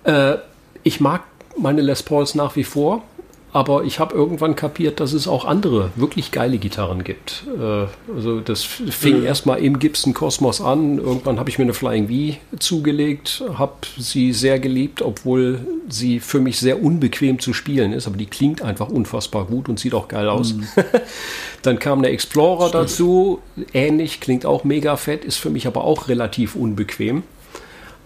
Äh, 0.06 0.38
ich 0.84 1.02
mag 1.02 1.24
meine 1.58 1.82
Les 1.82 2.02
Pauls 2.02 2.36
nach 2.36 2.56
wie 2.56 2.64
vor. 2.64 3.04
Aber 3.52 3.84
ich 3.84 4.00
habe 4.00 4.14
irgendwann 4.14 4.56
kapiert, 4.56 5.00
dass 5.00 5.14
es 5.14 5.28
auch 5.28 5.44
andere 5.46 5.92
wirklich 5.96 6.32
geile 6.32 6.60
Gitarren 6.60 7.04
gibt. 7.04 7.46
Äh, 7.60 7.88
also 8.14 8.42
das 8.42 8.64
fing 8.64 9.20
mhm. 9.20 9.26
erstmal 9.26 9.60
im 9.60 9.80
Gibson 9.80 10.14
Cosmos 10.14 10.62
an. 10.62 11.00
Irgendwann 11.00 11.40
habe 11.40 11.50
ich 11.50 11.58
mir 11.58 11.64
eine 11.64 11.74
Flying 11.74 12.08
V 12.08 12.38
zugelegt, 12.60 13.44
habe 13.58 13.74
sie 13.98 14.34
sehr 14.34 14.60
geliebt, 14.60 15.02
obwohl 15.02 15.66
sie 15.90 16.20
für 16.20 16.40
mich 16.40 16.60
sehr 16.60 16.84
unbequem 16.84 17.40
zu 17.40 17.54
spielen 17.54 17.92
ist. 17.92 18.06
Aber 18.06 18.18
die 18.18 18.28
klingt 18.28 18.62
einfach 18.62 18.90
unfassbar 18.90 19.46
gut 19.46 19.68
und 19.68 19.80
sieht 19.80 19.96
auch 19.96 20.08
geil 20.08 20.30
aus. 20.30 20.54
Mhm. 20.54 20.68
Dann 21.64 21.80
kam 21.80 22.00
eine 22.00 22.10
Explorer 22.10 22.70
Stimmt. 22.70 22.84
dazu, 22.84 23.40
ähnlich, 23.74 24.20
klingt 24.20 24.46
auch 24.46 24.64
mega 24.64 24.96
fett, 24.96 25.26
ist 25.26 25.38
für 25.38 25.50
mich 25.50 25.66
aber 25.66 25.84
auch 25.84 26.08
relativ 26.08 26.56
unbequem 26.56 27.24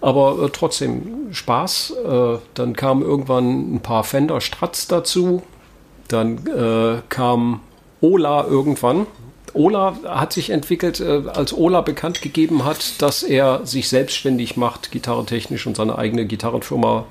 aber 0.03 0.43
äh, 0.43 0.49
trotzdem 0.51 1.29
Spaß. 1.31 1.93
Äh, 2.05 2.37
dann 2.53 2.75
kamen 2.75 3.01
irgendwann 3.01 3.75
ein 3.75 3.79
paar 3.79 4.03
Fender 4.03 4.41
Strats 4.41 4.87
dazu. 4.87 5.43
Dann 6.09 6.45
äh, 6.45 7.01
kam 7.07 7.61
Ola 8.01 8.45
irgendwann. 8.45 9.07
Ola 9.53 9.97
hat 10.03 10.33
sich 10.33 10.49
entwickelt, 10.49 10.99
äh, 10.99 11.23
als 11.33 11.53
Ola 11.53 11.79
bekannt 11.79 12.21
gegeben 12.21 12.65
hat, 12.65 13.01
dass 13.01 13.23
er 13.23 13.65
sich 13.65 13.87
selbstständig 13.87 14.57
macht, 14.57 14.91
gitarrentechnisch 14.91 15.65
und 15.67 15.77
seine 15.77 15.97
eigene 15.97 16.25
Gitarrenfirma 16.25 17.05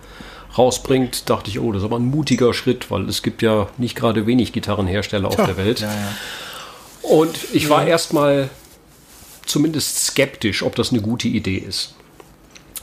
rausbringt, 0.59 1.31
dachte 1.31 1.49
ich, 1.49 1.61
oh, 1.61 1.73
das 1.73 1.81
ist 1.81 1.87
aber 1.87 1.99
ein 1.99 2.05
mutiger 2.05 2.53
Schritt, 2.53 2.91
weil 2.91 3.09
es 3.09 3.23
gibt 3.23 3.41
ja 3.41 3.69
nicht 3.79 3.97
gerade 3.97 4.27
wenig 4.27 4.53
Gitarrenhersteller 4.53 5.29
auf 5.29 5.39
ja, 5.39 5.47
der 5.47 5.57
Welt. 5.57 5.81
Ja, 5.81 5.89
ja. 5.89 6.13
Und 7.09 7.39
ich 7.55 7.71
war 7.71 7.87
erstmal 7.87 8.51
zumindest 9.47 10.05
skeptisch, 10.05 10.63
ob 10.63 10.75
das 10.75 10.93
eine 10.93 11.01
gute 11.01 11.29
Idee 11.29 11.57
ist. 11.57 11.95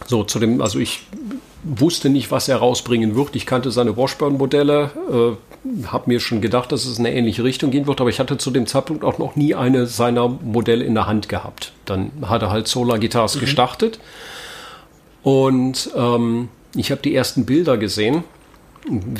So, 0.07 0.23
zu 0.23 0.39
dem, 0.39 0.61
also 0.61 0.79
ich 0.79 1.01
wusste 1.63 2.09
nicht, 2.09 2.31
was 2.31 2.47
er 2.47 2.57
rausbringen 2.57 3.15
wird. 3.15 3.35
Ich 3.35 3.45
kannte 3.45 3.71
seine 3.71 3.97
Washburn-Modelle, 3.97 4.91
äh, 5.11 5.87
habe 5.87 6.03
mir 6.07 6.19
schon 6.19 6.41
gedacht, 6.41 6.71
dass 6.71 6.85
es 6.85 6.99
in 6.99 7.05
eine 7.05 7.15
ähnliche 7.15 7.43
Richtung 7.43 7.69
gehen 7.69 7.85
wird, 7.85 7.99
aber 7.99 8.09
ich 8.09 8.19
hatte 8.19 8.37
zu 8.37 8.49
dem 8.51 8.65
Zeitpunkt 8.65 9.03
auch 9.03 9.17
noch 9.17 9.35
nie 9.35 9.55
eine 9.55 9.85
seiner 9.85 10.27
Modelle 10.29 10.85
in 10.85 10.95
der 10.95 11.05
Hand 11.07 11.27
gehabt. 11.27 11.73
Dann 11.85 12.11
hat 12.25 12.41
er 12.41 12.49
halt 12.49 12.67
Solar 12.67 12.99
Guitars 12.99 13.35
mhm. 13.35 13.41
gestartet 13.41 13.99
und 15.21 15.91
ähm, 15.95 16.49
ich 16.75 16.91
habe 16.91 17.01
die 17.01 17.13
ersten 17.13 17.45
Bilder 17.45 17.77
gesehen. 17.77 18.23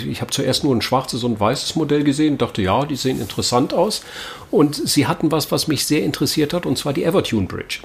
Ich 0.08 0.22
habe 0.22 0.32
zuerst 0.32 0.64
nur 0.64 0.74
ein 0.74 0.82
schwarzes 0.82 1.24
und 1.24 1.40
weißes 1.40 1.76
Modell 1.76 2.04
gesehen, 2.04 2.38
dachte, 2.38 2.62
ja, 2.62 2.86
die 2.86 2.96
sehen 2.96 3.20
interessant 3.20 3.74
aus. 3.74 4.02
Und 4.50 4.76
sie 4.76 5.06
hatten 5.06 5.32
was, 5.32 5.52
was 5.52 5.68
mich 5.68 5.86
sehr 5.86 6.04
interessiert 6.04 6.54
hat, 6.54 6.66
und 6.66 6.78
zwar 6.78 6.94
die 6.94 7.04
Evertune 7.04 7.46
Bridge. 7.46 7.80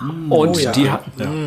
Mm. 0.00 0.32
Und 0.32 0.56
oh, 0.56 0.58
ja. 0.58 0.72
die, 0.72 0.90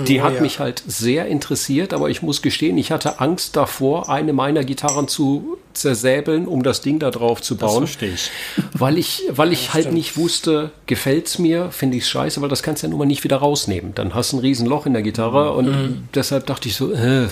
die 0.05 0.19
oh, 0.19 0.23
hat 0.23 0.35
ja. 0.35 0.41
mich 0.41 0.59
halt 0.59 0.83
sehr 0.85 1.27
interessiert, 1.27 1.93
aber 1.93 2.09
ich 2.09 2.21
muss 2.21 2.41
gestehen, 2.41 2.77
ich 2.77 2.91
hatte 2.91 3.19
Angst 3.19 3.55
davor, 3.55 4.09
eine 4.09 4.33
meiner 4.33 4.63
Gitarren 4.63 5.07
zu 5.07 5.57
zersäbeln, 5.73 6.47
um 6.47 6.63
das 6.63 6.81
Ding 6.81 6.99
da 6.99 7.11
drauf 7.11 7.41
zu 7.41 7.57
bauen. 7.57 7.81
Das 7.81 7.91
verstehe 7.91 8.13
ich. 8.13 8.29
Weil 8.73 8.97
ich, 8.97 9.23
weil 9.29 9.51
ich 9.51 9.73
halt 9.73 9.91
nicht 9.91 10.17
wusste, 10.17 10.71
gefällt 10.85 11.27
es 11.27 11.39
mir, 11.39 11.71
finde 11.71 11.97
ich 11.97 12.03
es 12.03 12.09
scheiße, 12.09 12.41
weil 12.41 12.49
das 12.49 12.63
kannst 12.63 12.83
du 12.83 12.87
ja 12.87 12.89
nun 12.91 12.99
mal 12.99 13.05
nicht 13.05 13.23
wieder 13.23 13.37
rausnehmen. 13.37 13.95
Dann 13.95 14.13
hast 14.13 14.31
du 14.31 14.37
ein 14.37 14.39
Riesenloch 14.39 14.85
in 14.85 14.93
der 14.93 15.01
Gitarre 15.01 15.51
mhm. 15.51 15.57
und 15.57 15.65
mhm. 15.65 16.07
deshalb 16.13 16.45
dachte 16.45 16.69
ich 16.69 16.75
so, 16.75 16.91
äh, 16.91 17.27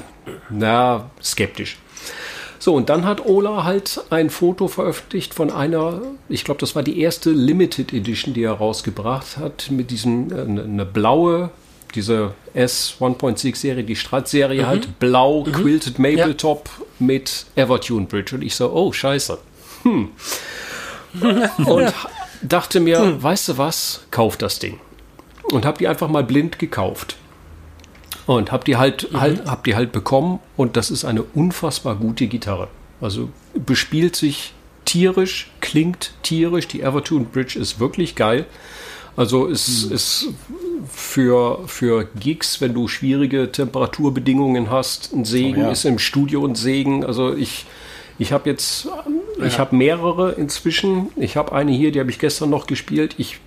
na, 0.49 1.09
skeptisch. 1.21 1.77
So, 2.61 2.75
und 2.75 2.89
dann 2.89 3.05
hat 3.05 3.25
Ola 3.25 3.63
halt 3.63 4.03
ein 4.11 4.29
Foto 4.29 4.67
veröffentlicht 4.67 5.33
von 5.33 5.49
einer, 5.49 5.99
ich 6.29 6.43
glaube, 6.43 6.59
das 6.59 6.75
war 6.75 6.83
die 6.83 7.01
erste 7.01 7.31
Limited 7.31 7.91
Edition, 7.91 8.35
die 8.35 8.43
er 8.43 8.51
rausgebracht 8.51 9.37
hat, 9.37 9.71
mit 9.71 9.89
diesem, 9.89 10.31
äh, 10.31 10.41
eine 10.41 10.67
ne 10.67 10.85
blaue, 10.85 11.49
diese 11.95 12.35
S 12.53 12.93
1.6 12.99 13.55
Serie, 13.55 13.83
die 13.83 13.95
Strat-Serie 13.95 14.61
mhm. 14.61 14.67
halt, 14.67 14.99
blau, 14.99 15.43
mhm. 15.43 15.53
quilted 15.53 15.97
Mapletop 15.97 16.69
ja. 16.77 16.85
mit 16.99 17.47
Evertune 17.55 18.05
Bridge. 18.05 18.35
Und 18.35 18.43
ich 18.43 18.53
so, 18.53 18.71
oh, 18.71 18.93
scheiße. 18.93 19.39
Hm. 19.81 20.09
und 21.65 21.93
dachte 22.43 22.79
mir, 22.79 22.99
hm. 22.99 23.23
weißt 23.23 23.49
du 23.49 23.57
was, 23.57 24.01
kauf 24.11 24.37
das 24.37 24.59
Ding. 24.59 24.79
Und 25.45 25.65
habe 25.65 25.79
die 25.79 25.87
einfach 25.87 26.09
mal 26.09 26.23
blind 26.23 26.59
gekauft. 26.59 27.17
Und 28.27 28.51
hab 28.51 28.65
die 28.65 28.77
halt, 28.77 29.11
mhm. 29.11 29.21
halt, 29.21 29.45
hab 29.45 29.63
die 29.63 29.75
halt 29.75 29.91
bekommen 29.91 30.39
und 30.57 30.77
das 30.77 30.91
ist 30.91 31.05
eine 31.05 31.23
unfassbar 31.23 31.95
gute 31.95 32.27
Gitarre. 32.27 32.67
Also 32.99 33.29
bespielt 33.53 34.15
sich 34.15 34.53
tierisch, 34.85 35.51
klingt 35.59 36.13
tierisch. 36.23 36.67
Die 36.67 36.81
Evertune 36.81 37.25
Bridge 37.25 37.57
ist 37.57 37.79
wirklich 37.79 38.15
geil. 38.15 38.45
Also 39.17 39.47
ist, 39.47 39.87
mhm. 39.87 39.95
ist 39.95 40.27
für, 40.89 41.59
für 41.67 42.05
Gigs, 42.19 42.61
wenn 42.61 42.73
du 42.73 42.87
schwierige 42.87 43.51
Temperaturbedingungen 43.51 44.69
hast, 44.69 45.13
ein 45.13 45.25
Segen, 45.25 45.61
oh, 45.61 45.65
ja. 45.65 45.71
ist 45.71 45.85
im 45.85 45.99
Studio 45.99 46.45
ein 46.45 46.55
Segen. 46.55 47.03
Also 47.03 47.35
ich, 47.35 47.65
ich 48.17 48.31
habe 48.31 48.49
jetzt, 48.49 48.87
ich 49.45 49.59
habe 49.59 49.75
mehrere 49.75 50.33
inzwischen. 50.33 51.09
Ich 51.17 51.35
habe 51.35 51.51
eine 51.51 51.71
hier, 51.71 51.91
die 51.91 51.99
habe 51.99 52.09
ich 52.09 52.19
gestern 52.19 52.49
noch 52.49 52.67
gespielt. 52.67 53.15
Ich 53.17 53.39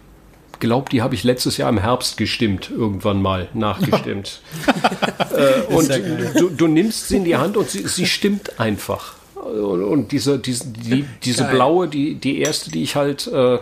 glaube, 0.60 0.90
die 0.90 1.02
habe 1.02 1.14
ich 1.14 1.24
letztes 1.24 1.56
Jahr 1.56 1.68
im 1.68 1.78
Herbst 1.78 2.16
gestimmt, 2.16 2.70
irgendwann 2.70 3.22
mal 3.22 3.48
nachgestimmt. 3.54 4.40
äh, 5.36 5.72
und 5.72 5.90
du, 6.38 6.50
du, 6.50 6.66
nimmst 6.66 7.08
sie 7.08 7.16
in 7.16 7.24
die 7.24 7.36
Hand 7.36 7.56
und 7.56 7.68
sie, 7.68 7.86
sie 7.86 8.06
stimmt 8.06 8.60
einfach. 8.60 9.14
Und, 9.34 10.12
diese, 10.12 10.38
diese, 10.38 10.66
die, 10.68 11.04
diese 11.22 11.44
blaue, 11.44 11.88
die, 11.88 12.14
die 12.14 12.40
erste, 12.40 12.70
die 12.70 12.82
ich 12.82 12.96
halt 12.96 13.26
äh, 13.26 13.58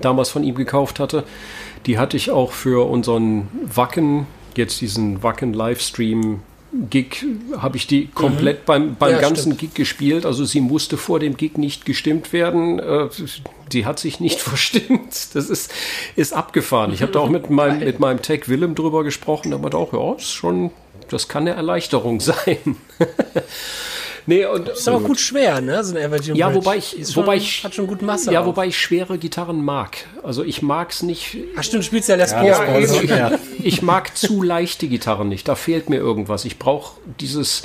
damals 0.00 0.30
von 0.30 0.44
ihm 0.44 0.54
gekauft 0.54 1.00
hatte, 1.00 1.24
die 1.86 1.98
hatte 1.98 2.16
ich 2.16 2.30
auch 2.30 2.52
für 2.52 2.88
unseren 2.88 3.48
Wacken, 3.62 4.26
jetzt 4.56 4.80
diesen 4.80 5.22
Wacken 5.22 5.52
Livestream 5.52 6.42
Gig 6.90 7.24
habe 7.56 7.78
ich 7.78 7.86
die 7.86 8.08
komplett 8.08 8.60
mhm. 8.60 8.64
beim, 8.66 8.94
beim 8.96 9.12
ja, 9.12 9.20
ganzen 9.20 9.52
stimmt. 9.54 9.58
Gig 9.58 9.74
gespielt. 9.74 10.26
Also 10.26 10.44
sie 10.44 10.60
musste 10.60 10.96
vor 10.96 11.18
dem 11.18 11.36
Gig 11.36 11.56
nicht 11.56 11.86
gestimmt 11.86 12.32
werden. 12.32 12.78
Äh, 12.78 13.08
die 13.72 13.86
hat 13.86 13.98
sich 13.98 14.20
nicht 14.20 14.40
verstimmt. 14.40 15.34
Das 15.34 15.48
ist, 15.48 15.72
ist 16.14 16.32
abgefahren. 16.34 16.92
Ich 16.92 17.02
habe 17.02 17.12
da 17.12 17.20
auch 17.20 17.30
mit 17.30 17.48
meinem, 17.50 17.80
mit 17.80 18.00
meinem 18.00 18.20
Tech 18.20 18.48
Willem 18.48 18.74
drüber 18.74 19.02
gesprochen. 19.02 19.50
Da 19.50 19.58
meinte 19.58 19.78
auch, 19.78 19.92
ja, 19.92 20.14
ist 20.14 20.32
schon, 20.32 20.70
das 21.08 21.28
kann 21.28 21.42
eine 21.42 21.56
Erleichterung 21.56 22.20
sein. 22.20 22.76
Nee, 24.28 24.44
und, 24.44 24.68
ist 24.68 24.86
aber 24.86 25.00
gut 25.00 25.18
schwer, 25.18 25.62
ne? 25.62 25.82
So 25.82 25.96
ein 25.96 26.02
Evergreen 26.02 26.36
ja, 26.36 26.48
Bridge. 26.48 26.58
wobei 26.66 26.76
ich, 26.76 26.98
Ist 26.98 27.16
wobei 27.16 27.38
schon, 27.38 27.46
ich, 27.46 27.64
hat 27.64 27.74
schon 27.74 27.86
gut 27.86 28.02
Masse. 28.02 28.30
ja, 28.30 28.42
auch. 28.42 28.46
wobei 28.46 28.66
ich 28.66 28.78
schwere 28.78 29.16
Gitarren 29.16 29.64
mag. 29.64 30.04
Also 30.22 30.44
ich 30.44 30.60
mag's 30.60 31.02
nicht. 31.02 31.38
Ach 31.56 31.62
stimmt, 31.62 31.82
du 31.82 31.86
spielst 31.86 32.10
ja 32.10 32.16
Les 32.16 32.34
Paul. 32.34 32.44
ne? 32.44 33.04
Ja. 33.06 33.30
Ich 33.62 33.80
mag 33.80 34.18
zu 34.18 34.42
leichte 34.42 34.86
Gitarren 34.86 35.30
nicht. 35.30 35.48
Da 35.48 35.54
fehlt 35.54 35.88
mir 35.88 35.96
irgendwas. 35.96 36.44
Ich 36.44 36.58
brauche 36.58 37.00
dieses. 37.18 37.62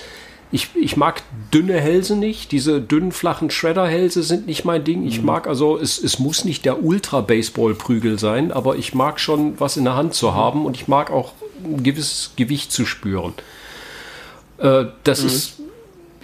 Ich, 0.54 0.70
ich 0.76 0.96
mag 0.96 1.22
dünne 1.54 1.82
Hälse 1.82 2.16
nicht. 2.16 2.54
Diese 2.54 2.80
dünnen, 2.80 3.12
flachen 3.12 3.50
Shredder-Hälse 3.50 4.24
sind 4.24 4.48
nicht 4.48 4.64
mein 4.64 4.86
Ding. 4.86 5.06
Ich 5.06 5.22
mag 5.22 5.48
also, 5.48 5.78
es, 5.78 6.02
es 6.02 6.18
muss 6.18 6.46
nicht 6.46 6.64
der 6.64 6.82
Ultra-Baseball-Prügel 6.82 8.20
sein, 8.20 8.54
aber 8.54 8.78
ich 8.78 8.94
mag 8.94 9.20
schon 9.20 9.60
was 9.60 9.76
in 9.76 9.84
der 9.84 9.96
Hand 9.96 10.14
zu 10.14 10.34
haben 10.34 10.66
und 10.66 10.78
ich 10.78 10.88
mag 10.88 11.12
auch 11.12 11.34
ein 11.66 11.84
gewisses 11.84 12.32
Gewicht 12.38 12.72
zu 12.72 12.86
spüren. 12.86 13.34
Äh, 14.60 14.86
das 15.04 15.24
ist. 15.24 15.60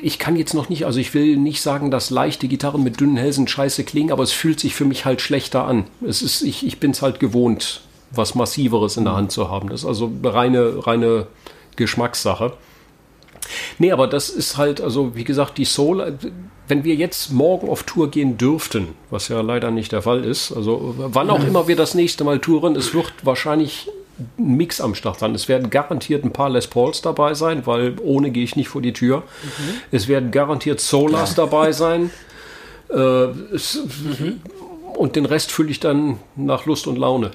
Ich 0.02 0.20
kann 0.20 0.36
jetzt 0.36 0.54
noch 0.54 0.70
nicht, 0.70 0.86
also 0.86 1.00
ich 1.00 1.14
will 1.14 1.38
nicht 1.38 1.62
sagen, 1.62 1.92
dass 1.92 2.10
leichte 2.10 2.48
Gitarren 2.48 2.84
mit 2.84 3.00
dünnen 3.00 3.18
Hälsen 3.18 3.48
scheiße 3.48 3.84
klingen, 3.84 4.12
aber 4.12 4.24
es 4.24 4.32
fühlt 4.32 4.60
sich 4.60 4.76
für 4.76 4.86
mich 4.86 5.06
halt 5.06 5.22
schlechter 5.22 5.66
an. 5.66 5.86
Es 6.06 6.22
ist, 6.22 6.42
ich, 6.42 6.66
ich 6.66 6.80
bin 6.80 6.92
es 6.92 7.02
halt 7.02 7.20
gewohnt, 7.20 7.82
was 8.12 8.36
Massiveres 8.36 8.98
in 8.98 9.06
der 9.06 9.16
Hand 9.16 9.32
zu 9.32 9.50
haben. 9.50 9.70
Das 9.70 9.82
ist 9.82 9.88
also 9.88 10.12
reine, 10.24 10.86
reine 10.88 11.28
Geschmackssache. 11.76 12.54
Nee, 13.78 13.92
aber 13.92 14.08
das 14.08 14.30
ist 14.30 14.58
halt, 14.58 14.82
also 14.82 15.16
wie 15.16 15.24
gesagt, 15.24 15.58
die 15.58 15.66
Soul, 15.66 16.18
wenn 16.68 16.84
wir 16.84 16.96
jetzt 16.96 17.32
morgen 17.32 17.70
auf 17.70 17.84
Tour 17.84 18.12
gehen 18.12 18.38
dürften, 18.38 18.90
was 19.10 19.28
ja 19.28 19.42
leider 19.42 19.72
nicht 19.72 19.92
der 19.92 20.04
Fall 20.04 20.24
ist, 20.24 20.52
also 20.52 20.94
wann 20.98 21.30
auch 21.30 21.44
immer 21.44 21.68
wir 21.68 21.76
das 21.76 21.96
nächste 21.96 22.24
Mal 22.24 22.40
touren, 22.40 22.76
es 22.76 22.94
wird 22.94 23.12
wahrscheinlich 23.24 23.90
ein 24.20 24.58
Mix 24.58 24.82
am 24.82 24.96
Start 24.96 25.20
sein. 25.20 25.34
Es 25.36 25.48
werden 25.48 25.70
garantiert 25.70 26.24
ein 26.24 26.34
paar 26.34 26.50
Les 26.50 26.68
Pauls 26.68 27.02
dabei 27.02 27.34
sein, 27.34 27.66
weil 27.66 27.96
ohne 28.02 28.32
gehe 28.32 28.44
ich 28.44 28.56
nicht 28.56 28.70
vor 28.70 28.82
die 28.82 28.94
Tür. 28.94 29.24
Es 29.92 30.08
werden 30.08 30.32
garantiert 30.32 30.80
Solas 30.80 31.36
dabei 31.36 31.72
sein. 31.72 32.12
Äh, 32.92 33.28
es, 33.54 33.80
Und 34.96 35.16
den 35.16 35.26
Rest 35.26 35.52
fülle 35.52 35.70
ich 35.70 35.80
dann 35.80 36.18
nach 36.36 36.66
Lust 36.66 36.88
und 36.88 36.98
Laune. 36.98 37.30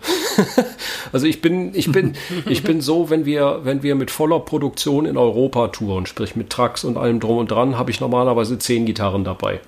also 1.12 1.26
ich 1.26 1.40
bin, 1.40 1.74
ich 1.74 1.92
bin, 1.92 2.14
ich 2.48 2.64
bin 2.64 2.80
so, 2.80 3.08
wenn 3.08 3.24
wir, 3.24 3.60
wenn 3.62 3.84
wir 3.84 3.94
mit 3.94 4.10
voller 4.10 4.40
Produktion 4.40 5.06
in 5.06 5.16
Europa 5.16 5.68
touren, 5.68 6.06
sprich 6.06 6.34
mit 6.34 6.50
Trucks 6.50 6.82
und 6.82 6.96
allem 6.96 7.20
drum 7.20 7.38
und 7.38 7.52
dran, 7.52 7.78
habe 7.78 7.92
ich 7.92 8.00
normalerweise 8.00 8.58
zehn 8.58 8.84
Gitarren 8.84 9.22
dabei. 9.22 9.60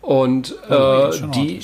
Und 0.00 0.52
äh, 0.66 0.70
das 0.70 1.14
ist 1.16 1.20
schon 1.20 1.32
die. 1.32 1.60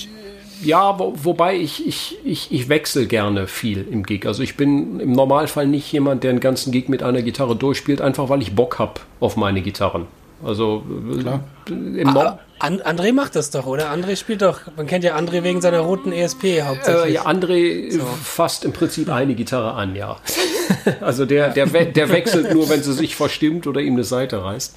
Ja, 0.63 0.99
wo, 0.99 1.13
wobei 1.23 1.57
ich, 1.57 1.87
ich, 1.87 2.17
ich, 2.25 2.53
ich 2.53 2.69
wechsle 2.69 3.07
gerne 3.07 3.47
viel 3.47 3.87
im 3.91 4.03
Gig. 4.05 4.27
Also 4.27 4.43
ich 4.43 4.57
bin 4.57 5.01
im 5.01 5.13
Normalfall 5.13 5.67
nicht 5.67 5.91
jemand, 5.93 6.25
der 6.25 6.31
einen 6.31 6.41
ganzen 6.41 6.73
Gig 6.73 6.89
mit 6.89 7.03
einer 7.03 7.23
Gitarre 7.23 7.57
durchspielt, 7.57 8.01
einfach 8.01 8.29
weil 8.29 8.43
ich 8.43 8.55
Bock 8.55 8.79
habe 8.79 9.01
auf 9.21 9.37
meine 9.37 9.61
Gitarren. 9.63 10.07
Also 10.45 10.85
äh, 11.15 11.21
Klar. 11.21 11.41
im 11.69 11.95
Nor- 12.13 12.27
Ah, 12.27 12.39
An 12.59 12.81
André 12.81 13.13
macht 13.13 13.37
das 13.37 13.51
doch, 13.51 13.67
oder? 13.67 13.91
André 13.93 14.17
spielt 14.17 14.41
doch. 14.43 14.61
Man 14.77 14.87
kennt 14.87 15.05
ja 15.05 15.17
André 15.17 15.43
wegen 15.43 15.61
seiner 15.61 15.81
roten 15.81 16.11
ESP 16.13 16.63
hauptsächlich. 16.63 17.05
Äh, 17.07 17.13
ja, 17.15 17.27
André 17.27 17.95
äh, 17.95 18.01
fasst 18.23 18.65
im 18.65 18.73
Prinzip 18.73 19.11
eine 19.11 19.35
Gitarre 19.35 19.73
an, 19.75 19.95
ja. 19.97 20.17
also 21.01 21.27
der, 21.27 21.51
der, 21.51 21.73
we 21.73 21.87
der 21.87 22.09
wechselt 22.11 22.53
nur, 22.55 22.69
wenn 22.69 22.83
sie 22.83 22.93
sich 22.95 23.15
verstimmt 23.17 23.67
oder 23.67 23.81
ihm 23.81 23.95
eine 23.95 24.05
Seite 24.05 24.43
reißt. 24.43 24.75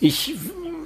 Ich, 0.00 0.34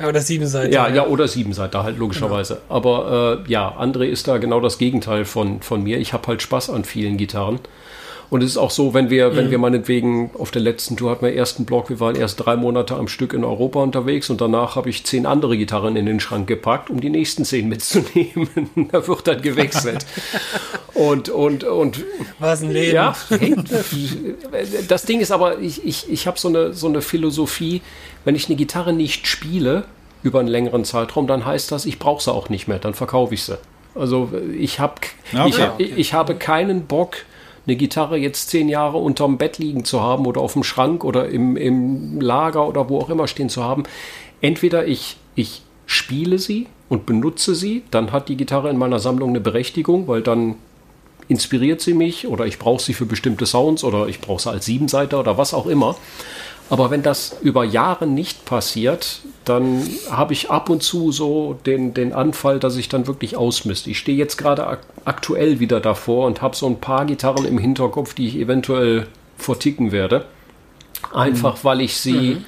Ja, 0.01 0.09
oder 0.09 0.21
sieben 0.21 0.47
Seiten. 0.47 0.73
ja, 0.73 0.89
ja, 0.89 1.07
oder 1.07 1.29
Siebenseiter 1.29 1.85
halt, 1.85 1.99
logischerweise. 1.99 2.61
Aber 2.69 3.43
äh, 3.47 3.51
ja, 3.51 3.77
André 3.79 4.05
ist 4.05 4.27
da 4.29 4.39
genau 4.39 4.61
das 4.61 4.79
Gegenteil 4.79 5.25
von, 5.25 5.63
von 5.63 5.83
mir. 5.83 5.99
Ich 5.99 6.13
habe 6.13 6.27
halt 6.27 6.43
Spaß 6.43 6.71
an 6.71 6.85
vielen 6.85 7.17
Gitarren. 7.17 7.61
Und 8.35 8.43
es 8.43 8.51
ist 8.51 8.57
auch 8.57 8.73
so, 8.73 8.95
wenn 8.95 9.11
wir, 9.11 9.37
wenn 9.37 9.53
wir 9.53 9.59
meinetwegen 9.59 10.33
auf 10.37 10.51
der 10.51 10.61
letzten 10.61 10.97
Tour 10.97 11.13
hatten 11.13 11.25
wir 11.25 11.37
ersten 11.37 11.67
Block, 11.67 11.89
wir 11.89 12.01
waren 12.01 12.17
erst 12.17 12.45
drei 12.45 12.57
Monate 12.57 12.97
am 12.97 13.07
Stück 13.07 13.33
in 13.33 13.45
Europa 13.45 13.81
unterwegs 13.81 14.29
und 14.29 14.41
danach 14.41 14.75
habe 14.75 14.91
ich 14.91 15.05
zehn 15.05 15.25
andere 15.25 15.57
Gitarren 15.57 15.95
in 15.95 16.05
den 16.05 16.19
Schrank 16.19 16.49
gepackt, 16.49 16.91
um 16.91 17.01
die 17.01 17.11
nächsten 17.11 17.45
zehn 17.45 17.69
mitzunehmen. 17.69 18.49
da 18.91 19.07
wird 19.07 19.29
dann 19.29 19.41
gewechselt. 19.41 20.05
und, 20.95 21.29
und, 21.29 21.63
und 21.63 22.05
Was 22.41 22.61
ein 22.65 22.73
Leben. 22.73 22.97
ja, 22.97 23.15
das 24.89 25.05
Ding 25.05 25.21
ist 25.21 25.31
aber, 25.31 25.61
ich, 25.61 25.87
ich, 25.87 26.11
ich 26.11 26.27
habe 26.27 26.37
so 26.37 26.49
eine, 26.49 26.73
so 26.73 26.89
eine 26.89 27.03
Philosophie, 27.03 27.83
wenn 28.25 28.35
ich 28.35 28.49
eine 28.49 28.57
Gitarre 28.57 28.93
nicht 28.93 29.29
spiele 29.29 29.85
über 30.25 30.41
einen 30.41 30.49
längeren 30.49 30.85
Zeitraum, 30.85 31.29
dann 31.29 31.47
heißt 31.47 31.71
das, 31.71 31.87
ich 31.87 32.01
brauche 32.01 32.21
sie 32.21 32.33
auch 32.33 32.49
nicht 32.49 32.67
mehr, 32.67 32.81
dann 32.81 32.95
verkaufe 32.95 33.33
ich 33.33 33.45
sie. 33.45 33.59
Also 33.95 34.33
ich, 34.59 34.81
hab, 34.81 35.03
Ja, 35.31 35.47
ich, 35.47 35.61
okay. 35.61 35.93
ich 35.95 36.15
habe 36.15 36.35
keinen 36.35 36.87
Bock, 36.87 37.19
eine 37.67 37.77
Gitarre 37.77 38.17
jetzt 38.17 38.51
zehn 38.51 38.69
Jahre 38.69 38.99
unterm 38.99 39.39
Bett 39.39 39.59
liegen 39.59 39.85
zu 39.85 40.03
haben 40.03 40.27
oder 40.27 40.41
auf 40.41 40.53
dem 40.53 40.65
Schrank 40.65 41.05
oder 41.05 41.29
im, 41.29 41.57
im 41.57 42.21
Lager 42.21 42.69
oder 42.69 42.89
wo 42.89 42.99
auch 43.01 43.11
immer 43.11 43.27
stehen 43.27 43.49
zu 43.49 43.65
haben. 43.65 43.85
Entweder 44.41 44.87
ich, 44.87 45.17
ich 45.35 45.63
spiele 45.87 46.39
sie 46.39 46.67
und 46.89 47.07
benutze 47.07 47.55
sie, 47.55 47.83
dann 47.91 48.13
hat 48.13 48.29
die 48.29 48.37
Gitarre 48.37 48.71
in 48.71 48.77
meiner 48.77 48.99
Sammlung 48.99 49.31
eine 49.31 49.41
Berechtigung, 49.41 50.07
weil 50.09 50.23
dann 50.23 50.57
inspiriert 51.29 51.81
sie 51.81 51.95
mich 51.95 52.27
oder 52.27 52.47
ich 52.47 52.59
brauche 52.59 52.83
sie 52.83 52.93
für 52.93 53.07
bestimmte 53.07 53.47
Sounds 53.47 53.83
oder 53.83 54.09
ich 54.09 54.21
brauche 54.21 54.43
sie 54.43 54.51
als 54.51 54.67
Siebenseiter 54.67 55.21
oder 55.21 55.39
was 55.39 55.55
auch 55.55 55.67
immer. 55.67 55.97
Aber 56.71 56.91
wenn 56.91 57.03
das 57.03 57.37
über 57.43 57.65
Jahre 57.65 58.07
nicht 58.07 58.47
passiert, 58.47 59.21
dann 59.45 59.87
habe 60.11 60.33
ich 60.33 60.51
ab 60.51 60.71
und 60.71 60.83
zu 60.83 61.13
so 61.13 61.59
den, 61.67 61.93
den 61.93 62.13
Anfall, 62.13 62.59
dass 62.59 62.77
ich 62.77 62.89
dann 62.89 63.07
wirklich 63.07 63.37
ausmiste. 63.37 63.91
Ich 63.91 63.99
stehe 63.99 64.17
jetzt 64.17 64.39
gerade 64.39 64.67
ak 64.67 64.81
aktuell 65.05 65.61
wieder 65.61 65.81
davor 65.81 66.27
und 66.27 66.41
habe 66.41 66.57
so 66.57 66.67
ein 66.67 66.81
paar 66.81 67.05
Gitarren 67.05 67.45
im 67.45 67.59
Hinterkopf, 67.59 68.15
die 68.15 68.27
ich 68.27 68.37
eventuell 68.37 69.07
verticken 69.37 69.93
werde. 69.93 70.25
Einfach 71.13 71.63
weil 71.63 71.83
ich 71.83 71.99
sie. 71.99 72.39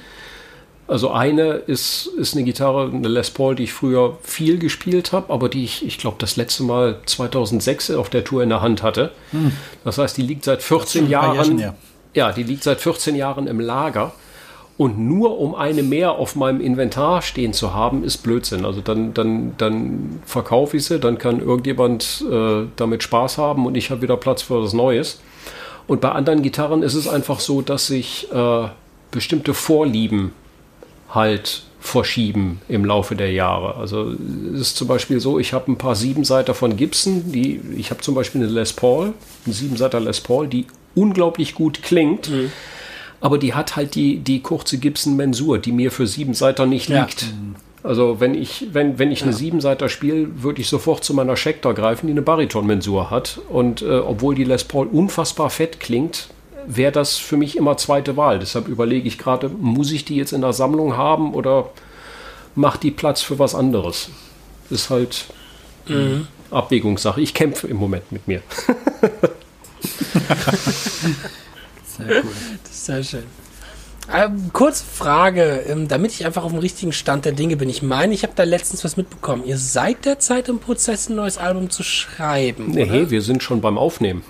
Also 0.87 1.11
eine 1.11 1.51
ist, 1.51 2.07
ist 2.17 2.33
eine 2.33 2.45
Gitarre, 2.45 2.89
eine 2.91 3.09
Les 3.09 3.29
Paul, 3.29 3.55
die 3.55 3.65
ich 3.65 3.73
früher 3.73 4.17
viel 4.23 4.57
gespielt 4.57 5.11
habe, 5.11 5.33
aber 5.33 5.49
die 5.49 5.65
ich, 5.65 5.85
ich 5.85 5.97
glaube, 5.97 6.15
das 6.17 6.37
letzte 6.37 6.63
Mal 6.63 7.01
2006 7.05 7.91
auf 7.91 8.09
der 8.09 8.23
Tour 8.23 8.41
in 8.41 8.49
der 8.49 8.61
Hand 8.61 8.83
hatte. 8.83 9.11
Das 9.83 9.97
heißt, 9.97 10.15
die 10.15 10.21
liegt 10.21 10.45
seit 10.45 10.63
14 10.63 11.05
ein 11.05 11.11
paar 11.11 11.11
Jahren. 11.11 11.35
Jährchen 11.35 11.59
her. 11.59 11.75
Ja, 12.13 12.31
die 12.31 12.43
liegt 12.43 12.63
seit 12.63 12.81
14 12.81 13.15
Jahren 13.15 13.47
im 13.47 13.59
Lager. 13.59 14.13
Und 14.77 14.99
nur 14.99 15.39
um 15.39 15.55
eine 15.55 15.81
mehr 15.81 16.11
auf 16.11 16.35
meinem 16.35 16.61
Inventar 16.61 17.23
stehen 17.23 17.51
zu 17.51 17.73
haben, 17.73 18.03
ist 18.03 18.17
Blödsinn. 18.17 18.63
Also 18.63 18.81
dann, 18.81 19.13
dann, 19.15 19.55
dann 19.57 20.19
verkaufe 20.23 20.77
ich 20.77 20.85
sie, 20.85 20.99
dann 20.99 21.17
kann 21.17 21.39
irgendjemand 21.39 22.23
äh, 22.31 22.65
damit 22.75 23.01
Spaß 23.01 23.39
haben 23.39 23.65
und 23.65 23.75
ich 23.75 23.89
habe 23.89 24.03
wieder 24.03 24.17
Platz 24.17 24.43
für 24.43 24.61
was 24.61 24.73
Neues. 24.73 25.19
Und 25.87 26.01
bei 26.01 26.11
anderen 26.11 26.43
Gitarren 26.43 26.83
ist 26.83 26.93
es 26.93 27.07
einfach 27.07 27.39
so, 27.39 27.61
dass 27.61 27.87
sich 27.87 28.31
äh, 28.31 28.67
bestimmte 29.09 29.55
Vorlieben 29.55 30.33
halt 31.09 31.63
verschieben 31.79 32.61
im 32.67 32.85
Laufe 32.85 33.15
der 33.15 33.31
Jahre. 33.31 33.75
Also 33.75 34.13
es 34.53 34.59
ist 34.59 34.77
zum 34.77 34.87
Beispiel 34.87 35.19
so, 35.19 35.39
ich 35.39 35.53
habe 35.53 35.71
ein 35.71 35.77
paar 35.77 35.95
Siebenseiter 35.95 36.53
von 36.53 36.75
Gibson, 36.75 37.31
die, 37.31 37.61
ich 37.77 37.89
habe 37.89 38.01
zum 38.01 38.13
Beispiel 38.13 38.41
eine 38.41 38.51
Les 38.51 38.73
Paul, 38.73 39.13
eine 39.45 39.53
Siebenseiter 39.53 39.99
Les 39.99 40.19
Paul, 40.19 40.47
die 40.47 40.67
unglaublich 40.97 41.55
gut 41.55 41.83
klingt, 41.83 42.29
aber 43.21 43.37
die 43.37 43.53
hat 43.53 43.75
halt 43.75 43.95
die, 43.95 44.19
die 44.19 44.41
kurze 44.41 44.77
Gibson-Mensur, 44.77 45.59
die 45.59 45.71
mir 45.71 45.91
für 45.91 46.07
Siebenseiter 46.07 46.65
nicht 46.65 46.89
Ja. 46.89 47.01
liegt. 47.05 47.25
Also 47.83 48.19
wenn 48.19 48.33
ich, 48.35 48.67
wenn, 48.73 48.99
wenn 48.99 49.11
ich 49.11 49.23
eine 49.23 49.31
Siebenseiter 49.33 49.87
spiele, 49.87 50.43
würde 50.43 50.59
ich 50.61 50.67
sofort 50.67 51.03
zu 51.03 51.13
meiner 51.13 51.37
Schecter 51.37 51.73
greifen, 51.73 52.07
die 52.07 52.11
eine 52.11 52.21
Bariton-Mensur 52.21 53.09
hat. 53.11 53.39
Und 53.49 53.81
äh, 53.81 53.99
obwohl 53.99 54.35
die 54.35 54.43
Les 54.43 54.63
Paul 54.65 54.87
unfassbar 54.87 55.49
fett 55.49 55.79
klingt, 55.79 56.27
wäre 56.65 56.91
das 56.91 57.15
für 57.17 57.37
mich 57.37 57.55
immer 57.55 57.77
zweite 57.77 58.17
Wahl. 58.17 58.39
Deshalb 58.39 58.67
überlege 58.67 59.07
ich 59.07 59.17
gerade, 59.17 59.47
muss 59.47 59.91
ich 59.91 60.03
die 60.03 60.15
jetzt 60.17 60.33
in 60.33 60.41
der 60.41 60.51
Sammlung 60.53 60.97
haben 60.97 61.33
oder 61.33 61.69
macht 62.55 62.83
die 62.83 62.91
Platz 62.91 63.21
für 63.21 63.39
was 63.39 63.55
anderes? 63.55 64.09
Ist 64.69 64.89
halt 64.89 65.27
Abwägungssache. 66.51 67.21
Ich 67.21 67.33
kämpfe 67.33 67.67
im 67.67 67.77
Moment 67.77 68.11
mit 68.11 68.27
mir. 68.27 68.41
Sehr 71.97 72.23
cool. 72.23 72.31
Das 72.63 72.71
ist 72.71 72.85
sehr 72.85 73.03
schön. 73.03 73.23
Ähm, 74.13 74.51
kurz 74.53 74.81
Frage, 74.81 75.65
ähm, 75.67 75.87
damit 75.89 76.11
ich 76.11 76.25
einfach 76.25 76.43
auf 76.43 76.51
dem 76.51 76.59
richtigen 76.59 76.93
Stand 76.93 77.25
der 77.25 77.33
Dinge 77.33 77.57
bin. 77.57 77.67
Ich 77.69 77.81
meine, 77.81 78.13
ich 78.13 78.23
habe 78.23 78.33
da 78.35 78.43
letztens 78.43 78.85
was 78.85 78.95
mitbekommen. 78.95 79.43
Ihr 79.45 79.57
seid 79.57 80.05
derzeit 80.05 80.47
im 80.47 80.59
Prozess, 80.59 81.09
ein 81.09 81.15
neues 81.15 81.37
Album 81.37 81.69
zu 81.69 81.83
schreiben. 81.83 82.71
Nee, 82.71 82.85
hey, 82.85 83.09
wir 83.09 83.21
sind 83.21 83.43
schon 83.43 83.59
beim 83.59 83.77
Aufnehmen. 83.77 84.23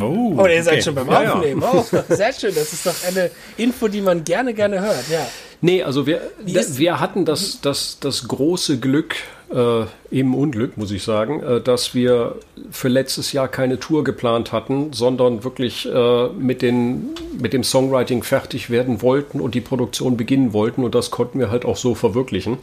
Oh, 0.00 0.34
Oh, 0.38 0.46
ihr 0.46 0.62
seid 0.62 0.74
okay. 0.74 0.82
schon 0.82 0.94
beim 0.94 1.08
Ja, 1.08 1.22
ja. 1.22 1.34
Aufnehmen. 1.34 1.62
Oh, 1.64 1.84
sehr 2.08 2.32
schön. 2.32 2.54
Das 2.54 2.72
ist 2.72 2.86
doch 2.86 2.94
eine 3.08 3.30
Info, 3.56 3.88
die 3.88 4.00
man 4.00 4.22
gerne, 4.24 4.54
gerne 4.54 4.80
hört. 4.80 5.08
Ja. 5.10 5.26
Nee, 5.62 5.82
also 5.82 6.06
wir, 6.06 6.20
ist- 6.46 6.78
wir 6.78 7.00
hatten 7.00 7.24
das, 7.24 7.60
das, 7.60 7.98
das 8.00 8.28
große 8.28 8.78
Glück, 8.78 9.16
äh, 9.52 9.84
im 10.10 10.34
Unglück, 10.34 10.76
muss 10.78 10.92
ich 10.92 11.02
sagen, 11.02 11.42
äh, 11.42 11.60
dass 11.60 11.92
wir 11.94 12.36
für 12.70 12.86
letztes 12.88 13.32
Jahr 13.32 13.48
keine 13.48 13.80
Tour 13.80 14.04
geplant 14.04 14.52
hatten, 14.52 14.92
sondern 14.92 15.42
wirklich 15.42 15.86
äh, 15.92 16.28
mit, 16.28 16.62
den, 16.62 17.08
mit 17.40 17.52
dem 17.52 17.64
Songwriting 17.64 18.22
fertig 18.22 18.70
werden 18.70 19.02
wollten 19.02 19.40
und 19.40 19.54
die 19.56 19.60
Produktion 19.60 20.16
beginnen 20.16 20.52
wollten. 20.52 20.84
Und 20.84 20.94
das 20.94 21.10
konnten 21.10 21.40
wir 21.40 21.50
halt 21.50 21.64
auch 21.64 21.76
so 21.76 21.94
verwirklichen. 21.96 22.58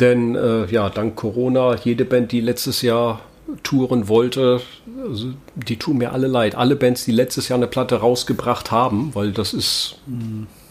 Denn 0.00 0.36
äh, 0.36 0.66
ja, 0.66 0.88
dank 0.90 1.16
Corona, 1.16 1.74
jede 1.76 2.04
Band, 2.04 2.32
die 2.32 2.40
letztes 2.40 2.82
Jahr 2.82 3.20
touren 3.62 4.08
wollte, 4.08 4.60
also, 5.02 5.32
die 5.54 5.76
tun 5.76 5.98
mir 5.98 6.12
alle 6.12 6.26
leid. 6.26 6.54
Alle 6.54 6.76
Bands, 6.76 7.04
die 7.04 7.12
letztes 7.12 7.48
Jahr 7.48 7.58
eine 7.58 7.66
Platte 7.66 7.96
rausgebracht 7.96 8.70
haben, 8.70 9.14
weil 9.14 9.32
das 9.32 9.54
ist 9.54 9.96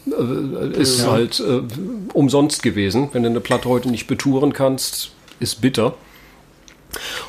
äh, 0.08 0.80
ist 0.80 1.02
ja. 1.02 1.12
halt 1.12 1.40
äh, 1.40 1.62
umsonst 2.14 2.64
gewesen. 2.64 3.10
Wenn 3.12 3.24
du 3.24 3.30
eine 3.30 3.40
Platte 3.40 3.70
heute 3.70 3.90
nicht 3.90 4.08
betouren 4.08 4.54
kannst, 4.54 5.12
ist 5.40 5.62
bitter. 5.62 5.96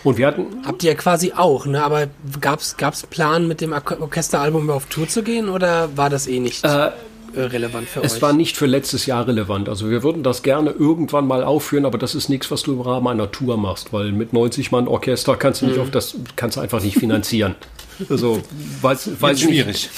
Und 0.05 0.19
wir 0.19 0.27
hatten. 0.27 0.47
Habt 0.65 0.83
ihr 0.85 0.93
ja 0.93 0.97
quasi 0.97 1.33
auch, 1.33 1.67
ne? 1.67 1.83
Aber 1.83 2.07
gab's, 2.41 2.77
gab's 2.77 3.05
Plan, 3.07 3.49
mit 3.49 3.61
dem 3.61 3.73
Orchesteralbum 3.73 4.71
auf 4.71 4.87
Tour 4.87 5.09
zu 5.09 5.23
gehen 5.23 5.49
oder 5.49 5.97
war 5.97 6.11
das 6.11 6.27
eh 6.27 6.39
nicht? 6.41 6.65
Äh, 6.65 6.91
relevant 7.37 7.89
für 7.89 8.01
es 8.01 8.13
euch? 8.13 8.17
Es 8.17 8.23
war 8.23 8.33
nicht 8.33 8.57
für 8.57 8.67
letztes 8.67 9.07
Jahr 9.07 9.27
relevant. 9.27 9.69
Also 9.69 9.91
wir 9.91 10.03
würden 10.03 10.23
das 10.23 10.43
gerne 10.43 10.71
irgendwann 10.71 11.27
mal 11.27 11.45
aufführen, 11.45 11.85
aber 11.85 11.99
das 11.99 12.15
ist 12.15 12.29
nichts, 12.29 12.51
was 12.51 12.63
du 12.63 12.73
im 12.73 12.81
Rahmen 12.81 13.07
einer 13.09 13.31
Tour 13.31 13.57
machst, 13.57 13.93
weil 13.93 14.13
mit 14.13 14.33
90 14.33 14.73
Mann 14.73 14.89
Orchester 14.89 15.37
kannst 15.37 15.63
du 15.63 15.67
nicht 15.67 15.77
mhm. 15.77 15.83
auf 15.83 15.91
das 15.91 16.17
kannst 16.37 16.57
du 16.57 16.61
einfach 16.61 16.83
nicht 16.83 16.99
finanzieren. 16.99 17.55
Also 18.09 18.41
weiß, 18.81 19.21
weiß 19.21 19.41
schwierig. 19.41 19.67
Nicht. 19.67 19.91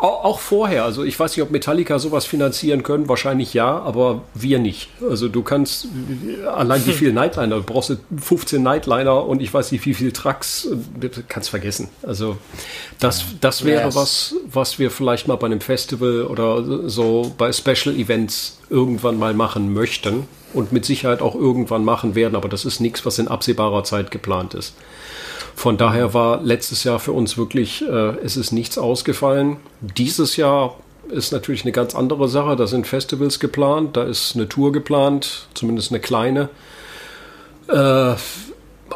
Auch 0.00 0.40
vorher, 0.40 0.84
also 0.84 1.04
ich 1.04 1.20
weiß 1.20 1.36
nicht, 1.36 1.42
ob 1.42 1.50
Metallica 1.50 1.98
sowas 1.98 2.24
finanzieren 2.24 2.82
können, 2.82 3.06
wahrscheinlich 3.06 3.52
ja, 3.52 3.78
aber 3.80 4.22
wir 4.32 4.58
nicht. 4.58 4.88
Also 5.06 5.28
du 5.28 5.42
kannst 5.42 5.88
allein 6.46 6.86
wie 6.86 6.92
viele 6.94 7.12
Nightliner, 7.12 7.56
du 7.56 7.62
brauchst 7.62 7.94
15 8.16 8.62
Nightliner 8.62 9.26
und 9.26 9.42
ich 9.42 9.52
weiß 9.52 9.72
nicht 9.72 9.84
wie 9.84 9.92
viele 9.92 10.14
Trucks, 10.14 10.68
kannst 11.28 11.50
vergessen. 11.50 11.90
Also 12.02 12.38
das, 12.98 13.24
das 13.42 13.66
wäre 13.66 13.84
yes. 13.84 13.94
was, 13.94 14.34
was 14.50 14.78
wir 14.78 14.90
vielleicht 14.90 15.28
mal 15.28 15.36
bei 15.36 15.46
einem 15.46 15.60
Festival 15.60 16.22
oder 16.22 16.88
so 16.88 17.34
bei 17.36 17.52
Special 17.52 17.94
Events 17.94 18.58
irgendwann 18.70 19.18
mal 19.18 19.34
machen 19.34 19.74
möchten 19.74 20.26
und 20.54 20.72
mit 20.72 20.86
Sicherheit 20.86 21.20
auch 21.20 21.34
irgendwann 21.34 21.84
machen 21.84 22.14
werden, 22.14 22.36
aber 22.36 22.48
das 22.48 22.64
ist 22.64 22.80
nichts, 22.80 23.04
was 23.04 23.18
in 23.18 23.28
absehbarer 23.28 23.84
Zeit 23.84 24.10
geplant 24.10 24.54
ist. 24.54 24.74
Von 25.60 25.76
daher 25.76 26.14
war 26.14 26.40
letztes 26.40 26.84
Jahr 26.84 26.98
für 26.98 27.12
uns 27.12 27.36
wirklich, 27.36 27.82
äh, 27.86 28.16
es 28.24 28.38
ist 28.38 28.50
nichts 28.50 28.78
ausgefallen. 28.78 29.58
Dieses 29.82 30.38
Jahr 30.38 30.78
ist 31.10 31.32
natürlich 31.32 31.64
eine 31.64 31.72
ganz 31.72 31.94
andere 31.94 32.30
Sache. 32.30 32.56
Da 32.56 32.66
sind 32.66 32.86
Festivals 32.86 33.40
geplant, 33.40 33.94
da 33.94 34.04
ist 34.04 34.36
eine 34.36 34.48
Tour 34.48 34.72
geplant, 34.72 35.48
zumindest 35.52 35.90
eine 35.90 36.00
kleine. 36.00 36.48
Äh, 37.68 38.14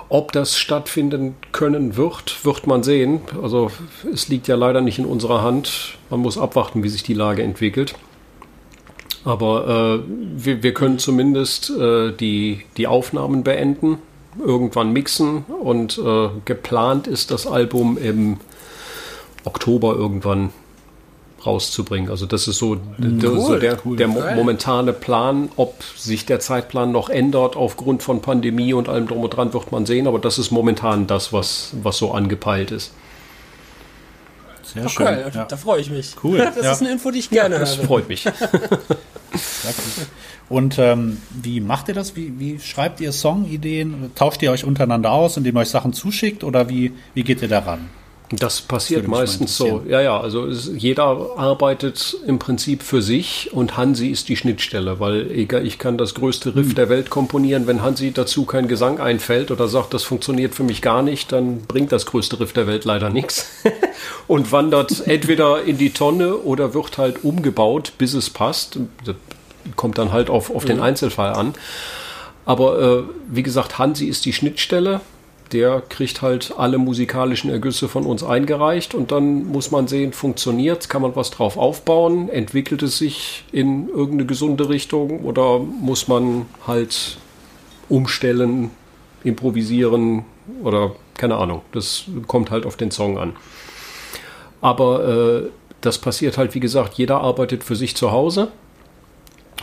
ob 0.09 0.33
das 0.33 0.57
stattfinden 0.57 1.37
können 1.53 1.99
wird, 1.99 2.43
wird 2.47 2.67
man 2.67 2.83
sehen. 2.83 3.21
Also 3.43 3.71
es 4.11 4.29
liegt 4.29 4.49
ja 4.49 4.57
leider 4.57 4.81
nicht 4.81 4.99
in 4.99 5.05
unserer 5.05 5.43
Hand. 5.43 5.99
Man 6.09 6.21
muss 6.21 6.39
abwarten, 6.39 6.83
wie 6.83 6.89
sich 6.89 7.03
die 7.03 7.13
Lage 7.13 7.43
entwickelt. 7.43 7.95
Aber 9.27 10.01
äh, 10.01 10.11
wir, 10.35 10.63
wir, 10.63 10.73
können 10.73 10.99
zumindest 10.99 11.69
äh, 11.79 12.13
die, 12.13 12.63
die 12.79 12.87
Aufnahmen 12.87 13.45
beenden 13.45 13.99
irgendwann 14.39 14.93
mixen 14.93 15.45
und 15.63 15.99
äh, 15.99 16.29
geplant 16.45 17.07
ist 17.07 17.31
das 17.31 17.47
Album 17.47 17.99
im 17.99 18.39
Oktober 19.45 19.95
irgendwann 19.95 20.51
rauszubringen. 21.47 22.11
Also 22.11 22.27
das 22.27 22.49
ist 22.49 22.59
so, 22.59 22.77
cool, 22.99 23.21
so 23.21 23.59
der, 23.59 23.79
cool. 23.85 23.97
der 23.97 24.09
momentane 24.09 24.93
Plan. 24.93 25.51
Ob 25.57 25.83
sich 25.97 26.27
der 26.27 26.41
Zeitplan 26.41 26.93
noch 26.93 27.09
ändert 27.09 27.57
aufgrund 27.57 28.03
von 28.03 28.23
Pandemie 28.23 28.73
und 28.73 28.89
allem 28.89 29.07
drum 29.07 29.23
und 29.23 29.31
dran, 29.31 29.53
wird 29.53 29.73
man 29.73 29.87
sehen. 29.87 30.07
Aber 30.07 30.19
das 30.19 30.39
ist 30.39 30.51
momentan 30.51 31.07
das, 31.07 31.33
was, 31.33 31.75
was 31.83 31.99
so 31.99 32.13
angepeilt 32.13 32.71
ist. 32.71 32.93
Sehr 34.75 34.89
schön. 34.89 35.07
Okay, 35.07 35.31
ja. 35.35 35.45
Da 35.45 35.57
freue 35.57 35.81
ich 35.81 35.91
mich. 35.91 36.15
Cool. 36.23 36.39
Das 36.39 36.65
ja. 36.65 36.73
ist 36.73 36.83
eine 36.83 36.93
Info, 36.93 37.11
die 37.11 37.21
ich 37.21 37.31
gerne 37.31 37.59
das 37.59 37.71
höre. 37.71 37.79
Das 37.79 37.87
freut 37.87 38.09
mich. 38.09 38.27
Und 40.49 40.79
ähm, 40.79 41.19
wie 41.31 41.61
macht 41.61 41.89
ihr 41.89 41.95
das? 41.95 42.17
Wie, 42.17 42.39
wie 42.39 42.61
schreibt 42.61 43.01
ihr 43.01 43.13
Songideen? 43.13 44.13
Tauscht 44.15 44.43
ihr 44.43 44.51
euch 44.51 44.65
untereinander 44.65 45.11
aus, 45.11 45.37
indem 45.37 45.57
ihr 45.57 45.61
euch 45.61 45.71
Sachen 45.71 45.93
zuschickt 45.93 46.45
oder 46.45 46.69
wie, 46.69 46.93
wie 47.15 47.23
geht 47.23 47.41
ihr 47.41 47.49
daran? 47.49 47.89
Das 48.31 48.63
passiert 48.63 49.03
das 49.03 49.11
meistens 49.11 49.57
so. 49.57 49.83
Ja, 49.87 50.01
ja, 50.01 50.19
also 50.19 50.47
es, 50.47 50.71
jeder 50.75 51.37
arbeitet 51.37 52.17
im 52.27 52.39
Prinzip 52.39 52.83
für 52.83 53.03
sich 53.03 53.51
und 53.53 53.77
Hansi 53.77 54.09
ist 54.09 54.29
die 54.29 54.37
Schnittstelle, 54.37 54.99
weil 54.99 55.31
egal, 55.31 55.67
ich 55.67 55.79
kann 55.79 55.99
das 55.99 56.15
größte 56.15 56.57
Riff 56.57 56.69
hm. 56.69 56.75
der 56.75 56.89
Welt 56.89 57.11
komponieren, 57.11 57.67
wenn 57.67 57.83
Hansi 57.83 58.13
dazu 58.13 58.45
kein 58.45 58.67
Gesang 58.67 58.99
einfällt 58.99 59.51
oder 59.51 59.69
sagt, 59.69 59.95
das 59.95 60.05
funktioniert 60.05 60.55
für 60.55 60.65
mich 60.65 60.83
gar 60.83 61.03
nicht, 61.03 61.33
dann 61.33 61.63
bringt 61.63 61.93
das 61.93 62.07
größte 62.07 62.41
Riff 62.41 62.53
der 62.53 62.67
Welt 62.67 62.85
leider 62.85 63.11
nichts 63.11 63.51
und 64.27 64.53
wandert 64.53 65.07
entweder 65.07 65.63
in 65.65 65.79
die 65.79 65.91
Tonne 65.91 66.37
oder 66.37 66.75
wird 66.75 66.99
halt 66.99 67.25
umgebaut, 67.25 67.93
bis 67.99 68.15
es 68.15 68.31
passt 68.31 68.79
kommt 69.77 69.99
dann 69.99 70.13
halt 70.13 70.31
auf, 70.31 70.55
auf 70.55 70.65
den 70.65 70.79
mhm. 70.79 70.83
Einzelfall 70.83 71.33
an. 71.33 71.55
Aber 72.47 72.81
äh, 72.81 73.03
wie 73.29 73.43
gesagt, 73.43 73.79
Hansi 73.79 74.07
ist 74.07 74.25
die 74.25 74.33
Schnittstelle. 74.33 75.01
Der 75.53 75.83
kriegt 75.89 76.21
halt 76.21 76.55
alle 76.57 76.79
musikalischen 76.79 77.51
Ergüsse 77.51 77.89
von 77.89 78.07
uns 78.07 78.25
eingereicht 78.25 78.95
und 78.95 79.13
dann 79.13 79.45
muss 79.45 79.71
man 79.71 79.87
sehen, 79.87 80.13
funktioniert 80.13 80.89
kann 80.89 81.03
man 81.03 81.15
was 81.17 81.31
drauf 81.31 81.57
aufbauen, 81.57 82.29
entwickelt 82.29 82.83
es 82.83 82.99
sich 82.99 83.45
in 83.53 83.89
irgendeine 83.89 84.25
gesunde 84.25 84.69
Richtung 84.69 85.21
oder 85.21 85.59
muss 85.59 86.09
man 86.09 86.47
halt 86.67 87.19
umstellen, 87.89 88.71
improvisieren 89.23 90.25
oder 90.63 90.93
keine 91.17 91.37
Ahnung. 91.37 91.61
Das 91.73 92.05
kommt 92.27 92.51
halt 92.51 92.67
auf 92.67 92.77
den 92.77 92.91
Song 92.91 93.19
an. 93.19 93.37
Aber 94.65 95.45
äh, 95.45 95.49
das 95.83 95.99
passiert 95.99 96.39
halt, 96.39 96.55
wie 96.55 96.61
gesagt, 96.61 96.95
jeder 96.95 97.21
arbeitet 97.21 97.63
für 97.63 97.77
sich 97.77 97.95
zu 97.95 98.11
Hause 98.11 98.49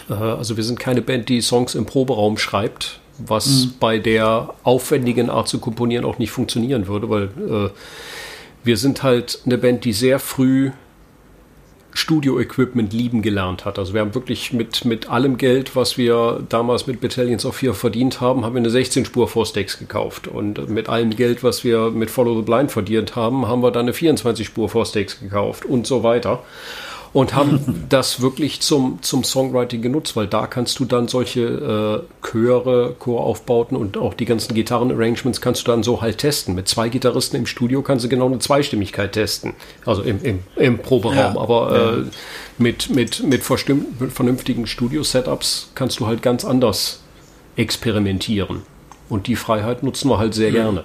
äh, 0.10 0.14
also 0.14 0.58
wir 0.58 0.64
sind 0.64 0.80
keine 0.80 1.02
Band, 1.02 1.30
die 1.30 1.42
Songs 1.42 1.76
im 1.76 1.86
Proberaum 1.86 2.38
schreibt, 2.38 3.00
was 3.18 3.48
mhm. 3.48 3.74
bei 3.80 4.00
der 4.00 4.54
aufwendigen 4.64 5.30
Art 5.30 5.48
zu 5.48 5.60
komponieren 5.60 6.06
auch 6.06 6.18
nicht 6.18 6.32
funktionieren 6.32 6.88
würde, 6.88 7.10
weil 7.10 7.24
äh, 7.24 7.70
wir 8.64 8.78
sind 8.78 9.04
halt 9.04 9.40
eine 9.46 9.58
Band, 9.58 9.86
die 9.86 9.94
sehr 9.94 10.20
früh 10.20 10.72
Studio-Equipment 11.94 12.94
lieben 12.94 13.22
gelernt 13.22 13.66
hat. 13.66 13.78
Also 13.80 13.94
wir 13.94 14.02
haben 14.02 14.16
wirklich 14.16 14.54
mit, 14.54 14.86
mit 14.86 15.10
allem 15.10 15.38
Geld, 15.38 15.76
was 15.76 15.98
wir 15.98 16.44
damals 16.50 16.88
mit 16.88 17.02
Battalions 17.02 17.46
of 17.46 17.56
Fear 17.56 17.74
verdient 17.74 18.22
haben, 18.22 18.46
haben 18.46 18.56
wir 18.56 18.60
eine 18.60 18.70
16-Spur 18.70 19.28
Vorstex 19.28 19.78
gekauft. 19.80 20.28
Und 20.28 20.70
mit 20.70 20.90
allem 20.90 21.16
Geld, 21.16 21.44
was 21.44 21.64
wir 21.64 21.92
mit 21.92 22.10
Follow 22.10 22.36
the 22.36 22.44
Blind 22.44 22.72
verdient 22.72 23.16
haben, 23.16 23.48
haben 23.48 23.62
wir 23.62 23.72
dann 23.72 23.88
eine 23.88 23.94
24-Spur 23.94 24.70
Vorstex 24.70 25.20
gekauft 25.20 25.66
und 25.66 25.88
so 25.88 26.04
weiter 26.04 26.44
und 27.14 27.36
haben 27.36 27.86
das 27.90 28.22
wirklich 28.22 28.62
zum, 28.62 29.00
zum 29.02 29.24
Songwriting 29.24 29.82
genutzt, 29.82 30.16
weil 30.16 30.28
da 30.28 30.48
kannst 30.48 30.80
du 30.80 30.86
dann 30.86 31.08
solche 31.08 32.06
äh, 32.24 32.26
Chöre, 32.26 32.96
Choraufbauten 32.98 33.76
und 33.76 33.98
auch 33.98 34.14
die 34.14 34.26
ganzen 34.26 34.54
Gitarrenarrangements 34.54 35.42
kannst 35.42 35.68
du 35.68 35.72
dann 35.72 35.84
so 35.84 36.02
halt 36.02 36.20
testen. 36.20 36.56
Mit 36.56 36.70
zwei 36.70 36.88
Gitarristen 36.88 37.36
im 37.36 37.46
Studio 37.46 37.82
kannst 37.82 38.06
du 38.06 38.10
genau 38.10 38.28
eine 38.28 38.40
Zweistimmigkeit 38.40 39.12
testen, 39.12 39.54
also 39.86 40.02
im, 40.04 40.24
im, 40.24 40.40
im 40.56 40.78
Proberaum, 40.78 41.36
ja, 41.36 41.38
aber 41.38 41.76
ja. 41.76 41.92
Äh, 41.98 42.04
mit, 42.58 42.90
mit, 42.90 43.24
mit, 43.24 43.44
mit 44.00 44.14
vernünftigen 44.14 44.68
Studio-Setups 44.68 45.72
kannst 45.76 46.00
du 46.00 46.08
halt 46.08 46.22
ganz 46.22 46.46
anders 46.46 47.02
experimentieren. 47.58 48.62
Und 49.10 49.28
die 49.28 49.36
Freiheit 49.36 49.84
nutzen 49.84 50.10
wir 50.10 50.18
halt 50.18 50.34
sehr 50.34 50.52
mhm. 50.52 50.56
gerne. 50.56 50.84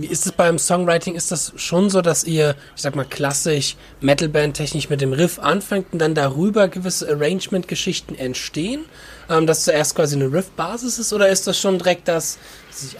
Ist 0.00 0.26
es 0.26 0.32
beim 0.32 0.58
Songwriting? 0.58 1.14
Ist 1.14 1.30
das 1.32 1.52
schon 1.56 1.90
so, 1.90 2.00
dass 2.00 2.24
ihr, 2.24 2.54
ich 2.74 2.82
sag 2.82 2.96
mal, 2.96 3.04
klassisch 3.04 3.76
Metalband-technisch 4.00 4.88
mit 4.88 5.00
dem 5.00 5.12
Riff 5.12 5.38
anfängt 5.38 5.92
und 5.92 5.98
dann 5.98 6.14
darüber 6.14 6.68
gewisse 6.68 7.08
Arrangement-Geschichten 7.08 8.14
entstehen? 8.14 8.84
Ähm, 9.28 9.46
dass 9.46 9.64
zuerst 9.64 9.94
quasi 9.94 10.16
eine 10.16 10.32
Riff-Basis 10.32 10.98
ist? 10.98 11.12
Oder 11.12 11.28
ist 11.28 11.46
das 11.46 11.60
schon 11.60 11.78
direkt 11.78 12.08
das, 12.08 12.38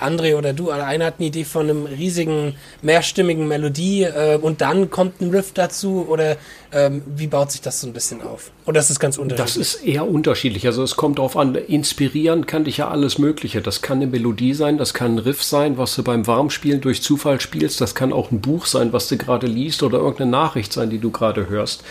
André 0.01 0.37
oder 0.37 0.53
du, 0.53 0.70
einer 0.70 1.07
hat 1.07 1.14
eine 1.18 1.29
Idee 1.29 1.45
von 1.45 1.68
einem 1.68 1.87
riesigen, 1.87 2.55
mehrstimmigen 2.83 3.49
Melodie 3.49 4.05
äh, 4.05 4.37
und 4.37 4.61
dann 4.61 4.91
kommt 4.91 5.20
ein 5.20 5.31
Riff 5.31 5.53
dazu? 5.53 6.07
Oder 6.09 6.37
ähm, 6.73 7.03
wie 7.07 7.27
baut 7.27 7.53
sich 7.53 7.61
das 7.61 7.81
so 7.81 7.87
ein 7.87 7.93
bisschen 7.93 8.23
auf? 8.23 8.51
Oder 8.66 8.81
ist 8.81 8.91
es 8.91 9.01
ganz 9.01 9.18
unterschiedlich? 9.18 9.55
Das 9.55 9.75
ist 9.75 9.85
eher 9.85 10.07
unterschiedlich. 10.07 10.66
Also 10.66 10.83
es 10.83 10.97
kommt 10.97 11.18
darauf 11.18 11.37
an, 11.37 11.55
inspirieren 11.55 12.47
kann 12.47 12.64
dich 12.64 12.79
ja 12.79 12.89
alles 12.89 13.18
Mögliche. 13.18 13.61
Das 13.61 13.83
kann 13.83 13.99
eine 13.99 14.07
Melodie 14.07 14.55
sein, 14.55 14.79
das 14.79 14.95
kann 14.95 15.16
ein 15.16 15.18
Riff 15.18 15.43
sein, 15.43 15.79
was 15.79 15.95
du 15.95 16.03
beim 16.03 16.27
Warmspielen 16.27 16.81
durch 16.81 17.03
Zufall 17.03 17.41
spielst. 17.41 17.81
Das 17.81 17.95
kann 17.95 18.12
auch 18.12 18.31
ein 18.31 18.41
Buch 18.41 18.66
sein, 18.66 18.93
was 18.93 19.09
du 19.09 19.16
gerade 19.16 19.47
liest 19.47 19.83
oder 19.83 19.99
irgendeine 19.99 20.31
Nachricht 20.31 20.73
sein, 20.73 20.91
die 20.91 20.99
du 20.99 21.11
gerade 21.11 21.49
hörst. 21.49 21.83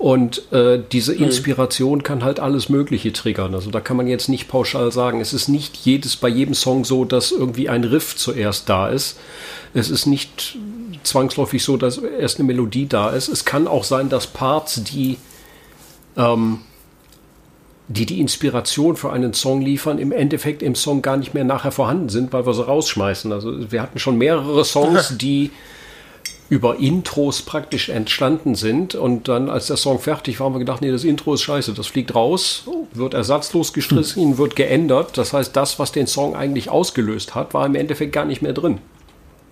Und 0.00 0.50
äh, 0.50 0.82
diese 0.90 1.14
mhm. 1.14 1.24
Inspiration 1.24 2.02
kann 2.02 2.24
halt 2.24 2.40
alles 2.40 2.70
Mögliche 2.70 3.12
triggern. 3.12 3.54
Also 3.54 3.70
da 3.70 3.80
kann 3.80 3.98
man 3.98 4.06
jetzt 4.06 4.30
nicht 4.30 4.48
pauschal 4.48 4.90
sagen, 4.90 5.20
es 5.20 5.34
ist 5.34 5.48
nicht 5.48 5.76
jedes 5.76 6.16
bei 6.16 6.28
jedem 6.28 6.54
Song 6.54 6.86
so, 6.86 7.04
dass 7.04 7.32
irgendwie 7.32 7.68
ein 7.68 7.84
Riff 7.84 8.16
zuerst 8.16 8.70
da 8.70 8.88
ist. 8.88 9.18
Es 9.74 9.90
ist 9.90 10.06
nicht 10.06 10.56
zwangsläufig 11.02 11.62
so, 11.62 11.76
dass 11.76 11.98
erst 11.98 12.38
eine 12.38 12.46
Melodie 12.46 12.88
da 12.88 13.10
ist. 13.10 13.28
Es 13.28 13.44
kann 13.44 13.68
auch 13.68 13.84
sein, 13.84 14.08
dass 14.08 14.26
Parts, 14.26 14.82
die 14.84 15.18
ähm, 16.16 16.60
die 17.88 18.06
die 18.06 18.20
Inspiration 18.20 18.96
für 18.96 19.12
einen 19.12 19.34
Song 19.34 19.60
liefern, 19.60 19.98
im 19.98 20.12
Endeffekt 20.12 20.62
im 20.62 20.76
Song 20.76 21.02
gar 21.02 21.18
nicht 21.18 21.34
mehr 21.34 21.44
nachher 21.44 21.72
vorhanden 21.72 22.08
sind, 22.08 22.32
weil 22.32 22.46
wir 22.46 22.54
sie 22.54 22.64
rausschmeißen. 22.64 23.32
Also 23.32 23.70
wir 23.70 23.82
hatten 23.82 23.98
schon 23.98 24.16
mehrere 24.16 24.64
Songs, 24.64 25.14
die 25.20 25.50
über 26.50 26.78
Intros 26.80 27.42
praktisch 27.42 27.88
entstanden 27.88 28.56
sind. 28.56 28.96
Und 28.96 29.28
dann, 29.28 29.48
als 29.48 29.68
der 29.68 29.76
Song 29.76 30.00
fertig 30.00 30.40
war, 30.40 30.46
haben 30.46 30.54
wir 30.54 30.58
gedacht, 30.58 30.82
nee, 30.82 30.90
das 30.90 31.04
Intro 31.04 31.32
ist 31.34 31.42
scheiße, 31.42 31.72
das 31.72 31.86
fliegt 31.86 32.14
raus, 32.14 32.64
wird 32.92 33.14
ersatzlos 33.14 33.72
gestrichen, 33.72 34.32
hm. 34.32 34.38
wird 34.38 34.56
geändert. 34.56 35.16
Das 35.16 35.32
heißt, 35.32 35.54
das, 35.56 35.78
was 35.78 35.92
den 35.92 36.08
Song 36.08 36.34
eigentlich 36.34 36.68
ausgelöst 36.68 37.36
hat, 37.36 37.54
war 37.54 37.64
im 37.64 37.76
Endeffekt 37.76 38.12
gar 38.12 38.24
nicht 38.24 38.42
mehr 38.42 38.52
drin. 38.52 38.78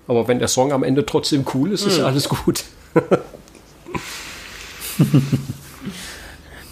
Aber 0.08 0.26
wenn 0.26 0.40
der 0.40 0.48
Song 0.48 0.72
am 0.72 0.82
Ende 0.82 1.06
trotzdem 1.06 1.46
cool 1.54 1.70
ist, 1.70 1.86
ist 1.86 1.98
hm. 1.98 2.04
alles 2.04 2.28
gut. 2.28 2.64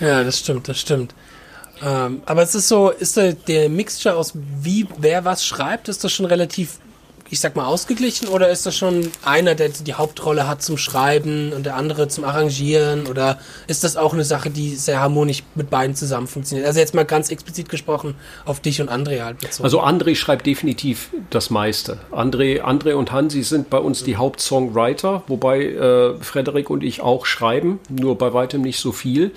ja, 0.00 0.24
das 0.24 0.40
stimmt, 0.40 0.68
das 0.68 0.80
stimmt. 0.80 1.14
Ähm, 1.84 2.22
aber 2.26 2.42
es 2.42 2.54
ist 2.56 2.66
so, 2.66 2.90
ist 2.90 3.16
der, 3.16 3.34
der 3.34 3.68
Mixture 3.68 4.16
aus 4.16 4.32
wie 4.34 4.88
wer 4.98 5.24
was 5.24 5.44
schreibt, 5.46 5.88
ist 5.88 6.02
das 6.02 6.10
schon 6.10 6.26
relativ 6.26 6.78
ich 7.30 7.40
sag 7.40 7.56
mal, 7.56 7.66
ausgeglichen 7.66 8.28
oder 8.28 8.50
ist 8.50 8.66
das 8.66 8.76
schon 8.76 9.10
einer, 9.24 9.54
der 9.54 9.70
die 9.70 9.94
Hauptrolle 9.94 10.46
hat 10.46 10.62
zum 10.62 10.78
Schreiben 10.78 11.52
und 11.52 11.66
der 11.66 11.76
andere 11.76 12.08
zum 12.08 12.24
Arrangieren 12.24 13.06
oder 13.06 13.38
ist 13.66 13.84
das 13.84 13.96
auch 13.96 14.12
eine 14.12 14.24
Sache, 14.24 14.50
die 14.50 14.76
sehr 14.76 15.00
harmonisch 15.00 15.42
mit 15.54 15.70
beiden 15.70 15.96
zusammen 15.96 16.26
funktioniert? 16.26 16.66
Also 16.66 16.80
jetzt 16.80 16.94
mal 16.94 17.04
ganz 17.04 17.30
explizit 17.30 17.68
gesprochen 17.68 18.14
auf 18.44 18.60
dich 18.60 18.80
und 18.80 18.90
André 18.90 19.22
halt 19.24 19.40
bezogen. 19.40 19.64
Also 19.64 19.82
André 19.82 20.14
schreibt 20.14 20.46
definitiv 20.46 21.10
das 21.30 21.50
meiste. 21.50 21.98
André, 22.12 22.62
André 22.62 22.94
und 22.94 23.12
Hansi 23.12 23.42
sind 23.42 23.70
bei 23.70 23.78
uns 23.78 24.04
die 24.04 24.16
Hauptsongwriter, 24.16 25.24
wobei 25.26 25.64
äh, 25.64 26.14
Frederik 26.20 26.70
und 26.70 26.84
ich 26.84 27.00
auch 27.00 27.26
schreiben, 27.26 27.80
nur 27.88 28.16
bei 28.18 28.32
weitem 28.32 28.62
nicht 28.62 28.78
so 28.78 28.92
viel. 28.92 29.32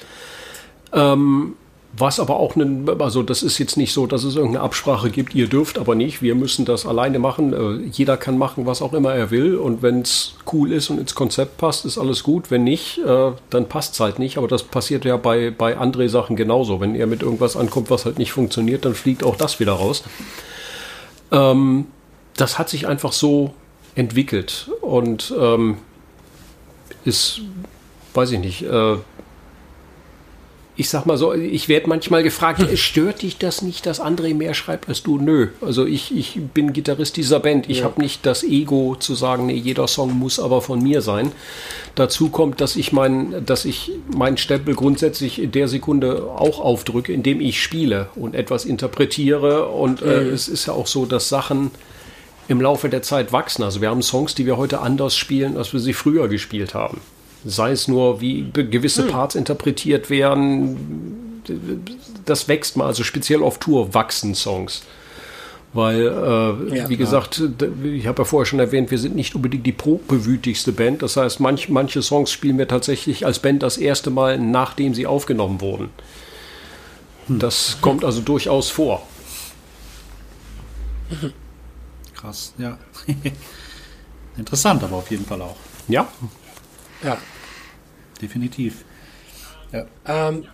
Ähm, 0.94 1.56
was 1.98 2.20
aber 2.20 2.38
auch, 2.38 2.56
ein, 2.56 2.88
also 3.00 3.24
das 3.24 3.42
ist 3.42 3.58
jetzt 3.58 3.76
nicht 3.76 3.94
so, 3.94 4.06
dass 4.06 4.24
es 4.24 4.36
irgendeine 4.36 4.64
Absprache 4.64 5.10
gibt, 5.10 5.34
ihr 5.34 5.48
dürft 5.48 5.80
aber 5.80 5.96
nicht, 5.96 6.22
wir 6.22 6.36
müssen 6.36 6.64
das 6.66 6.86
alleine 6.86 7.18
machen. 7.18 7.54
Äh, 7.54 7.90
jeder 7.92 8.16
kann 8.16 8.38
machen, 8.38 8.66
was 8.66 8.82
auch 8.82 8.94
immer 8.94 9.14
er 9.14 9.32
will. 9.32 9.56
Und 9.56 9.82
wenn 9.82 10.02
es 10.02 10.36
cool 10.54 10.72
ist 10.72 10.90
und 10.90 11.00
ins 11.00 11.16
Konzept 11.16 11.58
passt, 11.58 11.86
ist 11.86 11.98
alles 11.98 12.24
gut. 12.24 12.52
Wenn 12.52 12.64
nicht, 12.64 13.00
äh, 13.00 13.32
dann 13.50 13.68
passt 13.68 13.96
es 13.96 14.00
halt 14.00 14.20
nicht. 14.20 14.38
Aber 14.38 14.48
das 14.48 14.64
passiert 14.64 15.04
ja 15.04 15.18
bei, 15.18 15.50
bei 15.50 15.78
André-Sachen 15.78 16.36
genauso. 16.36 16.80
Wenn 16.80 16.94
er 16.94 17.08
mit 17.08 17.24
irgendwas 17.24 17.58
ankommt, 17.58 17.90
was 17.90 18.06
halt 18.06 18.20
nicht 18.20 18.32
funktioniert, 18.32 18.86
dann 18.86 18.94
fliegt 18.94 19.24
auch 19.24 19.36
das 19.36 19.60
wieder 19.60 19.74
raus. 19.74 20.04
Ähm, 21.32 21.88
das 22.38 22.60
hat 22.60 22.70
sich 22.70 22.88
einfach 22.88 23.14
so 23.14 23.54
entwickelt 23.96 24.70
und 24.82 25.34
ähm, 25.38 25.78
ist, 27.04 27.42
weiß 28.14 28.32
ich 28.32 28.40
nicht, 28.40 28.62
äh, 28.62 28.98
ich 30.80 30.89
sag 30.89 31.05
mal 31.05 31.17
so, 31.17 31.34
ich 31.34 31.67
werde 31.67 31.89
manchmal 31.89 32.23
gefragt, 32.23 32.65
stört 32.80 33.21
dich 33.21 33.38
das 33.38 33.61
nicht, 33.61 33.86
dass 33.86 33.99
André 33.99 34.34
mehr 34.34 34.53
schreibt 34.53 34.88
als 34.88 35.03
du? 35.03 35.17
Nö. 35.17 35.49
Also 35.59 35.86
ich, 35.86 36.15
ich 36.15 36.39
bin 36.53 36.71
Gitarrist 36.71 37.17
dieser 37.17 37.41
Band. 37.41 37.69
Ich 37.69 37.80
ja. 37.80 37.84
habe 37.84 37.99
nicht 37.99 38.25
das 38.25 38.43
Ego 38.43 38.95
zu 38.97 39.13
sagen, 39.13 39.47
nee, 39.47 39.55
jeder 39.55 39.89
Song 39.89 40.17
muss 40.17 40.39
aber 40.39 40.61
von 40.61 40.82
mir 40.82 41.01
sein. 41.01 41.34
Dazu 41.95 42.30
kommt, 42.30 42.61
dass 42.61 42.77
ich 42.77 42.93
mein, 42.93 43.45
dass 43.45 43.65
ich 43.65 43.91
meinen 44.15 44.38
Stempel 44.38 44.73
grundsätzlich 44.73 45.41
in 45.41 45.51
der 45.51 45.67
Sekunde 45.67 46.23
auch 46.23 46.61
aufdrücke, 46.61 47.11
indem 47.11 47.41
ich 47.41 47.61
spiele 47.61 48.07
und 48.15 48.34
etwas 48.34 48.63
interpretiere. 48.63 49.67
Und 49.67 50.01
äh, 50.01 50.21
mhm. 50.21 50.30
es 50.30 50.47
ist 50.47 50.67
ja 50.67 50.73
auch 50.73 50.88
so, 50.88 51.05
dass 51.05 51.27
Sachen 51.27 51.71
im 52.47 52.61
Laufe 52.61 52.88
der 52.88 53.01
Zeit 53.01 53.34
wachsen. 53.34 53.63
Also 53.63 53.82
wir 53.82 53.89
haben 53.89 54.01
Songs, 54.01 54.34
die 54.34 54.45
wir 54.45 54.55
heute 54.55 54.80
anders 54.80 55.17
spielen, 55.17 55.57
als 55.57 55.73
wir 55.73 55.82
sie 55.82 55.91
früher 55.91 56.30
gespielt 56.30 56.73
haben. 56.73 57.01
Sei 57.46 57.72
es 57.72 57.88
nur, 57.88 58.22
wie 58.22 58.50
gewisse 58.52 59.04
hm. 59.04 59.12
Parts 59.12 59.36
interpretiert 59.36 60.10
werden. 60.10 61.42
Das 62.26 62.48
wächst 62.48 62.78
mal, 62.78 62.86
also 62.86 63.04
speziell 63.04 63.44
auf 63.44 63.60
Tour 63.60 63.94
wachsen 63.94 64.36
Songs. 64.36 64.84
Weil, 65.72 66.02
äh, 66.02 66.78
ja, 66.78 66.90
wie 66.90 66.98
gesagt, 66.98 67.42
ich 67.84 68.08
habe 68.08 68.22
ja 68.22 68.26
vorher 68.26 68.46
schon 68.46 68.60
erwähnt, 68.60 68.90
wir 68.90 68.98
sind 68.98 69.16
nicht 69.16 69.36
unbedingt 69.36 69.66
die 69.66 69.72
probewütigste 69.72 70.72
Band. 70.72 71.04
Das 71.04 71.16
heißt, 71.16 71.40
manch, 71.40 71.70
manche 71.70 72.02
Songs 72.02 72.32
spielen 72.32 72.58
wir 72.58 72.68
tatsächlich 72.68 73.26
als 73.26 73.40
Band 73.40 73.62
das 73.62 73.78
erste 73.78 74.10
Mal, 74.10 74.40
nachdem 74.40 74.96
sie 74.96 75.06
aufgenommen 75.06 75.62
wurden. 75.62 75.92
Hm. 77.28 77.40
Das 77.40 77.78
kommt 77.82 78.04
also 78.04 78.22
durchaus 78.22 78.70
vor. 78.70 79.04
Krass, 82.16 82.54
ja. 82.58 82.78
Interessant 84.38 84.84
aber 84.84 84.98
auf 84.98 85.12
jeden 85.12 85.26
Fall 85.26 85.42
auch. 85.42 85.56
Ja, 85.88 86.08
ja. 87.04 87.18
Definitiv. 88.22 88.84
Ja. 89.72 89.86
Ähm, 90.06 90.45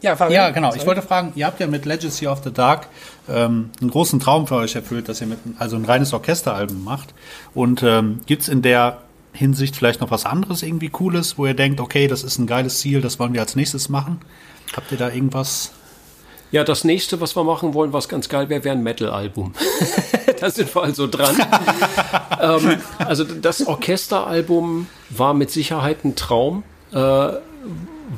ja, 0.00 0.28
ja, 0.28 0.50
genau. 0.50 0.74
Ich 0.74 0.86
wollte 0.86 1.02
fragen, 1.02 1.32
ihr 1.34 1.46
habt 1.46 1.58
ja 1.58 1.66
mit 1.66 1.84
Legacy 1.84 2.28
of 2.28 2.42
the 2.44 2.52
Dark 2.52 2.86
ähm, 3.28 3.70
einen 3.80 3.90
großen 3.90 4.20
Traum 4.20 4.46
für 4.46 4.54
euch 4.54 4.76
erfüllt, 4.76 5.08
dass 5.08 5.20
ihr 5.20 5.26
mit, 5.26 5.38
also 5.58 5.74
ein 5.74 5.84
reines 5.84 6.12
Orchesteralbum 6.12 6.84
macht. 6.84 7.14
Und 7.52 7.82
ähm, 7.82 8.20
gibt 8.26 8.42
es 8.42 8.48
in 8.48 8.62
der 8.62 8.98
Hinsicht 9.32 9.76
vielleicht 9.76 10.00
noch 10.00 10.10
was 10.10 10.24
anderes 10.24 10.62
irgendwie 10.62 10.88
Cooles, 10.88 11.36
wo 11.36 11.46
ihr 11.46 11.54
denkt, 11.54 11.80
okay, 11.80 12.06
das 12.06 12.22
ist 12.22 12.38
ein 12.38 12.46
geiles 12.46 12.78
Ziel, 12.78 13.00
das 13.00 13.18
wollen 13.18 13.34
wir 13.34 13.40
als 13.40 13.56
nächstes 13.56 13.88
machen? 13.88 14.20
Habt 14.76 14.92
ihr 14.92 14.98
da 14.98 15.10
irgendwas? 15.10 15.72
Ja, 16.50 16.64
das 16.64 16.84
nächste, 16.84 17.20
was 17.20 17.36
wir 17.36 17.44
machen 17.44 17.74
wollen, 17.74 17.92
was 17.92 18.08
ganz 18.08 18.28
geil 18.28 18.48
wäre, 18.48 18.64
wäre 18.64 18.76
ein 18.76 18.82
Metal-Album. 18.82 19.52
da 20.40 20.50
sind 20.50 20.74
wir 20.74 20.82
also 20.82 21.06
dran. 21.06 21.36
ähm, 22.40 22.78
also 22.98 23.24
das 23.24 23.66
Orchesteralbum 23.66 24.86
war 25.10 25.34
mit 25.34 25.50
Sicherheit 25.50 26.04
ein 26.04 26.16
Traum. 26.16 26.62
Äh, 26.92 27.32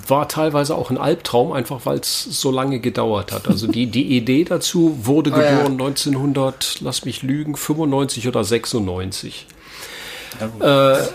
war 0.07 0.29
teilweise 0.29 0.77
auch 0.77 0.91
ein 0.91 0.99
Albtraum, 0.99 1.53
einfach 1.53 1.81
weil 1.85 1.99
es 1.99 2.23
so 2.23 2.53
lange 2.53 2.79
gedauert 2.79 3.33
hat. 3.33 3.49
Also 3.49 3.67
die, 3.67 3.87
die 3.87 4.17
Idee 4.17 4.45
dazu 4.45 4.97
wurde 5.03 5.31
oh, 5.35 5.35
geboren 5.35 5.79
ja. 5.79 5.87
1900, 5.87 6.79
lass 6.81 7.05
mich 7.05 7.23
lügen, 7.23 7.57
95 7.57 8.29
oder 8.29 8.45
96. 8.45 9.47
Ja, 10.61 10.93
äh, 10.95 11.09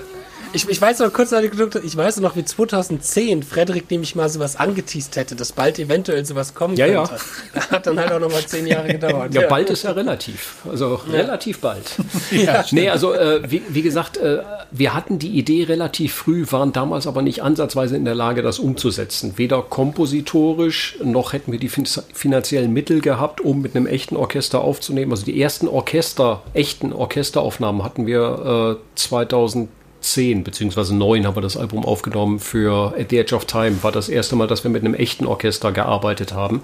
ich, 0.55 0.69
ich 0.69 0.81
weiß 0.81 0.99
noch 0.99 1.11
kurz, 1.11 1.33
ich 1.33 1.97
weiß 1.97 2.19
noch, 2.21 2.35
wie 2.35 2.45
2010 2.45 3.43
Frederik 3.43 3.91
nämlich 3.91 4.15
mal 4.15 4.29
sowas 4.29 4.55
angeteased 4.55 5.15
hätte, 5.17 5.35
dass 5.35 5.51
bald 5.51 5.77
eventuell 5.79 6.25
sowas 6.25 6.53
kommen 6.53 6.75
ja, 6.77 6.87
könnte. 6.87 7.17
Ja. 7.53 7.61
Hat 7.71 7.85
dann 7.85 7.99
halt 7.99 8.11
auch 8.13 8.19
nochmal 8.19 8.45
zehn 8.45 8.65
Jahre 8.65 8.87
gedauert. 8.87 9.33
Ja, 9.33 9.41
ja, 9.41 9.47
bald 9.47 9.69
ist 9.69 9.83
ja 9.83 9.91
relativ. 9.91 10.55
Also 10.69 11.01
ja. 11.07 11.13
relativ 11.13 11.59
bald. 11.59 11.83
ja, 12.31 12.63
nee, 12.71 12.89
also 12.89 13.13
äh, 13.13 13.41
wie, 13.51 13.61
wie, 13.67 13.81
gesagt, 13.81 14.17
äh, 14.17 14.39
wir 14.71 14.93
hatten 14.93 15.19
die 15.19 15.37
Idee 15.37 15.65
relativ 15.65 16.13
früh, 16.13 16.45
waren 16.49 16.71
damals 16.71 17.05
aber 17.05 17.21
nicht 17.21 17.43
ansatzweise 17.43 17.97
in 17.97 18.05
der 18.05 18.15
Lage, 18.15 18.41
das 18.41 18.57
umzusetzen. 18.57 19.33
Weder 19.35 19.61
kompositorisch, 19.61 20.97
noch 21.03 21.33
hätten 21.33 21.51
wir 21.51 21.59
die 21.59 21.69
finanziellen 21.69 22.71
Mittel 22.71 23.01
gehabt, 23.01 23.41
um 23.41 23.61
mit 23.61 23.75
einem 23.75 23.87
echten 23.87 24.15
Orchester 24.15 24.61
aufzunehmen. 24.61 25.11
Also 25.11 25.25
die 25.25 25.41
ersten 25.41 25.67
Orchester, 25.67 26.43
echten 26.53 26.93
Orchesteraufnahmen 26.93 27.83
hatten 27.83 28.07
wir 28.07 28.77
äh, 28.77 28.95
2000 28.95 29.69
10 30.05 30.43
bzw. 30.43 30.93
9 30.93 31.25
haben 31.25 31.35
wir 31.35 31.41
das 31.41 31.57
Album 31.57 31.85
aufgenommen 31.85 32.39
für 32.39 32.93
At 32.97 33.09
the 33.09 33.17
Edge 33.17 33.35
of 33.35 33.45
Time. 33.45 33.81
War 33.83 33.91
das 33.91 34.09
erste 34.09 34.35
Mal, 34.35 34.47
dass 34.47 34.63
wir 34.63 34.71
mit 34.71 34.83
einem 34.83 34.93
echten 34.93 35.25
Orchester 35.25 35.71
gearbeitet 35.71 36.33
haben. 36.33 36.61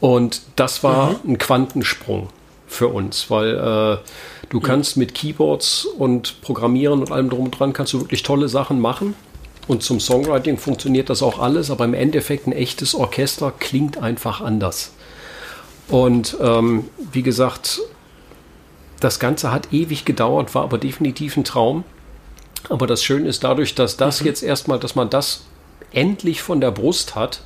Und 0.00 0.42
das 0.56 0.82
war 0.82 1.10
mhm. 1.10 1.32
ein 1.32 1.38
Quantensprung 1.38 2.28
für 2.66 2.88
uns, 2.88 3.30
weil 3.30 3.54
äh, 3.54 4.48
du 4.50 4.60
kannst 4.60 4.96
mit 4.96 5.14
Keyboards 5.14 5.84
und 5.84 6.40
Programmieren 6.42 7.00
und 7.00 7.12
allem 7.12 7.30
drum 7.30 7.46
und 7.46 7.58
dran 7.58 7.72
kannst 7.72 7.92
du 7.92 8.00
wirklich 8.00 8.22
tolle 8.22 8.48
Sachen 8.48 8.80
machen. 8.80 9.14
Und 9.66 9.82
zum 9.82 10.00
Songwriting 10.00 10.58
funktioniert 10.58 11.08
das 11.08 11.22
auch 11.22 11.38
alles, 11.38 11.70
aber 11.70 11.84
im 11.84 11.94
Endeffekt 11.94 12.46
ein 12.46 12.52
echtes 12.52 12.94
Orchester 12.94 13.52
klingt 13.58 13.96
einfach 13.96 14.40
anders. 14.40 14.92
Und 15.88 16.36
ähm, 16.40 16.88
wie 17.12 17.22
gesagt, 17.22 17.80
das 19.00 19.18
Ganze 19.18 19.52
hat 19.52 19.72
ewig 19.72 20.04
gedauert, 20.04 20.54
war 20.54 20.64
aber 20.64 20.78
definitiv 20.78 21.36
ein 21.36 21.44
Traum. 21.44 21.84
Aber 22.68 22.86
das 22.86 23.02
Schöne 23.02 23.28
ist 23.28 23.44
dadurch, 23.44 23.74
dass 23.74 23.96
das 23.96 24.20
mhm. 24.20 24.26
jetzt 24.26 24.42
erstmal, 24.42 24.78
dass 24.78 24.94
man 24.94 25.10
das 25.10 25.42
endlich 25.92 26.42
von 26.42 26.60
der 26.60 26.70
Brust 26.70 27.14
hat, 27.14 27.40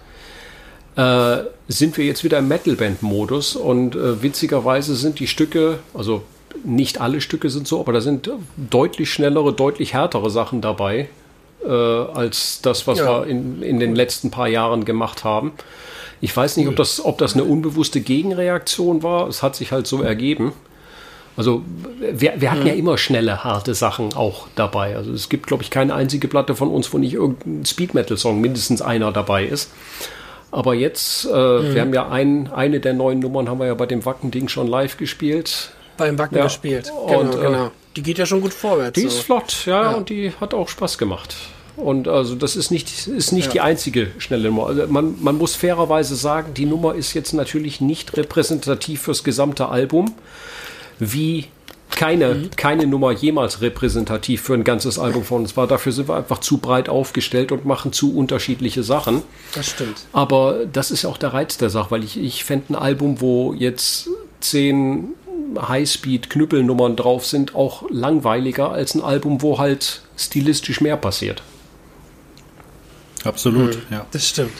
äh, 0.96 1.44
sind 1.68 1.96
wir 1.96 2.04
jetzt 2.04 2.24
wieder 2.24 2.38
im 2.38 2.48
Metalband-Modus 2.48 3.56
und 3.56 3.94
äh, 3.94 4.22
witzigerweise 4.22 4.96
sind 4.96 5.20
die 5.20 5.26
Stücke, 5.26 5.78
also 5.94 6.22
nicht 6.64 7.00
alle 7.00 7.20
Stücke 7.20 7.50
sind 7.50 7.68
so, 7.68 7.78
aber 7.80 7.92
da 7.92 8.00
sind 8.00 8.30
deutlich 8.56 9.12
schnellere, 9.12 9.52
deutlich 9.52 9.92
härtere 9.92 10.30
Sachen 10.30 10.60
dabei, 10.60 11.08
äh, 11.64 11.70
als 11.70 12.62
das, 12.62 12.86
was 12.86 12.98
ja. 12.98 13.06
wir 13.06 13.26
in, 13.26 13.62
in 13.62 13.78
den 13.78 13.94
letzten 13.94 14.30
paar 14.30 14.48
Jahren 14.48 14.84
gemacht 14.84 15.24
haben. 15.24 15.52
Ich 16.20 16.36
weiß 16.36 16.56
nicht, 16.56 16.66
ob 16.66 16.76
das, 16.76 17.04
ob 17.04 17.18
das 17.18 17.34
eine 17.34 17.44
unbewusste 17.44 18.00
Gegenreaktion 18.00 19.02
war. 19.04 19.28
Es 19.28 19.42
hat 19.42 19.54
sich 19.54 19.70
halt 19.70 19.86
so 19.86 20.02
ergeben. 20.02 20.52
Also 21.38 21.62
wir, 22.00 22.34
wir 22.40 22.50
hatten 22.50 22.62
mhm. 22.62 22.66
ja 22.66 22.72
immer 22.72 22.98
schnelle, 22.98 23.44
harte 23.44 23.72
Sachen 23.72 24.12
auch 24.12 24.48
dabei. 24.56 24.96
Also 24.96 25.12
es 25.12 25.28
gibt, 25.28 25.46
glaube 25.46 25.62
ich, 25.62 25.70
keine 25.70 25.94
einzige 25.94 26.26
Platte 26.26 26.56
von 26.56 26.68
uns, 26.68 26.92
wo 26.92 26.98
nicht 26.98 27.14
irgendein 27.14 27.64
Speed 27.64 27.94
Metal 27.94 28.16
Song 28.16 28.40
mindestens 28.40 28.82
einer 28.82 29.12
dabei 29.12 29.44
ist. 29.44 29.70
Aber 30.50 30.74
jetzt, 30.74 31.26
äh, 31.26 31.28
mhm. 31.28 31.74
wir 31.74 31.80
haben 31.80 31.94
ja 31.94 32.08
ein, 32.08 32.52
eine 32.52 32.80
der 32.80 32.92
neuen 32.92 33.20
Nummern 33.20 33.48
haben 33.48 33.60
wir 33.60 33.68
ja 33.68 33.74
bei 33.74 33.86
dem 33.86 34.04
Wacken-Ding 34.04 34.48
schon 34.48 34.66
live 34.66 34.96
gespielt. 34.96 35.70
Beim 35.96 36.18
Wacken 36.18 36.38
ja. 36.38 36.44
gespielt. 36.44 36.90
Genau, 37.06 37.20
und, 37.20 37.34
äh, 37.36 37.38
genau. 37.38 37.70
Die 37.94 38.02
geht 38.02 38.18
ja 38.18 38.26
schon 38.26 38.40
gut 38.40 38.52
vorwärts. 38.52 38.94
Die 38.94 39.02
so. 39.02 39.06
ist 39.06 39.20
flott, 39.20 39.64
ja, 39.66 39.92
ja, 39.92 39.96
und 39.96 40.08
die 40.08 40.32
hat 40.40 40.54
auch 40.54 40.66
Spaß 40.66 40.98
gemacht. 40.98 41.36
Und 41.76 42.08
also 42.08 42.34
das 42.34 42.56
ist 42.56 42.72
nicht, 42.72 43.06
ist 43.06 43.30
nicht 43.30 43.46
ja. 43.46 43.52
die 43.52 43.60
einzige 43.60 44.08
schnelle 44.18 44.48
Nummer. 44.48 44.66
Also 44.66 44.88
man, 44.88 45.14
man 45.22 45.38
muss 45.38 45.54
fairerweise 45.54 46.16
sagen, 46.16 46.52
die 46.54 46.66
Nummer 46.66 46.96
ist 46.96 47.14
jetzt 47.14 47.32
natürlich 47.32 47.80
nicht 47.80 48.16
repräsentativ 48.16 49.02
fürs 49.02 49.22
gesamte 49.22 49.68
Album 49.68 50.16
wie 50.98 51.46
keine, 51.90 52.34
mhm. 52.34 52.50
keine 52.56 52.86
Nummer 52.86 53.12
jemals 53.12 53.60
repräsentativ 53.60 54.42
für 54.42 54.54
ein 54.54 54.64
ganzes 54.64 54.98
Album 54.98 55.24
von 55.24 55.42
uns 55.42 55.56
war. 55.56 55.66
Dafür 55.66 55.92
sind 55.92 56.08
wir 56.08 56.16
einfach 56.16 56.38
zu 56.38 56.58
breit 56.58 56.88
aufgestellt 56.88 57.50
und 57.50 57.64
machen 57.64 57.92
zu 57.92 58.16
unterschiedliche 58.16 58.82
Sachen. 58.82 59.22
Das 59.54 59.66
stimmt. 59.68 59.96
Aber 60.12 60.66
das 60.72 60.90
ist 60.90 61.04
auch 61.04 61.16
der 61.16 61.32
Reiz 61.32 61.58
der 61.58 61.70
Sache, 61.70 61.90
weil 61.90 62.04
ich, 62.04 62.18
ich 62.18 62.44
fände 62.44 62.74
ein 62.74 62.76
Album, 62.76 63.20
wo 63.20 63.52
jetzt 63.52 64.08
zehn 64.40 65.08
Highspeed-Knüppelnummern 65.56 66.94
drauf 66.94 67.26
sind, 67.26 67.54
auch 67.54 67.84
langweiliger 67.90 68.70
als 68.70 68.94
ein 68.94 69.02
Album, 69.02 69.42
wo 69.42 69.58
halt 69.58 70.02
stilistisch 70.16 70.80
mehr 70.80 70.96
passiert. 70.96 71.42
Absolut, 73.24 73.76
mhm. 73.76 73.82
ja. 73.90 74.06
Das 74.12 74.28
stimmt. 74.28 74.52